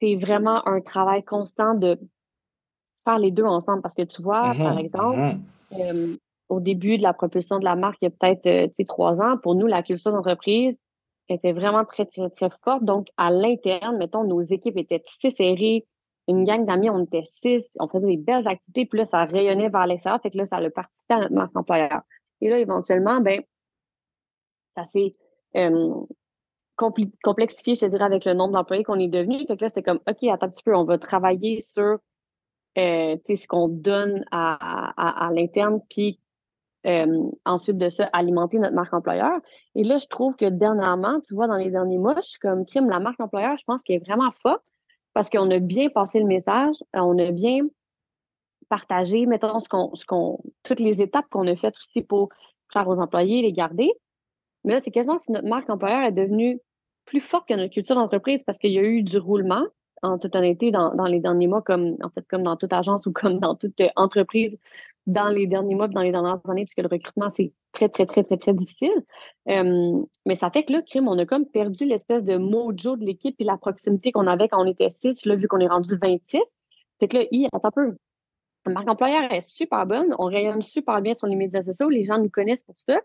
c'est 0.00 0.16
vraiment 0.16 0.66
un 0.68 0.80
travail 0.80 1.24
constant 1.24 1.74
de 1.74 1.98
faire 3.04 3.18
les 3.18 3.30
deux 3.30 3.44
ensemble. 3.44 3.82
Parce 3.82 3.94
que 3.94 4.02
tu 4.02 4.22
vois, 4.22 4.54
par 4.54 4.76
mm-hmm. 4.76 4.78
exemple, 4.78 5.18
mm-hmm. 5.18 5.40
Euh, 5.80 6.16
au 6.48 6.60
début 6.60 6.96
de 6.96 7.02
la 7.02 7.12
propulsion 7.12 7.58
de 7.58 7.64
la 7.64 7.76
marque, 7.76 7.98
il 8.02 8.06
y 8.06 8.08
a 8.08 8.10
peut-être 8.10 8.46
euh, 8.46 8.84
trois 8.86 9.20
ans, 9.20 9.38
pour 9.42 9.54
nous, 9.54 9.66
la 9.66 9.82
culture 9.82 10.12
d'entreprise, 10.12 10.78
était 11.28 11.52
vraiment 11.52 11.84
très, 11.84 12.04
très, 12.04 12.28
très 12.30 12.50
forte. 12.62 12.84
Donc, 12.84 13.08
à 13.16 13.30
l'interne, 13.30 13.96
mettons, 13.96 14.24
nos 14.24 14.42
équipes 14.42 14.76
étaient 14.76 15.02
si 15.04 15.30
serrées. 15.30 15.86
Une 16.28 16.44
gang 16.44 16.64
d'amis, 16.64 16.88
on 16.90 17.04
était 17.04 17.24
six, 17.24 17.76
on 17.80 17.88
faisait 17.88 18.06
des 18.06 18.16
belles 18.16 18.48
activités, 18.48 18.86
puis 18.86 19.00
là, 19.00 19.06
ça 19.10 19.24
rayonnait 19.24 19.68
vers 19.68 19.86
l'extérieur, 19.86 20.20
fait 20.22 20.30
que 20.30 20.38
là, 20.38 20.46
ça 20.46 20.56
a 20.56 20.70
participé 20.70 21.14
à 21.14 21.18
notre 21.20 21.34
marque 21.34 21.56
employeur. 21.56 22.00
Et 22.40 22.48
là, 22.48 22.58
éventuellement, 22.58 23.20
ben, 23.20 23.42
ça 24.70 24.84
s'est 24.84 25.14
complexifié, 27.22 27.74
je 27.74 27.80
te 27.80 27.86
dirais, 27.86 28.04
avec 28.04 28.24
le 28.24 28.34
nombre 28.34 28.54
d'employés 28.54 28.84
qu'on 28.84 28.98
est 28.98 29.08
devenu. 29.08 29.46
Fait 29.46 29.56
que 29.56 29.64
là, 29.64 29.68
c'était 29.68 29.82
comme, 29.82 30.00
OK, 30.08 30.24
attends 30.24 30.46
un 30.46 30.50
petit 30.50 30.62
peu, 30.62 30.74
on 30.74 30.84
va 30.84 30.98
travailler 30.98 31.60
sur 31.60 31.98
euh, 32.78 33.16
ce 33.26 33.46
qu'on 33.46 33.68
donne 33.68 34.24
à, 34.30 34.56
à, 34.96 35.26
à 35.26 35.30
l'interne, 35.30 35.80
puis 35.90 36.20
euh, 36.86 37.30
ensuite 37.44 37.78
de 37.78 37.88
ça, 37.88 38.04
alimenter 38.12 38.58
notre 38.58 38.74
marque 38.74 38.92
employeur. 38.92 39.40
Et 39.74 39.84
là, 39.84 39.98
je 39.98 40.06
trouve 40.06 40.36
que 40.36 40.44
dernièrement, 40.44 41.20
tu 41.20 41.34
vois, 41.34 41.46
dans 41.46 41.56
les 41.56 41.70
derniers 41.70 41.98
mois, 41.98 42.14
je 42.16 42.28
suis 42.28 42.38
comme 42.38 42.66
crime, 42.66 42.88
la 42.90 43.00
marque 43.00 43.20
employeur, 43.20 43.56
je 43.56 43.64
pense 43.64 43.82
qu'elle 43.82 43.96
est 43.96 44.04
vraiment 44.04 44.30
forte 44.42 44.62
parce 45.14 45.30
qu'on 45.30 45.50
a 45.50 45.58
bien 45.60 45.88
passé 45.88 46.20
le 46.20 46.26
message, 46.26 46.74
on 46.92 47.18
a 47.18 47.30
bien 47.30 47.60
partagé, 48.68 49.26
mettons, 49.26 49.60
ce 49.60 49.68
qu'on, 49.68 49.94
ce 49.94 50.04
qu'on, 50.04 50.40
toutes 50.62 50.80
les 50.80 51.00
étapes 51.00 51.26
qu'on 51.30 51.46
a 51.46 51.54
faites 51.54 51.76
aussi 51.78 52.02
pour 52.02 52.28
faire 52.72 52.88
aux 52.88 52.98
employés, 52.98 53.42
les 53.42 53.52
garder. 53.52 53.92
Mais 54.64 54.74
là, 54.74 54.78
c'est 54.80 54.90
quasiment 54.90 55.18
si 55.18 55.32
notre 55.32 55.48
marque 55.48 55.70
employeur 55.70 56.02
est 56.02 56.12
devenue 56.12 56.60
plus 57.04 57.20
forte 57.20 57.46
que 57.48 57.54
notre 57.54 57.72
culture 57.72 57.94
d'entreprise 57.94 58.42
parce 58.44 58.58
qu'il 58.58 58.72
y 58.72 58.78
a 58.78 58.82
eu 58.82 59.02
du 59.02 59.18
roulement, 59.18 59.64
en 60.02 60.18
toute 60.18 60.34
honnêteté, 60.36 60.70
dans, 60.70 60.94
dans 60.94 61.06
les 61.06 61.20
derniers 61.20 61.46
mois, 61.46 61.62
comme 61.62 61.96
en 62.02 62.10
fait, 62.10 62.26
comme 62.28 62.42
dans 62.42 62.56
toute 62.56 62.72
agence 62.72 63.06
ou 63.06 63.12
comme 63.12 63.38
dans 63.38 63.54
toute 63.54 63.80
entreprise 63.96 64.58
dans 65.06 65.28
les 65.28 65.46
derniers 65.46 65.74
mois, 65.74 65.88
dans 65.88 66.00
les 66.00 66.12
dernières 66.12 66.40
années, 66.48 66.64
puisque 66.64 66.80
le 66.80 66.88
recrutement, 66.90 67.30
c'est 67.30 67.52
très, 67.72 67.88
très, 67.88 68.06
très, 68.06 68.24
très, 68.24 68.36
très 68.38 68.54
difficile. 68.54 69.04
Euh, 69.48 70.02
mais 70.24 70.34
ça 70.34 70.50
fait 70.50 70.64
que 70.64 70.72
là, 70.72 70.82
crime, 70.82 71.08
on 71.08 71.18
a 71.18 71.26
comme 71.26 71.46
perdu 71.46 71.84
l'espèce 71.84 72.24
de 72.24 72.36
mojo 72.36 72.96
de 72.96 73.04
l'équipe 73.04 73.34
et 73.38 73.44
la 73.44 73.58
proximité 73.58 74.12
qu'on 74.12 74.26
avait 74.26 74.48
quand 74.48 74.62
on 74.62 74.66
était 74.66 74.88
6, 74.88 75.26
là, 75.26 75.34
vu 75.34 75.46
qu'on 75.48 75.60
est 75.60 75.68
rendu 75.68 75.96
26. 76.00 76.40
Fait 77.00 77.08
que 77.08 77.18
là, 77.18 77.24
il 77.30 77.46
attends 77.52 77.68
un 77.68 77.70
peu. 77.70 77.96
La 78.66 78.72
marque 78.72 78.88
employeur 78.88 79.30
est 79.30 79.42
super 79.42 79.84
bonne, 79.86 80.14
on 80.18 80.24
rayonne 80.24 80.62
super 80.62 81.02
bien 81.02 81.12
sur 81.12 81.26
les 81.26 81.36
médias 81.36 81.62
sociaux, 81.62 81.90
les 81.90 82.04
gens 82.04 82.18
nous 82.18 82.30
connaissent 82.30 82.64
pour 82.64 82.78
ça. 82.78 82.98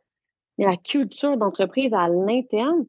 Mais 0.58 0.66
la 0.66 0.78
culture 0.78 1.38
d'entreprise 1.38 1.94
à 1.94 2.08
l'interne, 2.08 2.86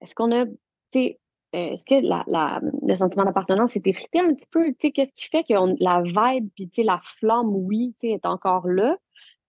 est-ce 0.00 0.14
qu'on 0.14 0.30
a, 0.32 0.46
tu 0.46 0.54
sais, 0.90 1.20
euh, 1.54 1.72
est-ce 1.72 1.84
que 1.84 2.06
la, 2.06 2.24
la, 2.28 2.60
le 2.86 2.94
sentiment 2.94 3.24
d'appartenance 3.24 3.72
s'est 3.72 3.82
effrité 3.86 4.20
un 4.20 4.32
petit 4.34 4.46
peu? 4.50 4.72
Qu'est-ce 4.72 5.12
qui 5.14 5.28
fait 5.28 5.44
que 5.44 5.54
la 5.82 6.02
vibe, 6.02 6.48
puis 6.54 6.70
la 6.84 6.98
flamme, 7.02 7.54
oui, 7.54 7.94
est 8.02 8.26
encore 8.26 8.68
là? 8.68 8.96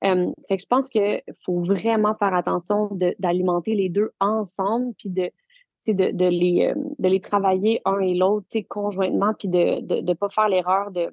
Euh, 0.03 0.31
fait 0.47 0.57
que 0.57 0.63
je 0.63 0.67
pense 0.67 0.89
qu'il 0.89 1.21
faut 1.39 1.61
vraiment 1.61 2.15
faire 2.15 2.33
attention 2.33 2.89
d'alimenter 3.19 3.75
les 3.75 3.89
deux 3.89 4.11
ensemble, 4.19 4.93
puis 4.97 5.09
de, 5.09 5.29
de, 5.87 6.11
de, 6.11 6.25
les, 6.25 6.67
euh, 6.67 6.81
de 6.97 7.07
les 7.07 7.19
travailler 7.19 7.81
un 7.85 7.99
et 7.99 8.15
l'autre 8.15 8.47
conjointement, 8.67 9.33
puis 9.37 9.47
de 9.47 10.01
ne 10.01 10.13
pas 10.13 10.29
faire 10.29 10.47
l'erreur 10.47 10.89
de, 10.89 11.11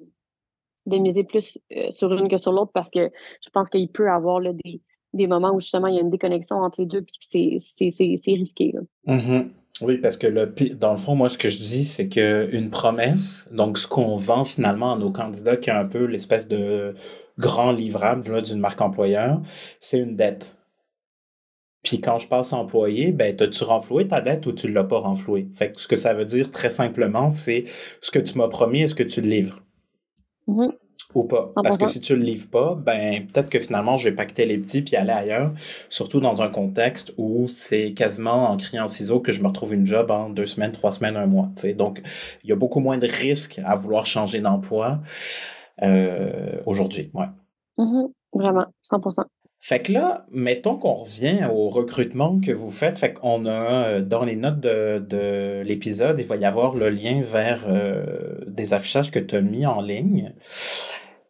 de 0.87 0.97
miser 0.97 1.23
plus 1.23 1.59
sur 1.91 2.11
une 2.13 2.29
que 2.29 2.39
sur 2.39 2.51
l'autre, 2.51 2.71
parce 2.73 2.89
que 2.89 3.11
je 3.43 3.49
pense 3.51 3.69
qu'il 3.69 3.91
peut 3.91 4.05
y 4.05 4.09
avoir 4.09 4.39
là, 4.39 4.53
des, 4.53 4.81
des 5.13 5.27
moments 5.27 5.51
où 5.53 5.59
justement 5.59 5.87
il 5.87 5.95
y 5.95 5.97
a 5.99 6.01
une 6.01 6.09
déconnexion 6.09 6.57
entre 6.57 6.81
les 6.81 6.87
deux, 6.87 7.03
puis 7.03 7.59
c'est 7.59 8.33
risqué. 8.33 8.73
Là. 8.73 8.81
Mm-hmm. 9.15 9.49
Oui, 9.81 9.97
parce 9.97 10.17
que 10.17 10.27
le, 10.27 10.53
dans 10.75 10.91
le 10.91 10.97
fond, 10.97 11.15
moi, 11.15 11.29
ce 11.29 11.37
que 11.37 11.49
je 11.49 11.57
dis, 11.57 11.85
c'est 11.85 12.09
qu'une 12.09 12.69
promesse, 12.69 13.47
donc 13.51 13.77
ce 13.77 13.87
qu'on 13.87 14.15
vend 14.15 14.43
finalement 14.43 14.93
à 14.93 14.97
nos 14.97 15.11
candidats, 15.11 15.57
qui 15.57 15.69
est 15.69 15.73
un 15.73 15.85
peu 15.85 16.05
l'espèce 16.05 16.47
de 16.47 16.95
grand 17.37 17.71
livrable 17.71 18.41
d'une 18.41 18.59
marque 18.59 18.81
employeur, 18.81 19.41
c'est 19.79 19.99
une 19.99 20.15
dette. 20.15 20.57
Puis 21.81 22.01
quand 22.01 22.17
je 22.17 22.27
passe 22.27 22.51
employé, 22.51 23.13
ben, 23.13 23.33
t'as-tu 23.33 23.63
renfloué 23.63 24.05
ta 24.07 24.19
dette 24.19 24.45
ou 24.47 24.51
tu 24.51 24.69
l'as 24.69 24.83
pas 24.83 24.99
renfloué? 24.99 25.47
Fait 25.55 25.71
que 25.71 25.79
ce 25.79 25.87
que 25.87 25.95
ça 25.95 26.13
veut 26.13 26.25
dire 26.25 26.51
très 26.51 26.69
simplement, 26.69 27.29
c'est 27.29 27.63
ce 28.01 28.11
que 28.11 28.19
tu 28.19 28.37
m'as 28.37 28.49
promis, 28.49 28.81
est-ce 28.81 28.95
que 28.95 29.03
tu 29.03 29.21
le 29.21 29.29
livres? 29.29 29.63
Mm-hmm 30.47 30.73
ou 31.15 31.23
pas. 31.23 31.49
Parce 31.55 31.77
que 31.77 31.87
si 31.87 32.01
tu 32.01 32.15
le 32.15 32.21
livres 32.21 32.47
pas, 32.49 32.75
ben 32.75 33.25
peut-être 33.27 33.49
que 33.49 33.59
finalement 33.59 33.97
je 33.97 34.09
vais 34.09 34.15
pacter 34.15 34.45
les 34.45 34.57
petits 34.57 34.81
puis 34.81 34.95
aller 34.95 35.11
ailleurs, 35.11 35.53
surtout 35.89 36.19
dans 36.19 36.41
un 36.41 36.49
contexte 36.49 37.13
où 37.17 37.47
c'est 37.47 37.93
quasiment 37.93 38.51
en 38.51 38.57
criant 38.57 38.87
ciseaux 38.87 39.19
que 39.19 39.31
je 39.31 39.41
me 39.41 39.47
retrouve 39.47 39.73
une 39.73 39.85
job 39.85 40.11
en 40.11 40.29
deux 40.29 40.45
semaines, 40.45 40.71
trois 40.71 40.91
semaines, 40.91 41.17
un 41.17 41.25
mois. 41.25 41.49
Donc 41.75 42.01
il 42.43 42.49
y 42.49 42.53
a 42.53 42.55
beaucoup 42.55 42.79
moins 42.79 42.97
de 42.97 43.07
risques 43.07 43.59
à 43.65 43.75
vouloir 43.75 44.05
changer 44.05 44.39
d'emploi 44.39 44.99
euh, 45.81 46.61
aujourd'hui. 46.65 47.09
Ouais. 47.13 47.27
Mm-hmm. 47.77 48.11
Vraiment, 48.33 48.65
100%. 48.85 49.23
Fait 49.61 49.81
que 49.81 49.91
là, 49.91 50.25
mettons 50.31 50.77
qu'on 50.77 50.93
revient 50.93 51.47
au 51.53 51.69
recrutement 51.69 52.39
que 52.39 52.51
vous 52.51 52.71
faites. 52.71 52.97
Fait 52.97 53.13
qu'on 53.13 53.45
a 53.45 53.87
euh, 53.87 54.01
dans 54.01 54.23
les 54.23 54.35
notes 54.35 54.61
de, 54.61 55.61
l'épisode, 55.63 56.17
il 56.19 56.25
va 56.25 56.37
y 56.37 56.45
avoir 56.45 56.75
le 56.75 56.89
lien 56.89 57.21
vers 57.21 57.65
euh, 57.67 58.39
des 58.47 58.73
affichages 58.73 59.11
que 59.11 59.19
tu 59.19 59.35
as 59.35 59.41
mis 59.41 59.65
en 59.65 59.81
ligne. 59.81 60.31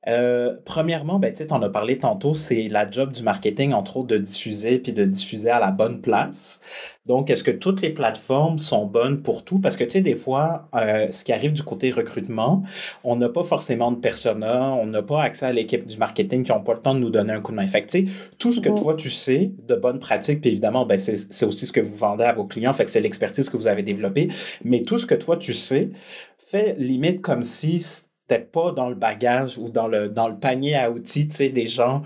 Euh, 0.08 0.56
premièrement, 0.64 1.20
ben, 1.20 1.34
tu 1.34 1.44
en 1.50 1.62
as 1.62 1.70
parlé 1.70 1.98
tantôt, 1.98 2.34
c'est 2.34 2.70
la 2.70 2.90
job 2.90 3.12
du 3.12 3.22
marketing, 3.22 3.74
entre 3.74 3.98
autres, 3.98 4.08
de 4.08 4.18
diffuser 4.18 4.80
puis 4.80 4.94
de 4.94 5.04
diffuser 5.04 5.50
à 5.50 5.60
la 5.60 5.72
bonne 5.72 6.02
place. 6.02 6.62
Donc, 7.06 7.30
est-ce 7.30 7.44
que 7.44 7.52
toutes 7.52 7.82
les 7.82 7.90
plateformes 7.90 8.60
sont 8.60 8.86
bonnes 8.86 9.22
pour 9.22 9.44
tout? 9.44 9.60
Parce 9.60 9.76
que, 9.76 9.84
tu 9.84 9.92
sais, 9.92 10.02
des 10.02 10.16
fois, 10.16 10.70
euh, 10.76 11.08
ce 11.12 11.26
qui 11.26 11.34
arrive 11.34 11.52
du 11.52 11.64
côté 11.64 11.92
recrutement, 11.92 12.64
on 13.04 13.18
n'a 13.18 13.28
pas 13.30 13.44
forcément 13.44 13.92
de 13.92 13.98
persona, 13.98 14.72
on 14.74 14.86
n'a 14.86 15.02
pas 15.02 15.22
accès 15.22 15.48
à 15.48 15.52
l'équipe 15.52 15.86
du 15.86 15.98
marketing 15.98 16.44
qui 16.44 16.52
n'ont 16.52 16.62
pas 16.62 16.76
le 16.76 16.80
temps 16.80 16.94
de 16.94 17.00
nous 17.00 17.10
donner 17.10 17.34
un 17.34 17.42
coup 17.42 17.52
de 17.52 17.58
main. 17.58 17.68
Fait 17.68 17.82
que, 17.82 17.88
tu 17.88 18.06
sais, 18.06 18.12
tout 18.38 18.54
ce 18.54 18.62
que 18.62 18.70
mm-hmm. 18.70 18.82
toi, 18.82 18.94
tu 18.94 19.10
sais 19.10 19.52
de 19.68 19.76
bonnes 19.76 20.00
pratiques, 20.00 20.40
puis 20.40 20.52
évidemment, 20.52 20.86
ben, 20.86 20.98
c'est 20.98 21.46
aussi 21.46 21.66
ce 21.66 21.74
que 21.74 21.82
vous 21.82 21.96
vendez 21.96 22.24
à 22.24 22.32
vos 22.32 22.46
clients, 22.46 22.72
fait 22.74 22.86
que 22.86 22.92
c'est 22.92 23.02
l'expertise 23.02 23.50
que 23.50 23.58
vous 23.58 23.68
avez 23.68 23.84
développée, 23.84 24.30
mais 24.64 24.84
tout 24.84 24.98
ce 24.98 25.06
que 25.06 25.16
toi, 25.16 25.36
tu 25.36 25.54
sais, 25.54 25.90
fait 26.38 26.76
limite 26.78 27.22
comme 27.22 27.42
si 27.42 27.80
pas 28.38 28.72
dans 28.72 28.90
le 28.90 28.96
bagage 28.96 29.58
ou 29.58 29.70
dans 29.70 29.88
le, 29.88 30.10
dans 30.10 30.28
le 30.28 30.38
panier 30.38 30.76
à 30.76 30.92
outils, 30.92 31.28
des 31.28 31.66
gens, 31.66 32.04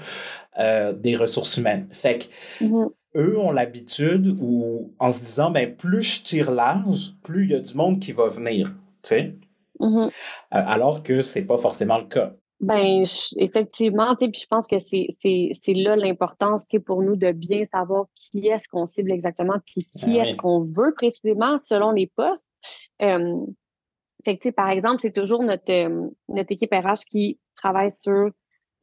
euh, 0.60 0.94
des 0.94 1.16
ressources 1.16 1.58
humaines. 1.58 1.88
Fait 1.92 2.18
que 2.20 2.64
mm-hmm. 2.64 2.90
eux 3.16 3.38
ont 3.38 3.52
l'habitude 3.52 4.38
ou 4.40 4.94
en 5.00 5.12
se 5.12 5.22
disant, 5.22 5.52
ben, 5.52 5.76
plus 5.76 6.02
je 6.02 6.24
tire 6.24 6.52
large, 6.52 7.16
plus 7.24 7.46
il 7.46 7.52
y 7.52 7.56
a 7.56 7.60
du 7.60 7.74
monde 7.74 8.00
qui 8.00 8.12
va 8.12 8.28
venir, 8.28 8.70
tu 9.02 9.10
sais. 9.10 9.36
Mm-hmm. 9.80 10.06
Euh, 10.06 10.10
alors 10.50 11.04
que 11.04 11.22
c'est 11.22 11.44
pas 11.44 11.58
forcément 11.58 11.98
le 11.98 12.06
cas. 12.06 12.34
Ben, 12.64 13.04
effectivement, 13.38 14.16
tu 14.16 14.26
sais, 14.26 14.32
puis 14.32 14.42
je 14.42 14.48
pense 14.48 14.68
que 14.68 14.80
c'est 14.80 15.74
là 15.74 15.98
l'importance, 15.98 16.66
pour 16.86 17.02
nous 17.02 17.18
de 17.18 17.34
bien 17.34 17.66
savoir 17.66 18.06
qui 18.16 18.48
est-ce 18.48 18.70
qu'on 18.70 18.86
cible 18.86 19.12
exactement, 19.12 19.56
puis 19.66 19.86
qui 19.92 20.14
ben 20.14 20.22
est-ce 20.22 20.38
qu'on 20.38 20.62
veut 20.62 20.94
précisément 20.96 21.58
selon 21.62 21.92
les 21.92 22.08
postes. 22.16 22.48
Euh, 23.02 23.36
par 24.56 24.70
exemple, 24.70 25.02
c'est 25.02 25.14
toujours 25.14 25.44
notre, 25.44 25.72
euh, 25.72 26.10
notre 26.30 26.52
équipe 26.52 26.74
RH 26.74 27.06
qui 27.10 27.40
travaille 27.56 27.92
sur 27.92 28.32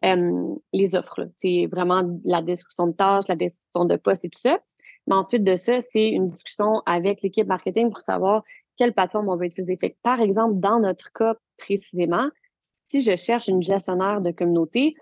euh, 0.05 0.55
les 0.72 0.94
offres. 0.94 1.29
C'est 1.37 1.66
vraiment 1.70 2.03
la 2.24 2.42
discussion 2.42 2.88
de 2.88 2.92
tâches, 2.92 3.29
la 3.29 3.37
discussion 3.37 3.85
de 3.85 3.96
postes 3.96 4.24
et 4.24 4.31
tout 4.31 4.40
ça. 4.40 4.59
Mais 5.07 5.14
ensuite 5.14 5.44
de 5.44 5.57
ça, 5.57 5.81
c'est 5.81 6.09
une 6.09 6.26
discussion 6.26 6.83
avec 6.87 7.22
l'équipe 7.22 7.46
marketing 7.46 7.90
pour 7.90 8.00
savoir 8.00 8.42
quelle 8.76 8.92
plateforme 8.94 9.29
on 9.29 9.37
veut 9.37 9.46
utiliser. 9.46 9.79
Par 10.03 10.20
exemple, 10.20 10.55
dans 10.59 10.79
notre 10.79 11.12
cas 11.12 11.35
précisément, 11.59 12.29
si 12.61 13.00
je 13.00 13.16
cherche 13.16 13.48
une 13.48 13.62
gestionnaire 13.62 14.20
de 14.20 14.31
communauté, 14.31 14.92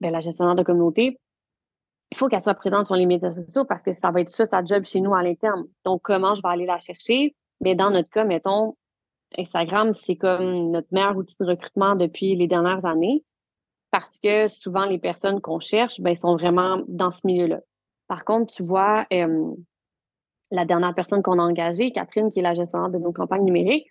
ben, 0.00 0.10
la 0.10 0.20
gestionnaire 0.20 0.54
de 0.54 0.62
communauté, 0.62 1.18
il 2.10 2.18
faut 2.18 2.28
qu'elle 2.28 2.40
soit 2.40 2.54
présente 2.54 2.86
sur 2.86 2.96
les 2.96 3.06
médias 3.06 3.30
sociaux 3.30 3.64
parce 3.64 3.82
que 3.82 3.92
ça 3.92 4.10
va 4.10 4.20
être 4.20 4.28
ça 4.28 4.44
sa 4.44 4.64
job 4.64 4.84
chez 4.84 5.00
nous 5.00 5.14
à 5.14 5.22
l'interne. 5.22 5.66
Donc, 5.84 6.02
comment 6.02 6.34
je 6.34 6.42
vais 6.42 6.48
aller 6.48 6.66
la 6.66 6.78
chercher? 6.78 7.34
Mais 7.60 7.74
dans 7.74 7.90
notre 7.90 8.10
cas, 8.10 8.24
mettons, 8.24 8.76
Instagram, 9.38 9.94
c'est 9.94 10.16
comme 10.16 10.70
notre 10.70 10.88
meilleur 10.90 11.16
outil 11.16 11.36
de 11.40 11.46
recrutement 11.46 11.96
depuis 11.96 12.36
les 12.36 12.46
dernières 12.46 12.84
années 12.84 13.24
parce 13.90 14.18
que 14.18 14.48
souvent 14.48 14.84
les 14.84 14.98
personnes 14.98 15.40
qu'on 15.40 15.60
cherche 15.60 16.00
ben, 16.00 16.14
sont 16.14 16.34
vraiment 16.36 16.82
dans 16.88 17.10
ce 17.10 17.20
milieu-là. 17.24 17.60
Par 18.08 18.24
contre, 18.24 18.52
tu 18.52 18.64
vois, 18.64 19.06
la 20.50 20.64
dernière 20.64 20.94
personne 20.94 21.22
qu'on 21.22 21.38
a 21.38 21.42
engagée, 21.42 21.92
Catherine, 21.92 22.30
qui 22.30 22.40
est 22.40 22.42
la 22.42 22.54
gestionnaire 22.54 22.90
de 22.90 22.98
nos 22.98 23.12
campagnes 23.12 23.44
numériques, 23.44 23.86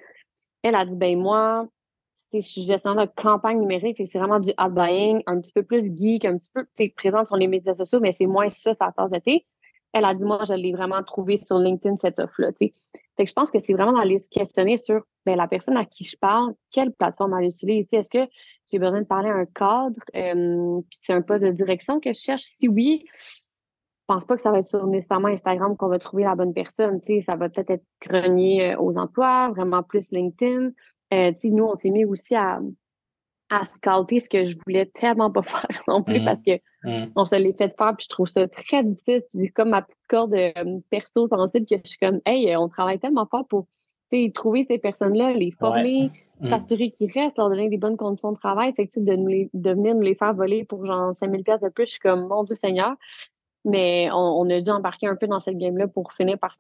elle 0.63 0.75
a 0.75 0.85
dit 0.85 0.97
ben 0.97 1.17
moi, 1.17 1.67
je 2.33 2.39
suis 2.39 2.63
gestionnaire 2.63 3.07
de 3.07 3.11
campagne 3.15 3.59
numérique, 3.59 4.01
c'est 4.05 4.19
vraiment 4.19 4.39
du 4.39 4.51
outbuying, 4.59 5.21
un 5.27 5.39
petit 5.39 5.53
peu 5.53 5.63
plus 5.63 5.81
geek, 5.95 6.25
un 6.25 6.37
petit 6.37 6.49
peu 6.53 6.65
présente 6.95 7.27
sur 7.27 7.37
les 7.37 7.47
médias 7.47 7.73
sociaux, 7.73 7.99
mais 7.99 8.11
c'est 8.11 8.27
moins 8.27 8.49
ça, 8.49 8.73
sa 8.73 8.91
tasse 8.91 9.11
de 9.11 9.41
elle 9.93 10.05
a 10.05 10.13
dit, 10.15 10.25
moi, 10.25 10.41
je 10.47 10.53
l'ai 10.53 10.71
vraiment 10.71 11.03
trouvé 11.03 11.37
sur 11.37 11.57
LinkedIn, 11.57 11.97
cette 11.97 12.19
offre-là. 12.19 12.51
Fait 12.57 12.69
que 13.17 13.25
je 13.25 13.33
pense 13.33 13.51
que 13.51 13.59
c'est 13.59 13.73
vraiment 13.73 13.97
d'aller 13.97 14.19
se 14.19 14.29
questionner 14.29 14.77
sur 14.77 15.01
ben, 15.25 15.35
la 15.35 15.47
personne 15.47 15.77
à 15.77 15.85
qui 15.85 16.05
je 16.05 16.15
parle, 16.17 16.53
quelle 16.71 16.93
plateforme 16.93 17.35
elle 17.37 17.47
utilise. 17.47 17.87
Est-ce 17.91 18.09
que 18.09 18.31
j'ai 18.71 18.79
besoin 18.79 19.01
de 19.01 19.05
parler 19.05 19.29
à 19.29 19.33
un 19.33 19.45
cadre, 19.45 19.99
euh, 20.15 20.81
puis 20.89 20.99
c'est 21.01 21.13
un 21.13 21.21
peu 21.21 21.39
de 21.39 21.51
direction 21.51 21.99
que 21.99 22.13
je 22.13 22.19
cherche? 22.19 22.43
Si 22.43 22.69
oui, 22.69 23.05
je 23.17 24.15
pense 24.15 24.25
pas 24.25 24.35
que 24.35 24.41
ça 24.41 24.51
va 24.51 24.59
être 24.59 24.63
sur 24.63 24.85
nécessairement 24.87 25.27
Instagram 25.27 25.75
qu'on 25.75 25.87
va 25.87 25.99
trouver 25.99 26.23
la 26.23 26.35
bonne 26.35 26.53
personne. 26.53 26.99
ça 27.25 27.35
va 27.35 27.49
peut-être 27.49 27.69
être 27.71 27.85
grenier 28.01 28.73
euh, 28.73 28.79
aux 28.79 28.97
emplois, 28.97 29.49
vraiment 29.49 29.83
plus 29.83 30.11
LinkedIn. 30.11 30.71
Euh, 31.13 31.31
nous, 31.43 31.65
on 31.65 31.75
s'est 31.75 31.89
mis 31.89 32.05
aussi 32.05 32.35
à, 32.35 32.59
à 33.51 33.65
scouter 33.65 34.19
ce 34.19 34.29
que 34.29 34.45
je 34.45 34.55
voulais 34.65 34.85
tellement 34.85 35.29
pas 35.29 35.43
faire 35.43 35.83
non 35.87 36.01
plus 36.01 36.21
mmh. 36.21 36.25
parce 36.25 36.41
que 36.41 36.55
mmh. 36.83 37.11
on 37.15 37.25
se 37.25 37.35
l'est 37.35 37.57
fait 37.57 37.75
faire 37.77 37.93
puis 37.95 38.05
je 38.05 38.09
trouve 38.09 38.27
ça 38.27 38.47
très 38.47 38.83
difficile. 38.83 39.23
J'ai 39.35 39.49
comme 39.49 39.69
ma 39.69 39.83
petite 39.83 39.99
corde 40.09 40.33
euh, 40.33 40.79
perso 40.89 41.27
sensible 41.27 41.65
que 41.67 41.75
je 41.75 41.89
suis 41.89 41.99
comme 41.99 42.21
hey, 42.25 42.55
on 42.55 42.69
travaille 42.69 42.97
tellement 42.97 43.27
fort 43.29 43.45
pour 43.47 43.67
trouver 44.33 44.65
ces 44.65 44.77
personnes-là, 44.77 45.33
les 45.33 45.51
former, 45.51 46.09
mmh. 46.41 46.49
s'assurer 46.49 46.89
qu'ils 46.89 47.11
restent, 47.11 47.37
leur 47.37 47.49
donner 47.49 47.69
des 47.69 47.77
bonnes 47.77 47.97
conditions 47.97 48.31
de 48.31 48.37
travail. 48.37 48.73
Fait 48.73 48.87
que, 48.87 48.99
de, 48.99 49.15
nous 49.15 49.27
les, 49.27 49.49
de 49.53 49.71
venir 49.71 49.95
nous 49.95 50.01
les 50.01 50.15
faire 50.15 50.33
voler 50.33 50.65
pour 50.65 50.85
genre 50.85 51.15
5000 51.15 51.43
pièces 51.43 51.61
de 51.61 51.69
plus, 51.69 51.85
je 51.85 51.91
suis 51.91 51.99
comme 51.99 52.27
mon 52.27 52.43
Dieu 52.43 52.55
Seigneur. 52.55 52.95
Mais 53.63 54.09
on, 54.11 54.49
a 54.49 54.59
dû 54.59 54.69
embarquer 54.69 55.07
un 55.07 55.15
peu 55.15 55.27
dans 55.27 55.39
cette 55.39 55.57
game-là 55.57 55.87
pour 55.87 56.13
finir 56.13 56.37
par 56.39 56.55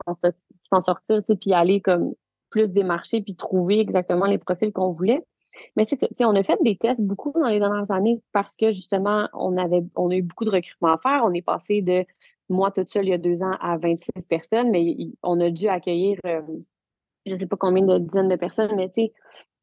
s'en 0.61 0.81
sortir, 0.81 1.21
puis 1.41 1.51
aller 1.51 1.81
comme 1.81 2.13
plus 2.51 2.71
démarcher 2.71 3.21
puis 3.21 3.35
trouver 3.35 3.79
exactement 3.79 4.25
les 4.25 4.37
profils 4.37 4.71
qu'on 4.71 4.89
voulait. 4.89 5.23
Mais 5.75 5.85
c'est 5.85 5.97
on 6.23 6.35
a 6.35 6.43
fait 6.43 6.59
des 6.61 6.77
tests 6.77 7.01
beaucoup 7.01 7.33
dans 7.33 7.47
les 7.47 7.59
dernières 7.59 7.89
années 7.89 8.21
parce 8.31 8.55
que 8.55 8.71
justement, 8.71 9.27
on 9.33 9.57
avait 9.57 9.83
on 9.95 10.11
a 10.11 10.15
eu 10.15 10.21
beaucoup 10.21 10.45
de 10.45 10.51
recrutement 10.51 10.93
à 10.93 10.97
faire. 10.97 11.23
On 11.25 11.33
est 11.33 11.41
passé 11.41 11.81
de 11.81 12.05
moi 12.49 12.69
toute 12.69 12.91
seule 12.91 13.05
il 13.05 13.09
y 13.09 13.13
a 13.13 13.17
deux 13.17 13.41
ans 13.41 13.55
à 13.59 13.77
26 13.77 14.27
personnes, 14.27 14.69
mais 14.69 14.95
on 15.23 15.39
a 15.39 15.49
dû 15.49 15.67
accueillir 15.67 16.19
euh, 16.27 16.41
je 17.25 17.33
ne 17.33 17.39
sais 17.39 17.45
pas 17.45 17.57
combien 17.57 17.85
de 17.85 17.99
dizaines 17.99 18.27
de 18.27 18.35
personnes, 18.35 18.75
mais 18.75 18.89
tu 18.89 19.03
sais, 19.03 19.13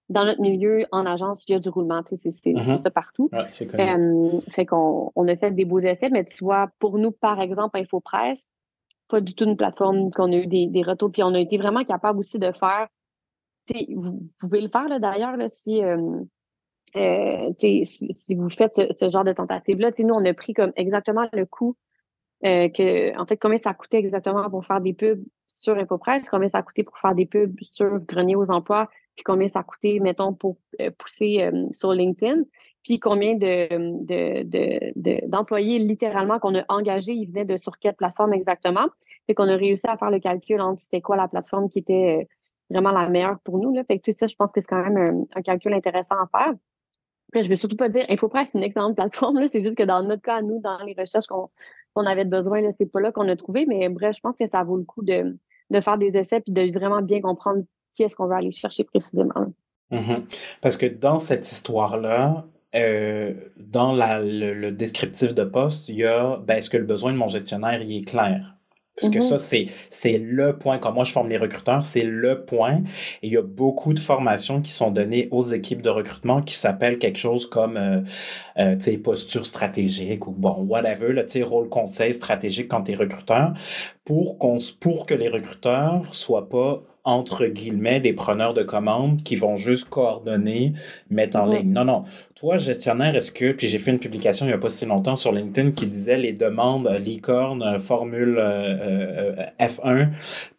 dans 0.08 0.24
notre 0.24 0.40
milieu, 0.40 0.86
en 0.90 1.04
agence, 1.04 1.44
il 1.48 1.52
y 1.52 1.54
a 1.54 1.58
du 1.58 1.68
roulement, 1.68 2.02
tu 2.02 2.16
sais, 2.16 2.30
c'est 2.30 2.52
mm-hmm. 2.52 2.78
ça 2.78 2.90
partout. 2.90 3.28
Euh, 3.32 4.40
fait 4.50 4.64
qu'on 4.64 5.12
on 5.14 5.28
a 5.28 5.36
fait 5.36 5.50
des 5.50 5.64
beaux 5.64 5.80
essais, 5.80 6.08
mais 6.10 6.24
tu 6.24 6.44
vois, 6.44 6.70
pour 6.78 6.98
nous, 6.98 7.10
par 7.10 7.40
exemple, 7.40 7.78
InfoPresse, 7.78 8.48
pas 9.08 9.20
du 9.20 9.34
tout 9.34 9.44
une 9.44 9.56
plateforme 9.56 10.10
qu'on 10.10 10.32
a 10.32 10.36
eu 10.36 10.46
des, 10.46 10.82
retours, 10.82 11.10
puis 11.10 11.22
on 11.22 11.34
a 11.34 11.40
été 11.40 11.58
vraiment 11.58 11.84
capable 11.84 12.18
aussi 12.18 12.38
de 12.38 12.52
faire 12.52 12.88
vous, 13.94 14.30
pouvez 14.40 14.60
le 14.60 14.68
faire 14.68 15.00
d'ailleurs 15.00 15.36
si, 15.48 15.82
euh, 15.82 16.20
euh, 16.96 17.52
si, 17.58 18.34
vous 18.34 18.50
faites 18.50 18.72
ce, 18.72 19.10
genre 19.10 19.24
de 19.24 19.32
tentative-là. 19.32 19.90
Nous, 19.98 20.14
on 20.14 20.24
a 20.24 20.34
pris 20.34 20.54
comme 20.54 20.72
exactement 20.76 21.28
le 21.32 21.46
coût 21.46 21.76
euh, 22.44 22.68
que, 22.68 23.18
en 23.18 23.26
fait, 23.26 23.36
combien 23.36 23.58
ça 23.58 23.74
coûtait 23.74 23.98
exactement 23.98 24.48
pour 24.48 24.64
faire 24.64 24.80
des 24.80 24.94
pubs 24.94 25.22
sur 25.46 25.76
InfoPresse, 25.76 26.30
combien 26.30 26.48
ça 26.48 26.62
coûtait 26.62 26.84
pour 26.84 26.98
faire 26.98 27.14
des 27.14 27.26
pubs 27.26 27.56
sur 27.60 27.98
Grenier 28.00 28.36
aux 28.36 28.50
emplois, 28.50 28.88
puis 29.16 29.24
combien 29.24 29.48
ça 29.48 29.62
coûtait, 29.62 29.98
mettons, 30.00 30.32
pour 30.32 30.56
pousser 30.98 31.50
sur 31.72 31.92
LinkedIn, 31.92 32.42
puis 32.84 32.98
combien 32.98 33.34
de, 33.34 33.68
d'employés 35.26 35.78
littéralement 35.78 36.38
qu'on 36.38 36.54
a 36.54 36.64
engagés, 36.68 37.12
ils 37.12 37.26
venaient 37.26 37.44
de 37.44 37.56
sur 37.56 37.78
quelle 37.78 37.94
plateforme 37.94 38.32
exactement? 38.32 38.86
Fait 39.26 39.34
qu'on 39.34 39.48
a 39.48 39.56
réussi 39.56 39.86
à 39.88 39.96
faire 39.96 40.10
le 40.10 40.20
calcul 40.20 40.60
entre 40.60 40.80
c'était 40.80 41.00
quoi 41.00 41.16
la 41.16 41.28
plateforme 41.28 41.68
qui 41.68 41.80
était 41.80 42.28
vraiment 42.70 42.92
la 42.92 43.08
meilleure 43.08 43.38
pour 43.40 43.58
nous. 43.58 43.74
Là. 43.74 43.82
Fait 43.84 43.98
que, 43.98 44.12
ça, 44.12 44.26
je 44.26 44.34
pense 44.34 44.52
que 44.52 44.60
c'est 44.60 44.68
quand 44.68 44.82
même 44.82 45.26
un, 45.34 45.42
calcul 45.42 45.72
intéressant 45.72 46.16
à 46.16 46.26
faire. 46.30 46.54
Puis, 47.32 47.42
je 47.42 47.50
veux 47.50 47.56
surtout 47.56 47.76
pas 47.76 47.88
dire, 47.88 48.06
InfoPress, 48.08 48.50
c'est 48.50 48.58
une 48.58 48.64
excellente 48.64 48.96
plateforme. 48.96 49.46
C'est 49.48 49.62
juste 49.62 49.76
que 49.76 49.82
dans 49.82 50.02
notre 50.02 50.22
cas, 50.22 50.40
nous, 50.40 50.60
dans 50.60 50.82
les 50.84 50.94
recherches 50.98 51.26
qu'on 51.26 52.06
avait 52.06 52.24
besoin, 52.24 52.62
c'est 52.78 52.90
pas 52.90 53.00
là 53.00 53.12
qu'on 53.12 53.28
a 53.28 53.36
trouvé. 53.36 53.66
Mais 53.66 53.88
bref, 53.88 54.16
je 54.16 54.20
pense 54.20 54.36
que 54.38 54.46
ça 54.46 54.62
vaut 54.64 54.76
le 54.76 54.84
coup 54.84 55.02
de, 55.02 55.36
de 55.70 55.80
faire 55.80 55.98
des 55.98 56.16
essais 56.16 56.40
puis 56.40 56.52
de 56.52 56.72
vraiment 56.72 57.02
bien 57.02 57.20
comprendre 57.20 57.64
qui 57.92 58.02
est-ce 58.02 58.16
qu'on 58.16 58.26
va 58.26 58.36
aller 58.36 58.50
chercher 58.50 58.84
précisément. 58.84 59.52
Mm-hmm. 59.90 60.22
Parce 60.60 60.76
que 60.76 60.86
dans 60.86 61.18
cette 61.18 61.50
histoire-là, 61.50 62.46
euh, 62.74 63.34
dans 63.56 63.92
la, 63.92 64.20
le, 64.20 64.70
descriptif 64.72 65.34
de 65.34 65.44
poste, 65.44 65.88
il 65.88 65.96
y 65.96 66.04
a 66.04 66.36
ben, 66.38 66.56
est-ce 66.56 66.70
que 66.70 66.76
le 66.76 66.84
besoin 66.84 67.12
de 67.12 67.16
mon 67.16 67.28
gestionnaire 67.28 67.80
il 67.82 67.98
est 67.98 68.04
clair? 68.04 68.58
Parce 69.00 69.12
que 69.12 69.18
mm-hmm. 69.20 69.38
ça, 69.38 69.68
c'est, 69.90 70.18
le 70.18 70.58
point. 70.58 70.78
Quand 70.78 70.92
moi, 70.92 71.04
je 71.04 71.12
forme 71.12 71.28
les 71.28 71.36
recruteurs, 71.36 71.84
c'est 71.84 72.02
le 72.02 72.44
point. 72.44 72.82
Et 73.22 73.28
il 73.28 73.32
y 73.32 73.36
a 73.36 73.42
beaucoup 73.42 73.94
de 73.94 74.00
formations 74.00 74.60
qui 74.60 74.72
sont 74.72 74.90
données 74.90 75.28
aux 75.30 75.44
équipes 75.44 75.82
de 75.82 75.88
recrutement 75.88 76.42
qui 76.42 76.54
s'appellent 76.54 76.98
quelque 76.98 77.18
chose 77.18 77.48
comme, 77.48 77.76
euh, 77.76 78.00
euh, 78.58 78.74
tu 78.74 78.90
sais, 78.90 78.98
posture 78.98 79.46
stratégique 79.46 80.26
ou 80.26 80.32
bon, 80.32 80.64
whatever, 80.64 81.14
tu 81.14 81.28
sais, 81.28 81.42
rôle 81.42 81.68
conseil 81.68 82.12
stratégique 82.12 82.68
quand 82.68 82.82
tu 82.82 82.92
es 82.92 82.94
recruteur 82.96 83.52
pour, 84.04 84.38
qu'on, 84.38 84.56
pour 84.80 85.06
que 85.06 85.14
les 85.14 85.28
recruteurs 85.28 86.02
soient 86.12 86.48
pas 86.48 86.82
entre 87.08 87.46
guillemets, 87.46 88.00
des 88.00 88.12
preneurs 88.12 88.52
de 88.52 88.62
commandes 88.62 89.22
qui 89.22 89.34
vont 89.34 89.56
juste 89.56 89.88
coordonner, 89.88 90.74
mettre 91.08 91.38
en 91.38 91.46
ligne. 91.46 91.72
Non, 91.72 91.86
non. 91.86 92.04
Toi, 92.34 92.58
gestionnaire, 92.58 93.16
est-ce 93.16 93.32
que, 93.32 93.52
puis 93.52 93.66
j'ai 93.66 93.78
fait 93.78 93.90
une 93.90 93.98
publication 93.98 94.44
il 94.44 94.50
n'y 94.50 94.54
a 94.54 94.58
pas 94.58 94.68
si 94.68 94.84
longtemps 94.84 95.16
sur 95.16 95.32
LinkedIn 95.32 95.70
qui 95.70 95.86
disait 95.86 96.18
les 96.18 96.34
demandes 96.34 96.86
euh, 96.86 96.98
licorne, 96.98 97.62
euh, 97.62 97.78
formule 97.78 98.36
euh, 98.38 99.42
F1, 99.58 100.10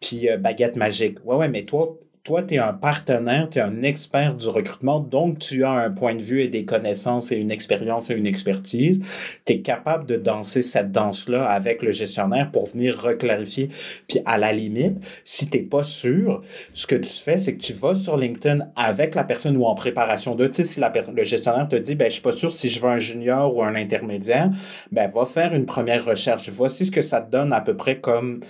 puis 0.01 0.27
baguette 0.39 0.75
magique. 0.75 1.19
Ouais, 1.23 1.35
ouais, 1.35 1.49
mais 1.49 1.63
toi, 1.63 1.95
toi, 2.29 2.43
tu 2.43 2.53
es 2.53 2.57
un 2.59 2.73
partenaire, 2.73 3.49
tu 3.49 3.57
es 3.57 3.61
un 3.63 3.81
expert 3.81 4.35
du 4.35 4.47
recrutement, 4.49 4.99
donc 4.99 5.39
tu 5.39 5.63
as 5.63 5.71
un 5.71 5.89
point 5.89 6.13
de 6.13 6.21
vue 6.21 6.43
et 6.43 6.47
des 6.47 6.63
connaissances 6.63 7.31
et 7.31 7.37
une 7.37 7.49
expérience 7.49 8.11
et 8.11 8.13
une 8.13 8.27
expertise. 8.27 8.99
Tu 9.45 9.53
es 9.53 9.61
capable 9.61 10.05
de 10.05 10.15
danser 10.15 10.61
cette 10.61 10.91
danse-là 10.91 11.49
avec 11.49 11.81
le 11.81 11.91
gestionnaire 11.91 12.51
pour 12.51 12.67
venir 12.67 13.01
reclarifier. 13.01 13.69
Puis 14.07 14.19
à 14.25 14.37
la 14.37 14.53
limite, 14.53 15.03
si 15.25 15.49
tu 15.49 15.57
n'es 15.57 15.63
pas 15.63 15.83
sûr, 15.83 16.43
ce 16.75 16.85
que 16.85 16.97
tu 16.97 17.11
fais, 17.11 17.39
c'est 17.39 17.55
que 17.55 17.63
tu 17.63 17.73
vas 17.73 17.95
sur 17.95 18.15
LinkedIn 18.15 18.59
avec 18.75 19.15
la 19.15 19.23
personne 19.23 19.57
ou 19.57 19.65
en 19.65 19.73
préparation 19.73 20.35
de, 20.35 20.45
tu 20.45 20.53
sais, 20.53 20.65
si 20.65 20.79
le 20.79 21.23
gestionnaire 21.23 21.67
te 21.67 21.77
dit, 21.77 21.95
ben, 21.95 22.09
je 22.09 22.13
suis 22.13 22.21
pas 22.21 22.31
sûr 22.31 22.53
si 22.53 22.69
je 22.69 22.79
veux 22.79 22.89
un 22.89 22.99
junior 22.99 23.55
ou 23.55 23.63
un 23.63 23.73
intermédiaire, 23.73 24.51
ben, 24.91 25.09
va 25.09 25.25
faire 25.25 25.55
une 25.55 25.65
première 25.65 26.05
recherche. 26.05 26.47
Voici 26.49 26.85
ce 26.85 26.91
que 26.91 27.01
ça 27.01 27.21
te 27.21 27.31
donne 27.31 27.51
à 27.53 27.61
peu 27.61 27.75
près 27.75 27.99
comme 27.99 28.41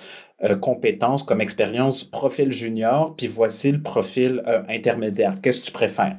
euh, 0.44 0.56
compétences, 0.56 1.24
comme 1.24 1.42
expérience, 1.42 2.04
profil 2.04 2.52
junior, 2.52 3.16
puis 3.18 3.28
voici 3.28 3.72
le 3.72 3.82
profil 3.82 4.42
euh, 4.48 4.62
intermédiaire. 4.70 5.36
Qu'est-ce 5.42 5.62
que 5.62 5.66
tu 5.66 5.72
préfères? 5.72 6.18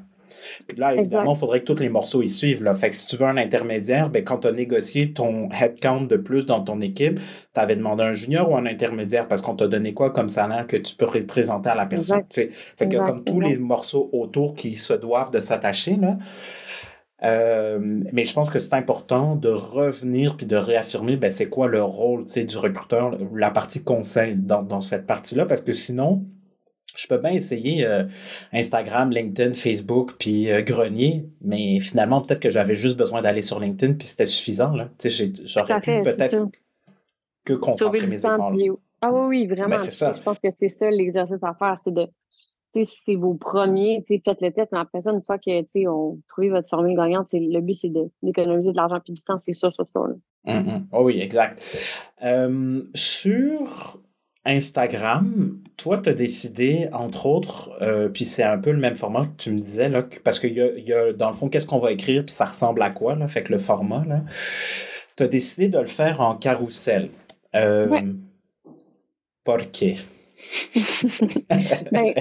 Puis 0.66 0.76
là, 0.76 0.94
évidemment, 0.94 1.34
il 1.34 1.38
faudrait 1.38 1.60
que 1.60 1.72
tous 1.72 1.80
les 1.80 1.88
morceaux 1.88 2.22
y 2.22 2.30
suivent. 2.30 2.62
Là. 2.62 2.74
Fait 2.74 2.90
que 2.90 2.94
si 2.94 3.06
tu 3.06 3.16
veux 3.16 3.26
un 3.26 3.36
intermédiaire, 3.36 4.10
ben, 4.10 4.22
quand 4.24 4.38
tu 4.38 4.48
as 4.48 4.52
négocié 4.52 5.12
ton 5.12 5.48
headcount 5.50 6.02
de 6.02 6.16
plus 6.16 6.46
dans 6.46 6.60
ton 6.62 6.80
équipe, 6.80 7.18
tu 7.18 7.60
avais 7.60 7.76
demandé 7.76 8.02
un 8.02 8.12
junior 8.12 8.50
ou 8.50 8.56
un 8.56 8.66
intermédiaire 8.66 9.28
parce 9.28 9.42
qu'on 9.42 9.54
t'a 9.54 9.68
donné 9.68 9.94
quoi 9.94 10.10
comme 10.10 10.28
salaire 10.28 10.66
que 10.66 10.76
tu 10.76 10.94
peux 10.94 11.06
présenter 11.06 11.70
à 11.70 11.74
la 11.74 11.86
personne. 11.86 12.22
Fait 12.30 12.50
que 12.78 12.96
comme 12.96 13.24
tous 13.24 13.40
les 13.40 13.58
morceaux 13.58 14.10
autour 14.12 14.54
qui 14.54 14.74
se 14.74 14.92
doivent 14.92 15.30
de 15.30 15.40
s'attacher, 15.40 15.96
là. 15.96 16.18
Euh, 17.22 17.78
mais 18.12 18.24
je 18.24 18.32
pense 18.32 18.48
que 18.50 18.58
c'est 18.58 18.74
important 18.74 19.36
de 19.36 19.50
revenir 19.50 20.36
puis 20.36 20.46
de 20.46 20.56
réaffirmer 20.56 21.16
ben, 21.16 21.30
c'est 21.30 21.50
quoi 21.50 21.68
le 21.68 21.82
rôle 21.82 22.24
du 22.24 22.56
recruteur, 22.56 23.16
la 23.34 23.50
partie 23.50 23.84
conseil 23.84 24.36
dans, 24.36 24.62
dans 24.62 24.80
cette 24.80 25.06
partie-là, 25.06 25.44
parce 25.44 25.60
que 25.60 25.72
sinon, 25.72 26.24
je 26.96 27.06
peux 27.06 27.18
bien 27.18 27.32
essayer 27.32 27.84
euh, 27.86 28.04
Instagram, 28.52 29.10
LinkedIn, 29.10 29.54
Facebook, 29.54 30.14
puis 30.18 30.50
euh, 30.50 30.62
Grenier, 30.62 31.28
mais 31.42 31.78
finalement, 31.78 32.22
peut-être 32.22 32.40
que 32.40 32.50
j'avais 32.50 32.74
juste 32.74 32.96
besoin 32.96 33.22
d'aller 33.22 33.42
sur 33.42 33.60
LinkedIn, 33.60 33.94
puis 33.94 34.06
c'était 34.08 34.26
suffisant. 34.26 34.72
J'aurais 35.44 35.80
pu 35.80 36.02
peut-être 36.02 36.48
que 37.44 37.52
concentrer 37.52 38.00
mes 38.00 38.14
efforts. 38.14 38.52
Ah 39.02 39.12
oui, 39.12 39.26
oui, 39.28 39.46
vraiment. 39.46 39.76
Ben, 39.76 39.78
je 39.78 40.22
pense 40.22 40.40
que 40.40 40.48
c'est 40.54 40.68
ça 40.68 40.90
l'exercice 40.90 41.42
à 41.42 41.54
faire, 41.54 41.76
c'est 41.82 41.92
de 41.92 42.06
c'est 42.72 43.16
vos 43.16 43.34
premiers, 43.34 44.04
faites 44.06 44.40
le 44.40 44.50
test, 44.50 44.68
mais 44.72 44.78
après 44.78 45.00
ça, 45.00 45.10
une 45.10 45.24
fois 45.24 45.38
que 45.38 45.88
on 45.88 46.14
trouve 46.28 46.50
votre 46.50 46.68
formule 46.68 46.96
gagnante, 46.96 47.28
le 47.32 47.60
but, 47.60 47.74
c'est 47.74 47.92
d'économiser 48.22 48.72
de, 48.72 48.76
l'argent 48.76 48.98
et 49.06 49.12
du 49.12 49.22
temps, 49.22 49.38
c'est 49.38 49.52
ça, 49.52 49.70
ça, 49.70 49.84
ça. 49.84 50.00
Mm 50.44 50.86
oui, 50.92 51.20
exact. 51.20 51.62
Euh, 52.22 52.82
sur 52.94 53.98
Instagram, 54.44 55.58
toi, 55.76 55.98
tu 55.98 56.08
as 56.08 56.14
décidé, 56.14 56.88
entre 56.92 57.26
autres, 57.26 57.70
euh, 57.82 58.08
puis 58.08 58.24
c'est 58.24 58.42
un 58.42 58.58
peu 58.58 58.70
le 58.70 58.78
même 58.78 58.96
format 58.96 59.26
que 59.26 59.36
tu 59.36 59.50
me 59.50 59.60
disais, 59.60 59.88
là, 59.88 60.04
parce 60.24 60.40
qu'il 60.40 60.54
y 60.54 60.60
a, 60.60 60.78
y 60.78 60.92
a, 60.92 61.12
dans 61.12 61.28
le 61.28 61.34
fond, 61.34 61.48
qu'est-ce 61.48 61.66
qu'on 61.66 61.78
va 61.78 61.92
écrire, 61.92 62.24
puis 62.24 62.34
ça 62.34 62.46
ressemble 62.46 62.82
à 62.82 62.90
quoi, 62.90 63.16
là, 63.16 63.28
fait 63.28 63.42
que 63.42 63.52
le 63.52 63.58
format, 63.58 64.04
là? 64.06 64.22
Tu 65.16 65.24
as 65.24 65.28
décidé 65.28 65.68
de 65.68 65.78
le 65.78 65.86
faire 65.86 66.20
en 66.20 66.36
carrousel. 66.36 67.10
Euh, 67.54 67.88
ouais. 67.88 68.04
Pourquoi? 69.44 69.66
ben, 71.92 72.14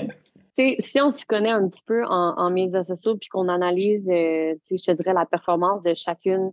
si 0.54 1.02
on 1.02 1.12
s'y 1.12 1.26
connaît 1.26 1.52
un 1.52 1.68
petit 1.68 1.84
peu 1.86 2.06
en, 2.06 2.50
médias 2.50 2.84
sociaux 2.84 3.16
puis 3.18 3.30
qu'on 3.30 3.48
analyse, 3.48 4.10
euh, 4.10 4.56
je 4.70 4.76
te 4.76 4.92
dirais, 4.92 5.14
la 5.14 5.26
performance 5.26 5.82
de 5.82 5.94
chacune 5.94 6.52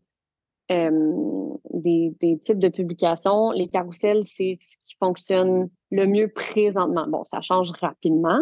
des, 0.69 2.39
types 2.43 2.59
de 2.59 2.69
publications, 2.69 3.51
les 3.51 3.69
carousels, 3.69 4.25
c'est 4.25 4.55
ce 4.55 4.79
qui 4.81 4.97
fonctionne 4.99 5.69
le 5.91 6.07
mieux 6.07 6.29
présentement. 6.29 7.07
Bon, 7.09 7.25
ça 7.25 7.41
change 7.41 7.71
rapidement, 7.81 8.41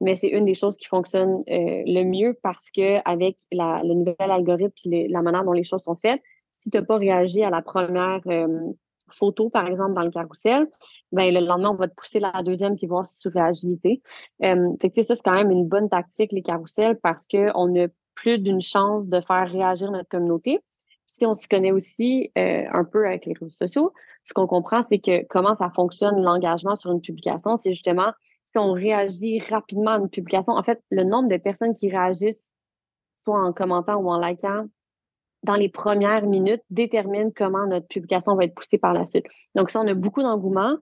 mais 0.00 0.16
c'est 0.16 0.28
une 0.28 0.44
des 0.44 0.54
choses 0.54 0.76
qui 0.76 0.86
fonctionne 0.86 1.42
euh, 1.48 1.82
le 1.86 2.04
mieux 2.04 2.38
parce 2.42 2.70
que 2.70 3.06
avec 3.08 3.36
le 3.52 3.94
nouvel 3.94 4.30
algorithme 4.30 4.92
et 4.92 5.08
la 5.08 5.22
manière 5.22 5.44
dont 5.44 5.52
les 5.52 5.64
choses 5.64 5.82
sont 5.82 5.96
faites, 5.96 6.20
si 6.52 6.70
tu 6.70 6.78
n'as 6.78 6.84
pas 6.84 6.96
réagi 6.96 7.42
à 7.42 7.50
la 7.50 7.62
première 7.62 8.20
photo, 9.14 9.50
par 9.50 9.66
exemple, 9.66 9.94
dans 9.94 10.02
le 10.02 10.10
carrousel, 10.10 10.68
ben, 11.12 11.32
le 11.32 11.40
lendemain, 11.40 11.70
on 11.70 11.76
va 11.76 11.88
te 11.88 11.94
pousser 11.94 12.20
la 12.20 12.42
deuxième 12.42 12.76
qui 12.76 12.86
voir 12.86 13.04
si 13.04 13.18
tu 13.18 13.28
réagis. 13.28 13.78
Euh, 14.42 14.72
fait 14.80 15.02
ça, 15.02 15.14
c'est 15.14 15.22
quand 15.22 15.34
même 15.34 15.50
une 15.50 15.66
bonne 15.68 15.88
tactique, 15.88 16.32
les 16.32 16.42
carousels, 16.42 16.98
parce 17.02 17.26
qu'on 17.26 17.76
a 17.78 17.88
plus 18.14 18.38
d'une 18.38 18.60
chance 18.60 19.08
de 19.08 19.20
faire 19.20 19.48
réagir 19.48 19.90
notre 19.90 20.08
communauté. 20.08 20.60
si 21.06 21.26
on 21.26 21.34
s'y 21.34 21.48
connaît 21.48 21.72
aussi 21.72 22.30
euh, 22.38 22.64
un 22.72 22.84
peu 22.84 23.06
avec 23.06 23.26
les 23.26 23.32
réseaux 23.32 23.48
sociaux, 23.48 23.92
ce 24.22 24.32
qu'on 24.32 24.46
comprend, 24.46 24.82
c'est 24.82 24.98
que 24.98 25.24
comment 25.26 25.54
ça 25.54 25.70
fonctionne 25.70 26.22
l'engagement 26.22 26.76
sur 26.76 26.92
une 26.92 27.00
publication, 27.00 27.56
c'est 27.56 27.72
justement 27.72 28.12
si 28.44 28.58
on 28.58 28.72
réagit 28.72 29.40
rapidement 29.40 29.92
à 29.92 29.98
une 29.98 30.08
publication. 30.08 30.52
En 30.52 30.62
fait, 30.62 30.82
le 30.90 31.04
nombre 31.04 31.28
de 31.28 31.36
personnes 31.36 31.74
qui 31.74 31.88
réagissent, 31.88 32.52
soit 33.18 33.42
en 33.42 33.52
commentant 33.52 33.96
ou 33.96 34.10
en 34.10 34.18
likant, 34.18 34.66
dans 35.42 35.54
les 35.54 35.68
premières 35.68 36.26
minutes 36.26 36.62
détermine 36.70 37.32
comment 37.32 37.66
notre 37.66 37.86
publication 37.88 38.34
va 38.34 38.44
être 38.44 38.54
poussée 38.54 38.78
par 38.78 38.92
la 38.92 39.04
suite. 39.04 39.24
Donc, 39.54 39.70
si 39.70 39.76
on 39.76 39.86
a 39.86 39.94
beaucoup 39.94 40.22
d'engouement, 40.22 40.76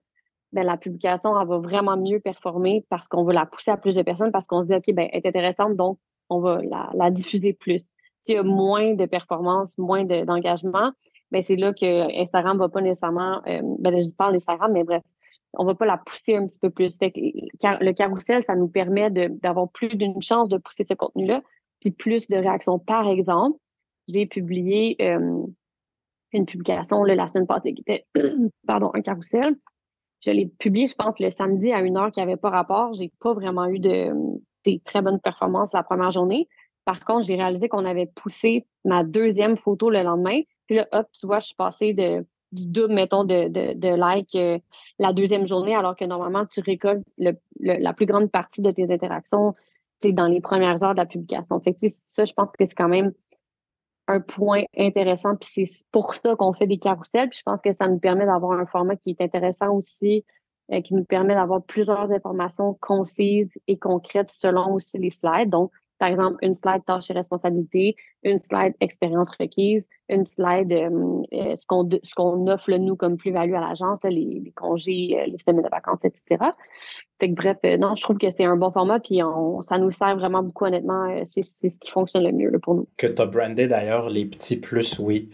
ben, 0.52 0.64
la 0.64 0.76
publication 0.76 1.38
elle 1.38 1.46
va 1.46 1.58
vraiment 1.58 1.96
mieux 1.96 2.20
performer 2.20 2.84
parce 2.88 3.06
qu'on 3.06 3.22
va 3.22 3.32
la 3.32 3.46
pousser 3.46 3.70
à 3.70 3.76
plus 3.76 3.94
de 3.94 4.02
personnes, 4.02 4.32
parce 4.32 4.46
qu'on 4.46 4.62
se 4.62 4.68
dit, 4.68 4.74
OK, 4.74 4.94
ben, 4.94 5.08
elle 5.12 5.20
est 5.22 5.26
intéressante, 5.26 5.76
donc 5.76 5.98
on 6.30 6.40
va 6.40 6.60
la, 6.94 7.10
diffuser 7.10 7.52
plus. 7.52 7.88
S'il 8.20 8.34
y 8.34 8.38
a 8.38 8.42
moins 8.42 8.94
de 8.94 9.06
performance, 9.06 9.78
moins 9.78 10.04
d'engagement, 10.04 10.92
ben, 11.30 11.42
c'est 11.42 11.56
là 11.56 11.72
que 11.72 12.20
Instagram 12.20 12.56
ne 12.56 12.62
va 12.62 12.68
pas 12.68 12.80
nécessairement, 12.80 13.42
euh, 13.46 13.60
ben, 13.78 14.00
je 14.00 14.14
parle 14.16 14.32
d'Instagram, 14.32 14.72
mais 14.72 14.84
bref, 14.84 15.02
on 15.54 15.64
va 15.64 15.74
pas 15.74 15.86
la 15.86 15.98
pousser 15.98 16.36
un 16.36 16.46
petit 16.46 16.58
peu 16.58 16.70
plus. 16.70 16.98
Fait 16.98 17.10
que 17.12 17.20
le 17.20 17.92
carrousel, 17.92 18.42
ça 18.42 18.54
nous 18.54 18.68
permet 18.68 19.10
d'avoir 19.10 19.68
plus 19.70 19.96
d'une 19.96 20.20
chance 20.20 20.48
de 20.48 20.58
pousser 20.58 20.84
ce 20.84 20.94
contenu-là, 20.94 21.42
puis 21.80 21.90
plus 21.90 22.28
de 22.28 22.36
réactions. 22.36 22.78
Par 22.78 23.08
exemple, 23.08 23.58
j'ai 24.08 24.26
publié 24.26 24.96
euh, 25.00 25.42
une 26.32 26.46
publication 26.46 27.04
la 27.04 27.26
semaine 27.26 27.46
passée 27.46 27.74
qui 27.74 27.82
était 27.82 28.06
pardon, 28.66 28.90
un 28.94 29.02
carrousel. 29.02 29.56
Je 30.24 30.32
l'ai 30.32 30.46
publié, 30.46 30.86
je 30.86 30.94
pense, 30.94 31.20
le 31.20 31.30
samedi 31.30 31.72
à 31.72 31.80
une 31.80 31.96
heure 31.96 32.10
qui 32.10 32.20
n'avait 32.20 32.36
pas 32.36 32.50
rapport. 32.50 32.92
J'ai 32.92 33.12
pas 33.20 33.34
vraiment 33.34 33.66
eu 33.66 33.78
de, 33.78 34.12
des 34.64 34.80
très 34.80 35.00
bonnes 35.00 35.20
performances 35.20 35.72
la 35.74 35.84
première 35.84 36.10
journée. 36.10 36.48
Par 36.84 37.04
contre, 37.04 37.26
j'ai 37.26 37.36
réalisé 37.36 37.68
qu'on 37.68 37.84
avait 37.84 38.10
poussé 38.14 38.66
ma 38.84 39.04
deuxième 39.04 39.56
photo 39.56 39.90
le 39.90 40.02
lendemain. 40.02 40.40
Puis 40.66 40.76
là, 40.76 40.88
hop, 40.92 41.06
tu 41.12 41.26
vois, 41.26 41.38
je 41.38 41.46
suis 41.46 41.54
passée 41.54 41.92
de, 41.92 42.26
du 42.50 42.66
double, 42.66 42.94
mettons, 42.94 43.24
de, 43.24 43.48
de, 43.74 43.88
like 43.88 44.34
euh, 44.34 44.58
la 44.98 45.12
deuxième 45.12 45.46
journée, 45.46 45.76
alors 45.76 45.94
que 45.94 46.04
normalement, 46.04 46.46
tu 46.46 46.60
récoltes 46.60 47.04
la 47.18 47.92
plus 47.92 48.06
grande 48.06 48.30
partie 48.30 48.62
de 48.62 48.70
tes 48.70 48.90
interactions 48.92 49.54
dans 50.06 50.26
les 50.26 50.40
premières 50.40 50.82
heures 50.82 50.94
de 50.94 51.00
la 51.00 51.06
publication. 51.06 51.60
Fait 51.60 51.74
que, 51.74 51.88
ça, 51.88 52.24
je 52.24 52.32
pense 52.32 52.52
que 52.52 52.64
c'est 52.64 52.74
quand 52.74 52.88
même 52.88 53.12
un 54.08 54.20
point 54.20 54.64
intéressant. 54.76 55.36
Puis 55.36 55.66
c'est 55.66 55.86
pour 55.92 56.14
ça 56.14 56.34
qu'on 56.36 56.52
fait 56.52 56.66
des 56.66 56.78
carousels. 56.78 57.28
Puis 57.28 57.38
je 57.38 57.42
pense 57.44 57.60
que 57.60 57.72
ça 57.72 57.86
nous 57.86 57.98
permet 57.98 58.26
d'avoir 58.26 58.58
un 58.58 58.66
format 58.66 58.96
qui 58.96 59.10
est 59.10 59.20
intéressant 59.20 59.70
aussi, 59.70 60.24
euh, 60.72 60.80
qui 60.80 60.94
nous 60.94 61.04
permet 61.04 61.34
d'avoir 61.34 61.62
plusieurs 61.62 62.10
informations 62.10 62.74
concises 62.80 63.60
et 63.68 63.78
concrètes 63.78 64.30
selon 64.30 64.74
aussi 64.74 64.98
les 64.98 65.10
slides. 65.10 65.50
Donc, 65.50 65.70
par 65.98 66.08
exemple, 66.08 66.36
une 66.42 66.54
slide 66.54 66.84
tâche 66.86 67.10
et 67.10 67.14
responsabilité, 67.14 67.96
une 68.24 68.38
slide 68.38 68.74
expérience 68.80 69.30
requise, 69.38 69.88
une 70.08 70.26
slide 70.26 70.72
euh, 70.72 71.22
euh, 71.32 71.56
ce 71.56 71.66
qu'on 71.66 71.88
ce 72.02 72.14
qu'on 72.14 72.46
offre 72.46 72.72
nous 72.72 72.96
comme 72.96 73.16
plus-value 73.16 73.54
à 73.54 73.60
l'agence, 73.60 73.98
les, 74.04 74.52
congés, 74.56 75.16
les 75.26 75.38
semaines 75.38 75.62
de 75.62 75.68
vacances, 75.68 76.04
etc. 76.04 76.44
Fait 77.20 77.28
que, 77.28 77.34
bref, 77.34 77.58
non, 77.78 77.94
je 77.94 78.02
trouve 78.02 78.18
que 78.18 78.30
c'est 78.30 78.44
un 78.44 78.56
bon 78.56 78.70
format, 78.70 79.00
puis 79.00 79.22
on, 79.22 79.60
ça 79.62 79.78
nous 79.78 79.90
sert 79.90 80.16
vraiment 80.16 80.42
beaucoup, 80.42 80.64
honnêtement. 80.64 81.22
c'est 81.24 81.42
ce 81.42 81.78
qui 81.78 81.90
fonctionne 81.90 82.24
le 82.24 82.32
mieux 82.32 82.50
pour 82.62 82.74
nous. 82.74 82.88
Que 82.96 83.06
tu 83.06 83.20
as 83.20 83.26
brandé 83.26 83.66
d'ailleurs 83.66 84.08
les 84.08 84.24
petits 84.24 84.56
plus, 84.56 84.98
oui. 84.98 85.28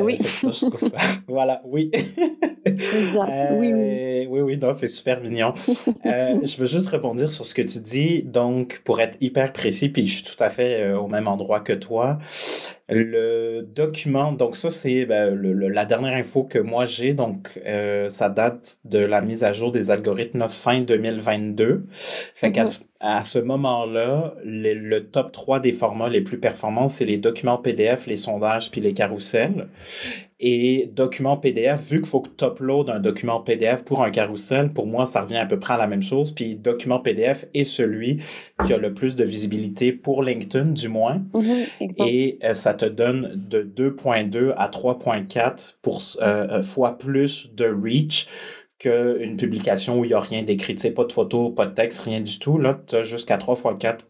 oui. 0.00 0.18
Ça, 0.18 0.50
je 0.50 0.66
trouve 0.66 0.78
ça. 0.78 0.98
voilà, 1.28 1.62
oui. 1.64 1.90
oui, 1.94 3.72
oui. 3.72 4.26
Oui, 4.28 4.40
oui, 4.40 4.58
non, 4.58 4.74
c'est 4.74 4.88
super 4.88 5.20
mignon. 5.20 5.52
je 5.56 6.60
veux 6.60 6.66
juste 6.66 6.88
rebondir 6.88 7.30
sur 7.30 7.46
ce 7.46 7.54
que 7.54 7.62
tu 7.62 7.78
dis. 7.78 8.22
Donc, 8.22 8.82
pour 8.84 9.00
être 9.00 9.16
hyper 9.20 9.52
précis, 9.52 9.88
puis 9.88 10.06
je 10.06 10.16
suis 10.16 10.24
tout 10.24 10.42
à 10.42 10.50
fait 10.50 10.92
au 10.92 11.06
même 11.06 11.28
endroit 11.28 11.60
que 11.60 11.72
toi, 11.72 12.03
le 12.88 13.62
document, 13.62 14.32
donc 14.32 14.56
ça 14.56 14.70
c'est 14.70 15.06
ben, 15.06 15.34
la 15.34 15.84
dernière 15.84 16.14
info 16.14 16.44
que 16.44 16.58
moi 16.58 16.84
j'ai, 16.84 17.14
donc 17.14 17.58
euh, 17.66 18.08
ça 18.10 18.28
date 18.28 18.78
de 18.84 18.98
la 18.98 19.22
mise 19.22 19.42
à 19.42 19.52
jour 19.52 19.72
des 19.72 19.90
algorithmes 19.90 20.48
fin 20.48 20.82
2022. 20.82 21.86
Fait 22.34 22.52
qu'à 22.52 22.64
mm-hmm. 22.64 22.84
à 23.00 23.24
ce 23.24 23.38
moment-là, 23.38 24.34
le, 24.44 25.00
top 25.00 25.32
3 25.32 25.60
des 25.60 25.72
formats 25.72 26.10
les 26.10 26.20
plus 26.20 26.38
performants, 26.38 26.88
c'est 26.88 27.06
les 27.06 27.16
documents 27.16 27.58
PDF, 27.58 28.06
les 28.06 28.16
sondages 28.16 28.70
puis 28.70 28.80
les 28.80 28.92
carousels. 28.92 29.68
Et 30.46 30.90
document 30.92 31.38
PDF, 31.38 31.80
vu 31.90 32.02
qu'il 32.02 32.06
faut 32.06 32.20
que 32.20 32.28
tu 32.28 32.44
uploades 32.44 32.90
un 32.90 33.00
document 33.00 33.40
PDF 33.40 33.82
pour 33.82 34.02
un 34.02 34.10
carrousel, 34.10 34.74
pour 34.74 34.86
moi, 34.86 35.06
ça 35.06 35.22
revient 35.22 35.38
à 35.38 35.46
peu 35.46 35.58
près 35.58 35.72
à 35.72 35.78
la 35.78 35.86
même 35.86 36.02
chose. 36.02 36.32
Puis 36.32 36.54
document 36.54 36.98
PDF 36.98 37.46
est 37.54 37.64
celui 37.64 38.18
qui 38.66 38.74
a 38.74 38.76
le 38.76 38.92
plus 38.92 39.16
de 39.16 39.24
visibilité 39.24 39.90
pour 39.90 40.22
LinkedIn, 40.22 40.66
du 40.66 40.90
moins. 40.90 41.22
Mm-hmm, 41.32 41.94
et 42.06 42.38
euh, 42.44 42.52
ça 42.52 42.74
te 42.74 42.84
donne 42.84 43.32
de 43.48 43.62
2.2 43.62 44.52
à 44.58 44.68
3.4 44.68 45.76
pour 45.80 46.02
euh, 46.20 46.58
euh, 46.58 46.62
fois 46.62 46.98
plus 46.98 47.50
de 47.54 47.64
reach 47.64 48.28
qu'une 48.78 49.38
publication 49.38 49.98
où 49.98 50.04
il 50.04 50.08
n'y 50.08 50.14
a 50.14 50.20
rien 50.20 50.42
d'écrit, 50.42 50.74
pas 50.94 51.04
de 51.04 51.12
photo, 51.12 51.48
pas 51.48 51.64
de 51.64 51.72
texte, 51.72 52.02
rien 52.02 52.20
du 52.20 52.38
tout. 52.38 52.58
Là, 52.58 52.78
tu 52.86 52.96
as 52.96 53.02
jusqu'à 53.02 53.38
3 53.38 53.56
fois 53.56 53.76
4 53.78 54.04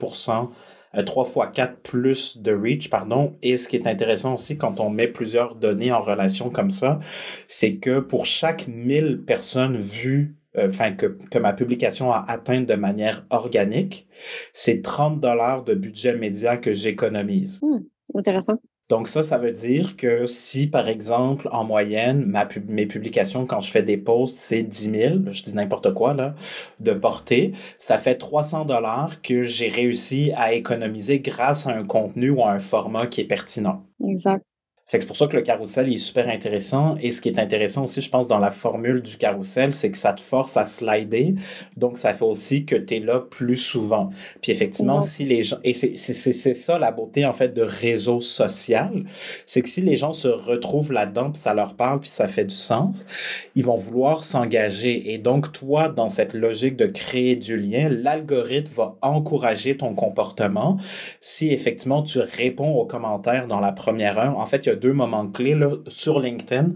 3 1.03 1.25
fois 1.25 1.47
4 1.49 1.81
plus 1.81 2.39
de 2.39 2.53
reach, 2.53 2.91
pardon. 2.91 3.37
Et 3.43 3.57
ce 3.57 3.69
qui 3.69 3.77
est 3.77 3.87
intéressant 3.87 4.35
aussi 4.35 4.57
quand 4.57 4.81
on 4.81 4.91
met 4.91 5.09
plusieurs 5.09 5.55
données 5.55 5.93
en 5.93 6.01
relation 6.01 6.51
comme 6.51 6.71
ça, 6.71 7.01
c'est 7.49 7.77
que 7.77 8.01
pour 8.01 8.27
chaque 8.27 8.69
1000 8.69 9.23
personnes 9.27 9.79
vues 9.79 10.37
euh, 10.57 10.69
enfin 10.69 10.93
que, 10.93 11.07
que, 11.07 11.39
ma 11.39 11.53
publication 11.53 12.13
a 12.13 12.25
atteint 12.29 12.61
de 12.61 12.75
manière 12.75 13.27
organique, 13.31 14.07
c'est 14.53 14.83
30 14.83 15.21
dollars 15.21 15.65
de 15.65 15.75
budget 15.75 16.17
média 16.17 16.57
que 16.57 16.73
j'économise. 16.73 17.61
Hmm, 17.61 17.81
intéressant. 18.15 18.61
Donc 18.95 19.09
ça, 19.09 19.25
ça 19.25 19.39
veut 19.39 19.51
dire 19.51 19.97
que 19.97 20.29
si, 20.29 20.69
par 20.69 20.87
exemple, 20.87 21.49
en 21.51 21.65
moyenne, 21.65 22.25
ma 22.27 22.47
mes 22.69 22.87
publications, 22.87 23.45
quand 23.45 23.61
je 23.61 23.73
fais 23.73 23.83
des 23.83 23.97
posts, 23.97 24.37
c'est 24.37 24.63
10 24.63 24.91
000, 24.93 25.15
je 25.33 25.43
dis 25.43 25.57
n'importe 25.57 25.93
quoi, 25.95 26.15
là, 26.15 26.37
de 26.79 26.93
portée, 26.93 27.55
ça 27.77 27.99
fait 27.99 28.15
300 28.15 28.67
dollars 28.67 29.21
que 29.21 29.43
j'ai 29.43 29.67
réussi 29.69 30.31
à 30.37 30.53
économiser 30.53 31.19
grâce 31.19 31.67
à 31.67 31.71
un 31.71 31.85
contenu 31.85 32.31
ou 32.31 32.45
à 32.45 32.53
un 32.53 32.61
format 32.61 33.09
qui 33.09 33.21
est 33.21 33.25
pertinent. 33.25 33.85
Exact. 34.09 34.45
Fait 34.87 35.01
c'est 35.01 35.07
pour 35.07 35.17
ça 35.17 35.27
que 35.27 35.37
le 35.37 35.43
carrousel 35.43 35.91
est 35.91 35.99
super 35.99 36.29
intéressant. 36.29 36.97
Et 37.01 37.11
ce 37.11 37.23
qui 37.23 37.31
est 37.31 37.39
intéressant 37.39 37.85
aussi, 37.85 38.03
je 38.03 38.11
pense, 38.11 38.27
dans 38.27 38.39
la 38.39 38.51
formule 38.51 39.01
du 39.01 39.17
carrousel, 39.17 39.73
c'est 39.73 39.91
que 39.91 39.97
ça 39.97 40.13
te 40.13 40.21
force 40.21 40.59
à 40.59 40.67
slider. 40.67 41.35
Donc, 41.77 41.97
ça 41.97 42.13
fait 42.13 42.25
aussi 42.25 42.67
que 42.67 42.77
tu 42.77 42.97
es 42.97 43.01
là 43.01 43.21
plus 43.21 43.57
souvent. 43.57 44.11
Puis 44.43 44.53
effectivement, 44.53 45.01
si 45.01 45.25
les 45.25 45.43
gens... 45.43 45.57
Et 45.65 45.73
c'est 45.73 46.55
ça 46.55 46.79
la 46.79 46.93
beauté, 46.93 47.25
en 47.25 47.33
fait, 47.33 47.55
de 47.55 47.63
réseau 47.63 48.21
social. 48.21 49.05
C'est 49.47 49.63
que 49.63 49.71
si 49.71 49.81
les 49.81 49.97
gens 49.97 50.13
se 50.13 50.29
retrouvent 50.29 50.93
là-dedans, 50.93 51.31
puis 51.31 51.41
ça 51.41 51.55
leur 51.55 51.75
parle, 51.75 52.01
puis 52.01 52.11
ça 52.11 52.29
fait 52.29 52.45
du 52.45 52.55
sens, 52.55 53.07
ils 53.55 53.65
vont 53.65 53.77
vouloir 53.77 54.23
s'engager. 54.23 55.15
Et 55.15 55.19
donc, 55.19 55.53
toi, 55.53 55.89
dans 55.89 56.11
cette 56.11 56.35
logique 56.35 56.77
de 56.77 56.87
créer 56.87 57.37
du 57.37 57.57
lien, 57.57 57.89
l'algorithme 57.89 58.73
va 58.75 58.97
encourager 59.01 59.79
ton 59.79 59.95
comportement. 59.95 60.77
Si 61.23 61.53
effectivement, 61.53 62.03
tu 62.03 62.19
réponds 62.19 62.75
aux 62.75 62.85
commentaires 62.85 63.47
dans 63.47 63.61
la 63.61 63.73
première 63.73 64.19
heure, 64.19 64.39
en 64.39 64.45
fait, 64.45 64.67
il 64.67 64.69
y 64.69 64.73
a 64.73 64.74
deux 64.75 64.93
moments 64.93 65.27
clés 65.27 65.55
là, 65.55 65.73
sur 65.89 66.21
LinkedIn. 66.21 66.73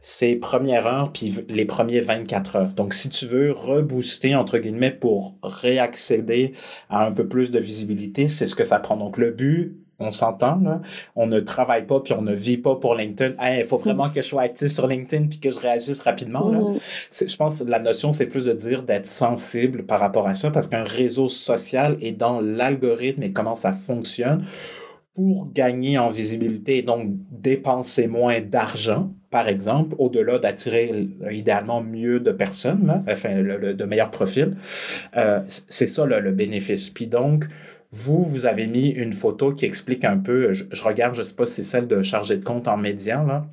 C'est 0.00 0.34
première 0.36 0.86
heure 0.86 1.12
puis 1.12 1.34
les 1.48 1.64
premiers 1.64 2.00
24 2.00 2.56
heures. 2.56 2.72
Donc, 2.76 2.94
si 2.94 3.08
tu 3.08 3.26
veux 3.26 3.52
rebooster, 3.52 4.34
entre 4.34 4.58
guillemets, 4.58 4.90
pour 4.90 5.34
réaccéder 5.42 6.52
à 6.88 7.06
un 7.06 7.12
peu 7.12 7.26
plus 7.26 7.50
de 7.50 7.58
visibilité, 7.58 8.28
c'est 8.28 8.46
ce 8.46 8.54
que 8.54 8.64
ça 8.64 8.78
prend. 8.78 8.96
Donc, 8.96 9.18
le 9.18 9.30
but, 9.30 9.76
on 10.00 10.10
s'entend, 10.10 10.56
là. 10.56 10.80
On 11.14 11.26
ne 11.26 11.38
travaille 11.40 11.86
pas 11.86 12.00
puis 12.00 12.14
on 12.14 12.22
ne 12.22 12.34
vit 12.34 12.56
pas 12.56 12.74
pour 12.76 12.94
LinkedIn. 12.94 13.34
Il 13.58 13.64
faut 13.64 13.76
vraiment 13.76 14.08
que 14.08 14.22
je 14.22 14.26
sois 14.26 14.42
actif 14.42 14.72
sur 14.72 14.86
LinkedIn 14.86 15.26
puis 15.26 15.38
que 15.38 15.50
je 15.50 15.60
réagisse 15.60 16.00
rapidement, 16.00 16.50
là. 16.50 16.58
Mm-hmm. 16.58 17.30
Je 17.30 17.36
pense 17.36 17.62
que 17.62 17.68
la 17.68 17.78
notion, 17.78 18.10
c'est 18.10 18.26
plus 18.26 18.46
de 18.46 18.52
dire 18.52 18.82
d'être 18.82 19.06
sensible 19.06 19.84
par 19.84 20.00
rapport 20.00 20.26
à 20.26 20.34
ça 20.34 20.50
parce 20.50 20.66
qu'un 20.66 20.84
réseau 20.84 21.28
social 21.28 21.98
est 22.00 22.12
dans 22.12 22.40
l'algorithme 22.40 23.22
et 23.22 23.32
comment 23.32 23.54
ça 23.54 23.72
fonctionne 23.72 24.44
pour 25.20 25.52
gagner 25.52 25.98
en 25.98 26.08
visibilité 26.08 26.80
donc 26.82 27.08
dépenser 27.30 28.06
moins 28.06 28.40
d'argent, 28.40 29.12
par 29.30 29.48
exemple, 29.48 29.94
au-delà 29.98 30.38
d'attirer 30.38 31.08
idéalement 31.30 31.82
mieux 31.82 32.20
de 32.20 32.32
personnes, 32.32 33.04
enfin, 33.06 33.42
de 33.42 33.84
meilleurs 33.84 34.10
profils, 34.10 34.56
euh, 35.16 35.40
c'est 35.46 35.86
ça 35.86 36.06
le 36.06 36.30
bénéfice. 36.32 36.88
Puis 36.88 37.06
donc, 37.06 37.46
vous, 37.92 38.22
vous 38.22 38.46
avez 38.46 38.66
mis 38.66 38.88
une 38.88 39.12
photo 39.12 39.52
qui 39.52 39.66
explique 39.66 40.04
un 40.04 40.16
peu, 40.16 40.52
je, 40.52 40.64
regarde, 40.82 41.14
je 41.14 41.22
sais 41.22 41.34
pas 41.34 41.46
si 41.46 41.56
c'est 41.56 41.62
celle 41.64 41.86
de 41.86 42.02
chargé 42.02 42.36
de 42.36 42.44
compte 42.44 42.66
en 42.66 42.76
médias, 42.76 43.24
là, 43.24 43.46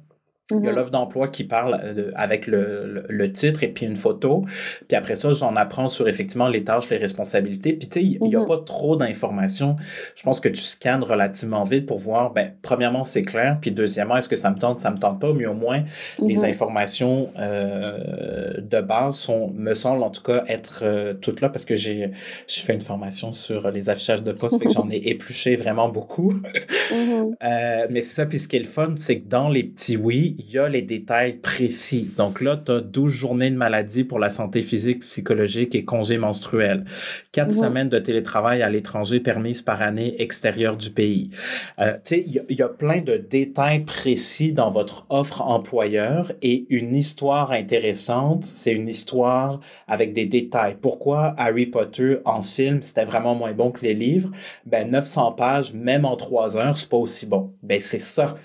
il 0.51 0.63
y 0.63 0.67
a 0.67 0.71
mhm. 0.71 0.77
l'offre 0.77 0.91
d'emploi 0.91 1.27
qui 1.27 1.43
parle 1.43 1.79
euh, 1.83 2.11
avec 2.15 2.47
le, 2.47 3.03
le, 3.09 3.31
titre 3.31 3.63
et 3.63 3.67
puis 3.67 3.85
une 3.85 3.97
photo. 3.97 4.45
Puis 4.87 4.95
après 4.95 5.15
ça, 5.15 5.33
j'en 5.33 5.55
apprends 5.57 5.89
sur 5.89 6.07
effectivement 6.07 6.47
les 6.47 6.63
tâches, 6.63 6.89
les 6.89 6.97
responsabilités. 6.97 7.73
Puis 7.73 7.89
tu 7.89 7.99
sais, 7.99 8.05
il 8.05 8.21
n'y 8.21 8.35
a 8.35 8.39
mhm. 8.39 8.47
pas 8.47 8.57
trop 8.59 8.95
d'informations. 8.95 9.75
Je 10.15 10.23
pense 10.23 10.39
que 10.39 10.47
tu 10.47 10.61
scannes 10.61 11.03
relativement 11.03 11.63
vite 11.63 11.85
pour 11.85 11.99
voir, 11.99 12.31
ben, 12.31 12.53
premièrement, 12.61 13.03
c'est 13.03 13.23
clair. 13.23 13.57
Puis 13.59 13.71
deuxièmement, 13.71 14.15
est-ce 14.15 14.29
que 14.29 14.37
ça 14.37 14.49
me 14.49 14.57
tente, 14.57 14.79
ça 14.79 14.89
me 14.91 14.97
tente 14.97 15.19
pas? 15.19 15.33
Mais 15.33 15.45
au 15.45 15.53
moins, 15.53 15.83
les 16.19 16.37
mhm. 16.37 16.45
informations 16.45 17.29
euh, 17.37 18.53
de 18.61 18.81
base 18.81 19.17
sont, 19.17 19.51
me 19.53 19.73
semblent 19.73 20.03
en 20.03 20.11
tout 20.11 20.23
cas 20.23 20.45
être 20.47 20.81
euh, 20.83 21.13
toutes 21.13 21.41
là 21.41 21.49
parce 21.49 21.65
que 21.65 21.75
j'ai 21.75 22.11
fait 22.47 22.73
une 22.73 22.81
formation 22.81 23.33
sur 23.33 23.69
les 23.71 23.89
affichages 23.89 24.23
de 24.23 24.31
poste. 24.31 24.59
fait 24.59 24.65
que 24.65 24.73
j'en 24.73 24.89
ai 24.89 24.95
épluché 25.09 25.57
vraiment 25.57 25.89
beaucoup. 25.89 26.33
euh, 26.93 27.87
mais 27.89 28.01
c'est 28.01 28.15
ça. 28.15 28.25
Puis 28.25 28.39
ce 28.39 28.47
qui 28.47 28.55
est 28.55 28.59
le 28.59 28.65
fun, 28.65 28.93
c'est 28.95 29.19
que 29.19 29.27
dans 29.27 29.49
les 29.49 29.63
petits 29.63 29.97
oui, 29.97 30.36
il 30.37 30.51
y 30.51 30.59
a 30.59 30.69
les 30.69 30.83
détails 30.83 31.33
précis. 31.33 32.11
Donc 32.15 32.41
là, 32.41 32.61
tu 32.63 32.71
as 32.71 32.79
12 32.79 33.11
journées 33.11 33.49
de 33.49 33.55
maladie 33.55 34.03
pour 34.03 34.19
la 34.19 34.29
santé 34.29 34.61
physique, 34.61 34.99
psychologique 34.99 35.73
et 35.73 35.83
congé 35.83 36.17
menstruel. 36.17 36.85
Quatre 37.31 37.51
semaines 37.51 37.89
de 37.89 37.97
télétravail 37.97 38.61
à 38.61 38.69
l'étranger 38.69 39.19
permises 39.19 39.63
par 39.63 39.81
année 39.81 40.21
extérieure 40.21 40.77
du 40.77 40.91
pays. 40.91 41.31
Euh, 41.79 41.93
tu 41.93 42.15
sais, 42.15 42.25
il 42.27 42.55
y, 42.55 42.61
a 42.61 42.69
plein 42.69 43.01
de 43.01 43.17
détails 43.17 43.83
précis 43.83 44.53
dans 44.53 44.69
votre 44.69 45.07
offre 45.09 45.41
employeur 45.41 46.31
et 46.43 46.65
une 46.69 46.93
histoire 46.93 47.51
intéressante, 47.51 48.45
c'est 48.45 48.73
une 48.73 48.87
histoire 48.87 49.59
avec 49.87 50.13
des 50.13 50.25
détails. 50.25 50.77
Pourquoi 50.79 51.33
Harry 51.37 51.65
Potter 51.65 52.17
en 52.25 52.41
film, 52.41 52.81
c'était 52.83 53.05
vraiment 53.05 53.33
moins 53.33 53.53
bon 53.53 53.71
que 53.71 53.81
les 53.81 53.95
livres? 53.95 54.31
Ben, 54.65 54.89
900 54.91 55.31
pages, 55.31 55.73
même 55.73 56.05
en 56.05 56.15
trois 56.15 56.57
heures, 56.57 56.77
c'est 56.77 56.89
pas 56.89 56.97
aussi 56.97 57.25
bon. 57.25 57.51
Ben, 57.63 57.79
c'est 57.81 57.99
ça 57.99 58.35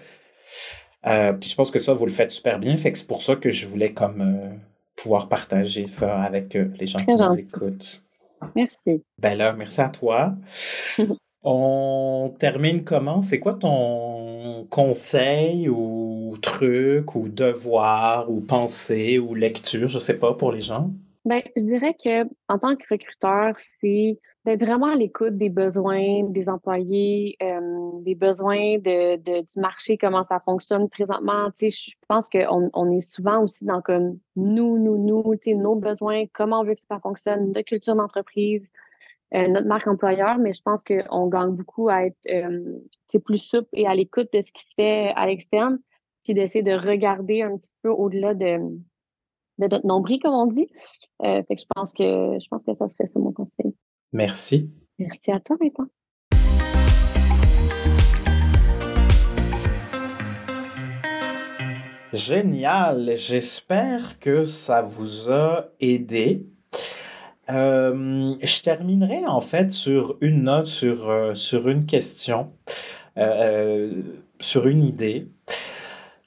euh, 1.07 1.33
puis 1.33 1.51
je 1.51 1.57
pense 1.57 1.71
que 1.71 1.79
ça, 1.79 1.95
vous 1.95 2.07
le 2.07 2.13
faites 2.13 2.31
super 2.31 2.59
bien. 2.59 2.77
Fait 2.77 2.93
que 2.93 2.99
c'est 2.99 3.07
pour 3.07 3.23
ça 3.23 3.37
que 3.37 3.51
je 3.51 3.67
voulais 3.67 3.93
comme 3.93 4.21
euh, 4.21 4.51
pouvoir 4.97 5.29
partager 5.29 5.87
ça 5.87 6.23
avec 6.23 6.55
euh, 6.57 6.69
les 6.79 6.87
gens 6.87 7.01
qui 7.01 7.15
nous 7.15 7.39
écoutent. 7.39 8.03
Merci. 8.57 9.03
Ben 9.19 9.37
là, 9.37 9.53
merci 9.53 9.81
à 9.81 9.89
toi. 9.89 10.35
On 11.45 12.33
termine 12.39 12.85
comment? 12.85 13.21
C'est 13.21 13.41
quoi 13.41 13.55
ton 13.55 14.65
conseil 14.71 15.69
ou 15.69 16.37
truc 16.41 17.17
ou 17.17 17.29
devoir 17.29 18.31
ou 18.31 18.41
pensée 18.41 19.19
ou 19.19 19.35
lecture, 19.35 19.89
je 19.89 19.99
sais 19.99 20.19
pas, 20.19 20.35
pour 20.35 20.53
les 20.53 20.61
gens? 20.61 20.91
Ben, 21.25 21.43
je 21.57 21.65
dirais 21.65 21.95
que 22.03 22.25
en 22.49 22.59
tant 22.59 22.77
que 22.77 22.85
recruteur, 22.89 23.55
c'est 23.81 24.21
d'être 24.45 24.65
vraiment 24.65 24.89
à 24.89 24.97
l'écoute 24.97 25.37
des 25.37 25.51
besoins 25.51 26.25
des 26.25 26.49
employés, 26.49 27.37
euh, 27.43 27.91
des 28.01 28.15
besoins 28.15 28.79
de, 28.79 29.17
de, 29.17 29.43
du 29.43 29.61
marché, 29.61 29.97
comment 29.97 30.25
ça 30.25 30.41
fonctionne 30.41 30.89
présentement. 30.89 31.51
Tu 31.57 31.71
sais, 31.71 31.91
je 31.93 31.97
pense 32.09 32.29
qu'on 32.29 32.69
on 32.73 32.91
est 32.91 33.01
souvent 33.01 33.43
aussi 33.43 33.65
dans 33.65 33.81
comme 33.81 34.19
nous, 34.35 34.79
nous, 34.79 34.99
nous, 34.99 35.35
tu 35.37 35.51
sais, 35.51 35.55
nos 35.55 35.77
besoins, 35.77 36.25
comment 36.33 36.61
on 36.61 36.65
veut 36.65 36.75
que 36.75 36.81
ça 36.81 36.99
fonctionne, 36.99 37.53
notre 37.53 37.63
culture 37.63 37.95
d'entreprise, 37.95 38.73
euh, 39.35 39.47
notre 39.49 39.67
marque 39.67 39.87
employeur, 39.87 40.39
mais 40.39 40.53
je 40.53 40.61
pense 40.63 40.83
qu'on 40.85 41.29
gagne 41.29 41.53
beaucoup 41.53 41.89
à 41.89 42.05
être 42.07 42.19
euh, 42.29 42.81
plus 43.25 43.39
souple 43.39 43.69
et 43.73 43.87
à 43.87 43.95
l'écoute 43.95 44.29
de 44.33 44.41
ce 44.41 44.53
qui 44.53 44.67
se 44.67 44.75
fait 44.75 45.13
à 45.15 45.27
l'externe, 45.27 45.79
puis 46.25 46.35
d'essayer 46.35 46.63
de 46.63 46.73
regarder 46.73 47.43
un 47.43 47.57
petit 47.57 47.71
peu 47.83 47.91
au-delà 47.91 48.35
de, 48.35 48.59
de 49.59 49.69
notre 49.69 49.87
nombril, 49.87 50.21
comme 50.21 50.35
on 50.35 50.47
dit. 50.47 50.67
Euh, 51.25 51.43
fait 51.45 51.55
que 51.55 51.61
je 51.61 51.67
pense 51.75 51.95
que 51.95 52.39
je 52.39 52.49
pense 52.49 52.65
que 52.65 52.75
ça 52.75 52.89
serait 52.89 53.07
ça 53.07 53.21
mon 53.21 53.33
conseil. 53.33 53.75
Merci. 54.13 54.71
Merci 54.99 55.33
à 55.33 55.41
toi, 55.41 55.57
Vincent. 55.61 55.87
Génial. 62.13 63.15
J'espère 63.17 64.19
que 64.19 64.45
ça 64.45 64.83
vous 64.83 65.31
a 65.31 65.71
aidé. 65.81 66.47
Euh, 67.51 68.35
je 68.41 68.63
terminerai 68.63 69.27
en 69.27 69.41
fait 69.41 69.73
sur 69.73 70.17
une 70.21 70.45
note, 70.45 70.67
sur, 70.67 71.09
euh, 71.09 71.35
sur 71.35 71.69
une 71.69 71.87
question, 71.87 72.53
euh, 73.17 74.03
sur 74.41 74.67
une 74.67 74.85
idée. 74.85 75.29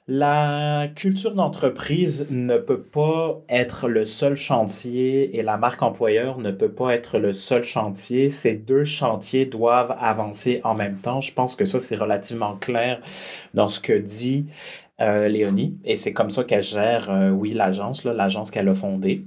La 0.08 0.86
culture 0.94 1.34
d'entreprise 1.34 2.28
ne 2.30 2.58
peut 2.58 2.80
pas 2.80 3.42
être 3.48 3.88
le 3.88 4.04
seul 4.04 4.36
chantier 4.36 5.36
et 5.36 5.42
la 5.42 5.56
marque 5.56 5.82
employeur 5.82 6.38
ne 6.38 6.52
peut 6.52 6.70
pas 6.70 6.94
être 6.94 7.18
le 7.18 7.34
seul 7.34 7.64
chantier. 7.64 8.30
Ces 8.30 8.54
deux 8.54 8.84
chantiers 8.84 9.46
doivent 9.46 9.96
avancer 9.98 10.60
en 10.62 10.74
même 10.74 10.98
temps. 10.98 11.20
Je 11.20 11.34
pense 11.34 11.56
que 11.56 11.64
ça, 11.64 11.80
c'est 11.80 11.96
relativement 11.96 12.54
clair 12.54 13.00
dans 13.52 13.66
ce 13.66 13.80
que 13.80 13.94
dit 13.94 14.46
euh, 15.00 15.26
Léonie. 15.26 15.76
Et 15.84 15.96
c'est 15.96 16.12
comme 16.12 16.30
ça 16.30 16.44
qu'elle 16.44 16.62
gère, 16.62 17.10
euh, 17.10 17.30
oui, 17.30 17.52
l'agence, 17.52 18.04
l'agence 18.04 18.52
qu'elle 18.52 18.68
a 18.68 18.76
fondée. 18.76 19.24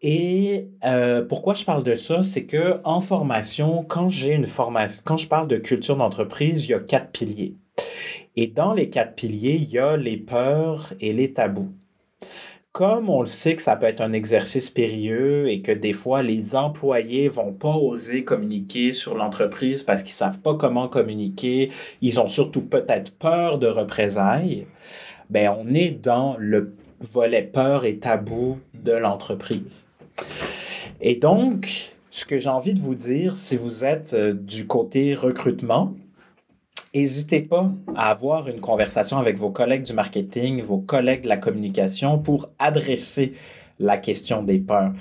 Et 0.00 0.68
euh, 0.84 1.24
pourquoi 1.24 1.54
je 1.54 1.64
parle 1.64 1.82
de 1.82 1.96
ça, 1.96 2.22
c'est 2.22 2.44
que 2.44 2.80
en 2.84 3.00
formation, 3.00 3.82
quand 3.82 4.10
j'ai 4.10 4.32
une 4.32 4.46
formation, 4.46 5.02
quand 5.04 5.16
je 5.16 5.26
parle 5.26 5.48
de 5.48 5.56
culture 5.56 5.96
d'entreprise, 5.96 6.66
il 6.66 6.70
y 6.70 6.74
a 6.74 6.78
quatre 6.78 7.10
piliers. 7.10 7.56
Et 8.36 8.46
dans 8.46 8.74
les 8.74 8.90
quatre 8.90 9.14
piliers, 9.14 9.58
il 9.62 9.70
y 9.70 9.78
a 9.78 9.96
les 9.96 10.18
peurs 10.18 10.92
et 11.00 11.12
les 11.12 11.32
tabous. 11.32 11.72
Comme 12.72 13.08
on 13.08 13.20
le 13.20 13.26
sait 13.26 13.56
que 13.56 13.62
ça 13.62 13.74
peut 13.74 13.86
être 13.86 14.02
un 14.02 14.12
exercice 14.12 14.68
périlleux 14.68 15.48
et 15.48 15.62
que 15.62 15.72
des 15.72 15.94
fois 15.94 16.22
les 16.22 16.54
employés 16.54 17.30
vont 17.30 17.54
pas 17.54 17.74
oser 17.74 18.22
communiquer 18.22 18.92
sur 18.92 19.14
l'entreprise 19.14 19.82
parce 19.82 20.02
qu'ils 20.02 20.12
savent 20.12 20.40
pas 20.40 20.54
comment 20.54 20.86
communiquer, 20.86 21.70
ils 22.02 22.20
ont 22.20 22.28
surtout 22.28 22.60
peut-être 22.60 23.12
peur 23.12 23.58
de 23.58 23.66
représailles, 23.66 24.66
ben 25.30 25.56
on 25.58 25.72
est 25.72 25.90
dans 25.90 26.36
le 26.38 26.74
volet 27.00 27.42
peur 27.42 27.86
et 27.86 27.96
tabou 27.96 28.58
de 28.74 28.92
l'entreprise. 28.92 29.86
Et 31.00 31.16
donc, 31.16 31.94
ce 32.10 32.26
que 32.26 32.36
j'ai 32.38 32.50
envie 32.50 32.74
de 32.74 32.80
vous 32.80 32.94
dire, 32.94 33.36
si 33.36 33.56
vous 33.56 33.84
êtes 33.84 34.12
euh, 34.12 34.34
du 34.34 34.66
côté 34.66 35.14
recrutement, 35.14 35.94
n'hésitez 36.96 37.42
pas 37.42 37.70
à 37.94 38.10
avoir 38.10 38.48
une 38.48 38.60
conversation 38.60 39.18
avec 39.18 39.36
vos 39.36 39.50
collègues 39.50 39.82
du 39.82 39.92
marketing, 39.92 40.62
vos 40.62 40.78
collègues 40.78 41.24
de 41.24 41.28
la 41.28 41.36
communication 41.36 42.18
pour 42.18 42.48
adresser 42.58 43.34
la 43.78 43.98
question 43.98 44.42
des 44.42 44.58
peurs. 44.58 44.92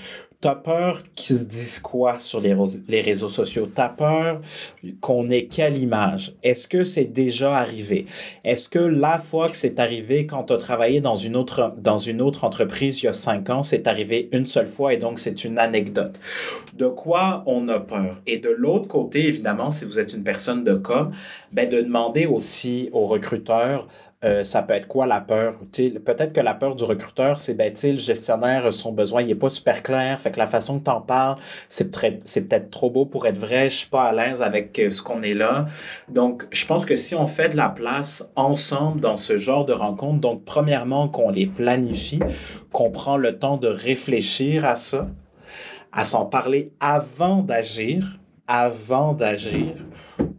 T'as 0.45 0.53
peur 0.53 1.01
qu'ils 1.15 1.37
se 1.37 1.43
disent 1.43 1.79
quoi 1.79 2.19
sur 2.19 2.39
les, 2.39 3.01
réseaux 3.01 3.29
sociaux? 3.29 3.67
T'as 3.73 3.89
peur 3.89 4.41
qu'on 5.01 5.31
ait 5.31 5.45
quelle 5.45 5.75
image? 5.75 6.35
Est-ce 6.43 6.67
que 6.67 6.83
c'est 6.83 7.05
déjà 7.05 7.57
arrivé? 7.57 8.05
Est-ce 8.43 8.69
que 8.69 8.77
la 8.77 9.17
fois 9.17 9.49
que 9.49 9.55
c'est 9.55 9.79
arrivé 9.79 10.27
quand 10.27 10.43
tu 10.43 10.53
as 10.53 10.57
travaillé 10.57 11.01
dans 11.01 11.15
une, 11.15 11.35
autre, 11.35 11.73
dans 11.79 11.97
une 11.97 12.21
autre 12.21 12.43
entreprise 12.43 13.01
il 13.01 13.07
y 13.07 13.09
a 13.09 13.13
cinq 13.13 13.49
ans, 13.49 13.63
c'est 13.63 13.87
arrivé 13.87 14.29
une 14.33 14.45
seule 14.45 14.67
fois 14.67 14.93
et 14.93 14.97
donc 14.97 15.17
c'est 15.17 15.45
une 15.45 15.57
anecdote? 15.57 16.19
De 16.75 16.89
quoi 16.89 17.41
on 17.47 17.67
a 17.67 17.79
peur? 17.79 18.21
Et 18.27 18.37
de 18.37 18.49
l'autre 18.49 18.87
côté, 18.87 19.27
évidemment, 19.27 19.71
si 19.71 19.85
vous 19.85 19.97
êtes 19.97 20.13
une 20.13 20.23
personne 20.23 20.63
de 20.63 20.75
com, 20.75 21.11
ben 21.53 21.67
de 21.67 21.81
demander 21.81 22.27
aussi 22.27 22.89
aux 22.91 23.07
recruteurs 23.07 23.87
euh, 24.23 24.43
ça 24.43 24.63
peut 24.63 24.73
être 24.73 24.87
quoi 24.87 25.05
la 25.05 25.19
peur? 25.19 25.55
Peut-être 25.59 26.33
que 26.33 26.39
la 26.39 26.53
peur 26.53 26.75
du 26.75 26.83
recruteur, 26.83 27.39
c'est 27.39 27.53
ben, 27.53 27.73
le 27.83 27.95
gestionnaire, 27.95 28.71
son 28.73 28.91
besoin, 28.91 29.21
il 29.21 29.27
n'est 29.27 29.35
pas 29.35 29.49
super 29.49 29.83
clair. 29.83 30.19
Fait 30.19 30.31
que 30.31 30.39
la 30.39 30.47
façon 30.47 30.79
que 30.79 30.85
tu 30.85 30.89
en 30.89 31.01
parles, 31.01 31.37
c'est 31.69 31.91
peut-être 31.91 32.71
trop 32.71 32.89
beau 32.89 33.05
pour 33.05 33.27
être 33.27 33.37
vrai. 33.37 33.69
Je 33.69 33.77
suis 33.77 33.89
pas 33.89 34.05
à 34.05 34.13
l'aise 34.13 34.41
avec 34.41 34.79
euh, 34.79 34.89
ce 34.89 35.01
qu'on 35.01 35.21
est 35.21 35.33
là. 35.33 35.67
Donc, 36.09 36.47
je 36.51 36.65
pense 36.65 36.85
que 36.85 36.95
si 36.95 37.13
on 37.13 37.27
fait 37.27 37.49
de 37.49 37.57
la 37.57 37.69
place 37.69 38.31
ensemble 38.35 39.01
dans 39.01 39.17
ce 39.17 39.37
genre 39.37 39.65
de 39.65 39.73
rencontres, 39.73 40.21
donc 40.21 40.43
premièrement 40.45 41.07
qu'on 41.07 41.29
les 41.29 41.45
planifie, 41.45 42.21
qu'on 42.71 42.89
prend 42.89 43.17
le 43.17 43.37
temps 43.37 43.57
de 43.57 43.67
réfléchir 43.67 44.65
à 44.65 44.75
ça, 44.75 45.07
à 45.91 46.03
s'en 46.03 46.25
parler 46.25 46.71
avant 46.79 47.43
d'agir, 47.43 48.19
avant 48.47 49.13
d'agir, 49.13 49.73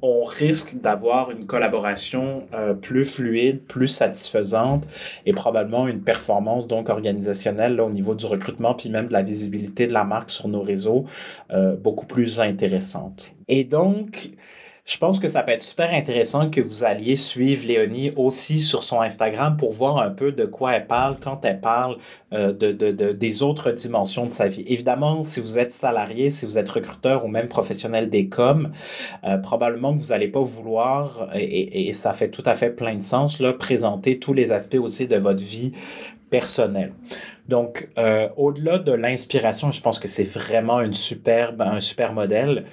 on 0.07 0.25
risque 0.25 0.81
d'avoir 0.81 1.31
une 1.31 1.47
collaboration 1.47 2.47
euh, 2.55 2.75
plus 2.75 3.05
fluide, 3.05 3.63
plus 3.63 3.89
satisfaisante 3.89 4.85
et 5.25 5.33
probablement 5.33 5.89
une 5.89 6.01
performance 6.01 6.67
donc 6.67 6.89
organisationnelle 6.89 7.81
au 7.81 7.91
niveau 7.91 8.15
du 8.15 8.27
recrutement 8.27 8.75
puis 8.75 8.89
même 8.89 9.09
de 9.09 9.13
la 9.13 9.23
visibilité 9.23 9.87
de 9.87 9.93
la 9.93 10.05
marque 10.05 10.31
sur 10.31 10.49
nos 10.49 10.63
réseaux 10.63 11.05
euh, 11.51 11.77
beaucoup 11.77 12.07
plus 12.07 12.41
intéressante. 12.41 13.33
Et 13.49 13.65
donc, 13.65 14.31
je 14.87 14.99
pense 14.99 15.18
que 15.18 15.26
ça 15.26 15.43
peut 15.43 15.51
être 15.51 15.64
super 15.64 15.93
intéressant 15.93 16.49
que 16.49 16.61
vous 16.61 16.84
alliez 16.84 17.16
suivre 17.16 17.66
Léonie 17.66 18.12
aussi 18.14 18.61
sur 18.61 18.84
son 18.84 19.01
Instagram 19.01 19.57
pour 19.57 19.72
voir 19.72 19.99
un 19.99 20.11
peu 20.11 20.30
de 20.30 20.45
quoi 20.45 20.74
elle 20.74 20.87
parle 20.87 21.16
quand 21.20 21.45
elle 21.45 21.61
parle 21.61 21.97
euh, 22.32 22.53
de, 22.53 22.70
des 23.12 23.43
autres 23.43 23.72
dimensions 23.72 24.26
de 24.26 24.32
sa 24.32 24.47
vie. 24.47 24.64
Évidemment, 24.68 25.24
si 25.24 25.41
vous 25.41 25.59
êtes 25.59 25.72
salarié, 25.72 26.30
si 26.30 26.47
vous 26.47 26.57
êtes 26.57 26.68
recruteur 26.68 27.24
ou 27.24 27.28
même 27.28 27.49
professionnel 27.49 28.11
des 28.11 28.28
coms, 28.28 28.70
euh, 29.24 29.39
probablement 29.39 29.93
que 29.93 30.01
vous 30.01 30.11
n'allez 30.11 30.28
pas 30.28 30.41
vouloir, 30.41 31.30
et, 31.34 31.89
et, 31.89 31.93
ça 31.93 32.12
fait 32.12 32.30
tout 32.30 32.45
à 32.47 32.55
fait 32.55 32.70
plein 32.70 32.95
de 32.95 33.03
sens, 33.03 33.41
là, 33.41 33.53
présenter 33.53 34.20
tous 34.20 34.34
les 34.34 34.53
aspects 34.53 34.78
aussi 34.78 35.09
de 35.09 35.16
votre 35.16 35.43
vie 35.43 35.72
personnelle. 36.31 36.93
Donc, 37.49 37.89
euh, 37.97 38.29
au-delà 38.37 38.79
de 38.79 38.93
l'inspiration, 38.93 39.70
je 39.70 39.81
pense 39.81 40.01
que 40.01 40.09
c'est 40.09 40.24
vraiment 40.24 40.81
une 40.81 40.95
superbe, 40.95 41.61
un 41.62 41.81
super 41.81 42.12
modèle. 42.12 42.64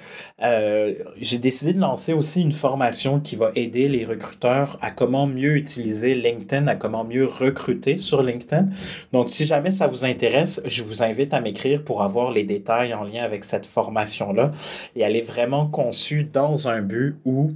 Euh, 0.42 0.94
j'ai 1.20 1.38
décidé 1.38 1.72
de 1.72 1.80
lancer 1.80 2.12
aussi 2.12 2.40
une 2.40 2.50
formation 2.50 3.20
qui 3.20 3.36
va 3.36 3.52
aider 3.54 3.86
les 3.86 4.04
recruteurs 4.04 4.76
à 4.82 4.90
comment 4.90 5.28
mieux 5.28 5.56
utiliser 5.56 6.16
LinkedIn, 6.16 6.66
à 6.66 6.74
comment 6.74 7.04
mieux 7.04 7.24
recruter 7.24 7.98
sur 7.98 8.22
LinkedIn. 8.22 8.66
Donc, 9.12 9.28
si 9.28 9.46
jamais 9.46 9.70
ça 9.70 9.86
vous 9.86 10.04
intéresse, 10.04 10.60
je 10.64 10.82
vous 10.82 11.04
invite 11.04 11.32
à 11.34 11.40
m'écrire 11.40 11.84
pour 11.84 12.02
avoir 12.02 12.32
les 12.32 12.42
détails 12.42 12.94
en 12.94 13.04
lien 13.04 13.22
avec 13.22 13.44
cette 13.44 13.66
formation-là. 13.66 14.50
Et 14.96 15.02
elle 15.02 15.14
est 15.14 15.22
vraiment 15.22 15.68
conçue 15.68 16.24
dans 16.24 16.66
un 16.66 16.80
but 16.80 17.16
où 17.24 17.52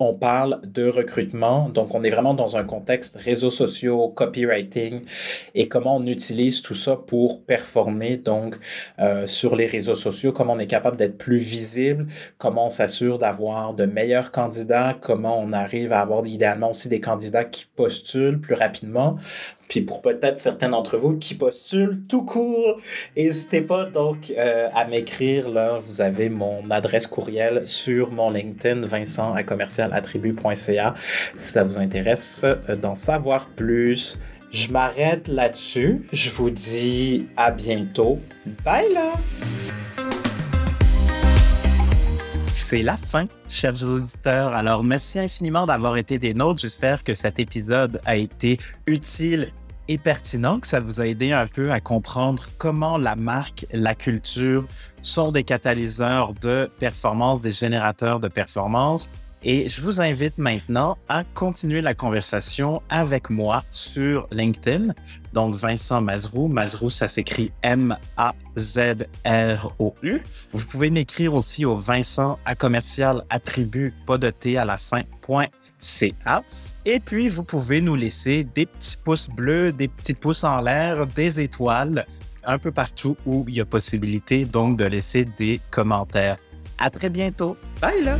on 0.00 0.14
parle 0.14 0.60
de 0.64 0.88
recrutement. 0.88 1.68
Donc, 1.68 1.94
on 1.94 2.02
est 2.02 2.10
vraiment 2.10 2.34
dans 2.34 2.56
un 2.56 2.64
contexte 2.64 3.16
réseaux 3.16 3.50
sociaux, 3.50 4.08
copywriting 4.08 5.02
et 5.54 5.68
comment 5.68 5.96
on 5.96 6.06
utilise 6.06 6.62
tout 6.62 6.74
ça 6.74 6.96
pour 6.96 7.44
performer 7.44 8.16
donc 8.16 8.58
euh, 8.98 9.26
sur 9.26 9.56
les 9.56 9.66
réseaux 9.66 9.94
sociaux, 9.94 10.32
comment 10.32 10.54
on 10.54 10.58
est 10.58 10.66
capable 10.66 10.96
d'être 10.96 11.18
plus 11.18 11.38
visible, 11.38 12.06
comment 12.38 12.66
on 12.66 12.70
s'assure 12.70 13.18
d'avoir 13.18 13.74
de 13.74 13.84
meilleurs 13.84 14.32
candidats, 14.32 14.96
comment 15.00 15.38
on 15.38 15.52
arrive 15.52 15.92
à 15.92 16.00
avoir 16.00 16.26
idéalement 16.26 16.70
aussi 16.70 16.88
des 16.88 17.00
candidats 17.00 17.44
qui 17.44 17.66
postulent 17.76 18.40
plus 18.40 18.54
rapidement. 18.54 19.18
Puis 19.70 19.82
pour 19.82 20.02
peut-être 20.02 20.40
certains 20.40 20.68
d'entre 20.68 20.98
vous 20.98 21.16
qui 21.16 21.36
postulent 21.36 22.02
tout 22.08 22.24
court, 22.24 22.80
n'hésitez 23.16 23.60
pas 23.60 23.84
donc 23.84 24.32
euh, 24.36 24.68
à 24.74 24.84
m'écrire. 24.84 25.48
Là, 25.48 25.78
vous 25.80 26.00
avez 26.00 26.28
mon 26.28 26.68
adresse 26.72 27.06
courriel 27.06 27.64
sur 27.64 28.10
mon 28.10 28.30
LinkedIn, 28.30 28.84
Vincent 28.84 29.32
à 29.32 29.44
commercialattribut.ca, 29.44 30.94
si 31.36 31.52
ça 31.52 31.62
vous 31.62 31.78
intéresse 31.78 32.42
euh, 32.44 32.74
d'en 32.74 32.96
savoir 32.96 33.46
plus. 33.50 34.18
Je 34.50 34.72
m'arrête 34.72 35.28
là-dessus. 35.28 36.04
Je 36.12 36.30
vous 36.30 36.50
dis 36.50 37.28
à 37.36 37.52
bientôt. 37.52 38.18
Bye 38.64 38.92
là! 38.92 39.12
c'est 42.70 42.82
la 42.82 42.96
fin, 42.96 43.24
chers 43.48 43.82
auditeurs. 43.82 44.54
Alors, 44.54 44.84
merci 44.84 45.18
infiniment 45.18 45.66
d'avoir 45.66 45.96
été 45.96 46.20
des 46.20 46.34
nôtres. 46.34 46.60
J'espère 46.60 47.02
que 47.02 47.14
cet 47.14 47.40
épisode 47.40 48.00
a 48.04 48.14
été 48.16 48.60
utile 48.86 49.52
et 49.90 49.98
pertinent, 49.98 50.60
que 50.60 50.68
ça 50.68 50.78
vous 50.78 51.00
a 51.00 51.06
aidé 51.06 51.32
un 51.32 51.48
peu 51.48 51.72
à 51.72 51.80
comprendre 51.80 52.48
comment 52.58 52.96
la 52.96 53.16
marque, 53.16 53.66
la 53.72 53.96
culture 53.96 54.64
sont 55.02 55.32
des 55.32 55.42
catalyseurs 55.42 56.32
de 56.34 56.70
performance, 56.78 57.40
des 57.40 57.50
générateurs 57.50 58.20
de 58.20 58.28
performance. 58.28 59.10
Et 59.42 59.68
je 59.68 59.82
vous 59.82 60.00
invite 60.00 60.38
maintenant 60.38 60.96
à 61.08 61.24
continuer 61.24 61.80
la 61.80 61.94
conversation 61.94 62.82
avec 62.88 63.30
moi 63.30 63.64
sur 63.72 64.28
LinkedIn. 64.30 64.94
Donc, 65.32 65.56
Vincent 65.56 66.00
Mazrou. 66.00 66.46
Mazrou, 66.46 66.90
ça 66.90 67.08
s'écrit 67.08 67.50
M-A-Z-R-O-U. 67.62 68.32
Vous 70.52 70.66
pouvez 70.66 70.90
m'écrire 70.90 71.34
aussi 71.34 71.64
au 71.64 71.74
Vincent 71.76 72.38
à 72.44 72.54
commercial 72.54 73.24
attribut, 73.28 73.92
pas 74.06 74.18
de 74.18 74.30
T 74.30 74.56
à 74.56 74.64
la 74.64 74.76
fin, 74.76 75.02
House. 76.24 76.74
Et 76.84 77.00
puis, 77.00 77.28
vous 77.28 77.44
pouvez 77.44 77.80
nous 77.80 77.96
laisser 77.96 78.44
des 78.44 78.66
petits 78.66 78.96
pouces 78.96 79.28
bleus, 79.28 79.72
des 79.72 79.88
petits 79.88 80.14
pouces 80.14 80.44
en 80.44 80.60
l'air, 80.60 81.06
des 81.06 81.40
étoiles, 81.40 82.06
un 82.44 82.58
peu 82.58 82.70
partout 82.70 83.16
où 83.26 83.44
il 83.48 83.54
y 83.54 83.60
a 83.60 83.64
possibilité 83.64 84.44
donc 84.44 84.76
de 84.76 84.84
laisser 84.84 85.24
des 85.24 85.60
commentaires. 85.70 86.36
À 86.78 86.90
très 86.90 87.10
bientôt. 87.10 87.56
Bye 87.80 88.02
là! 88.04 88.16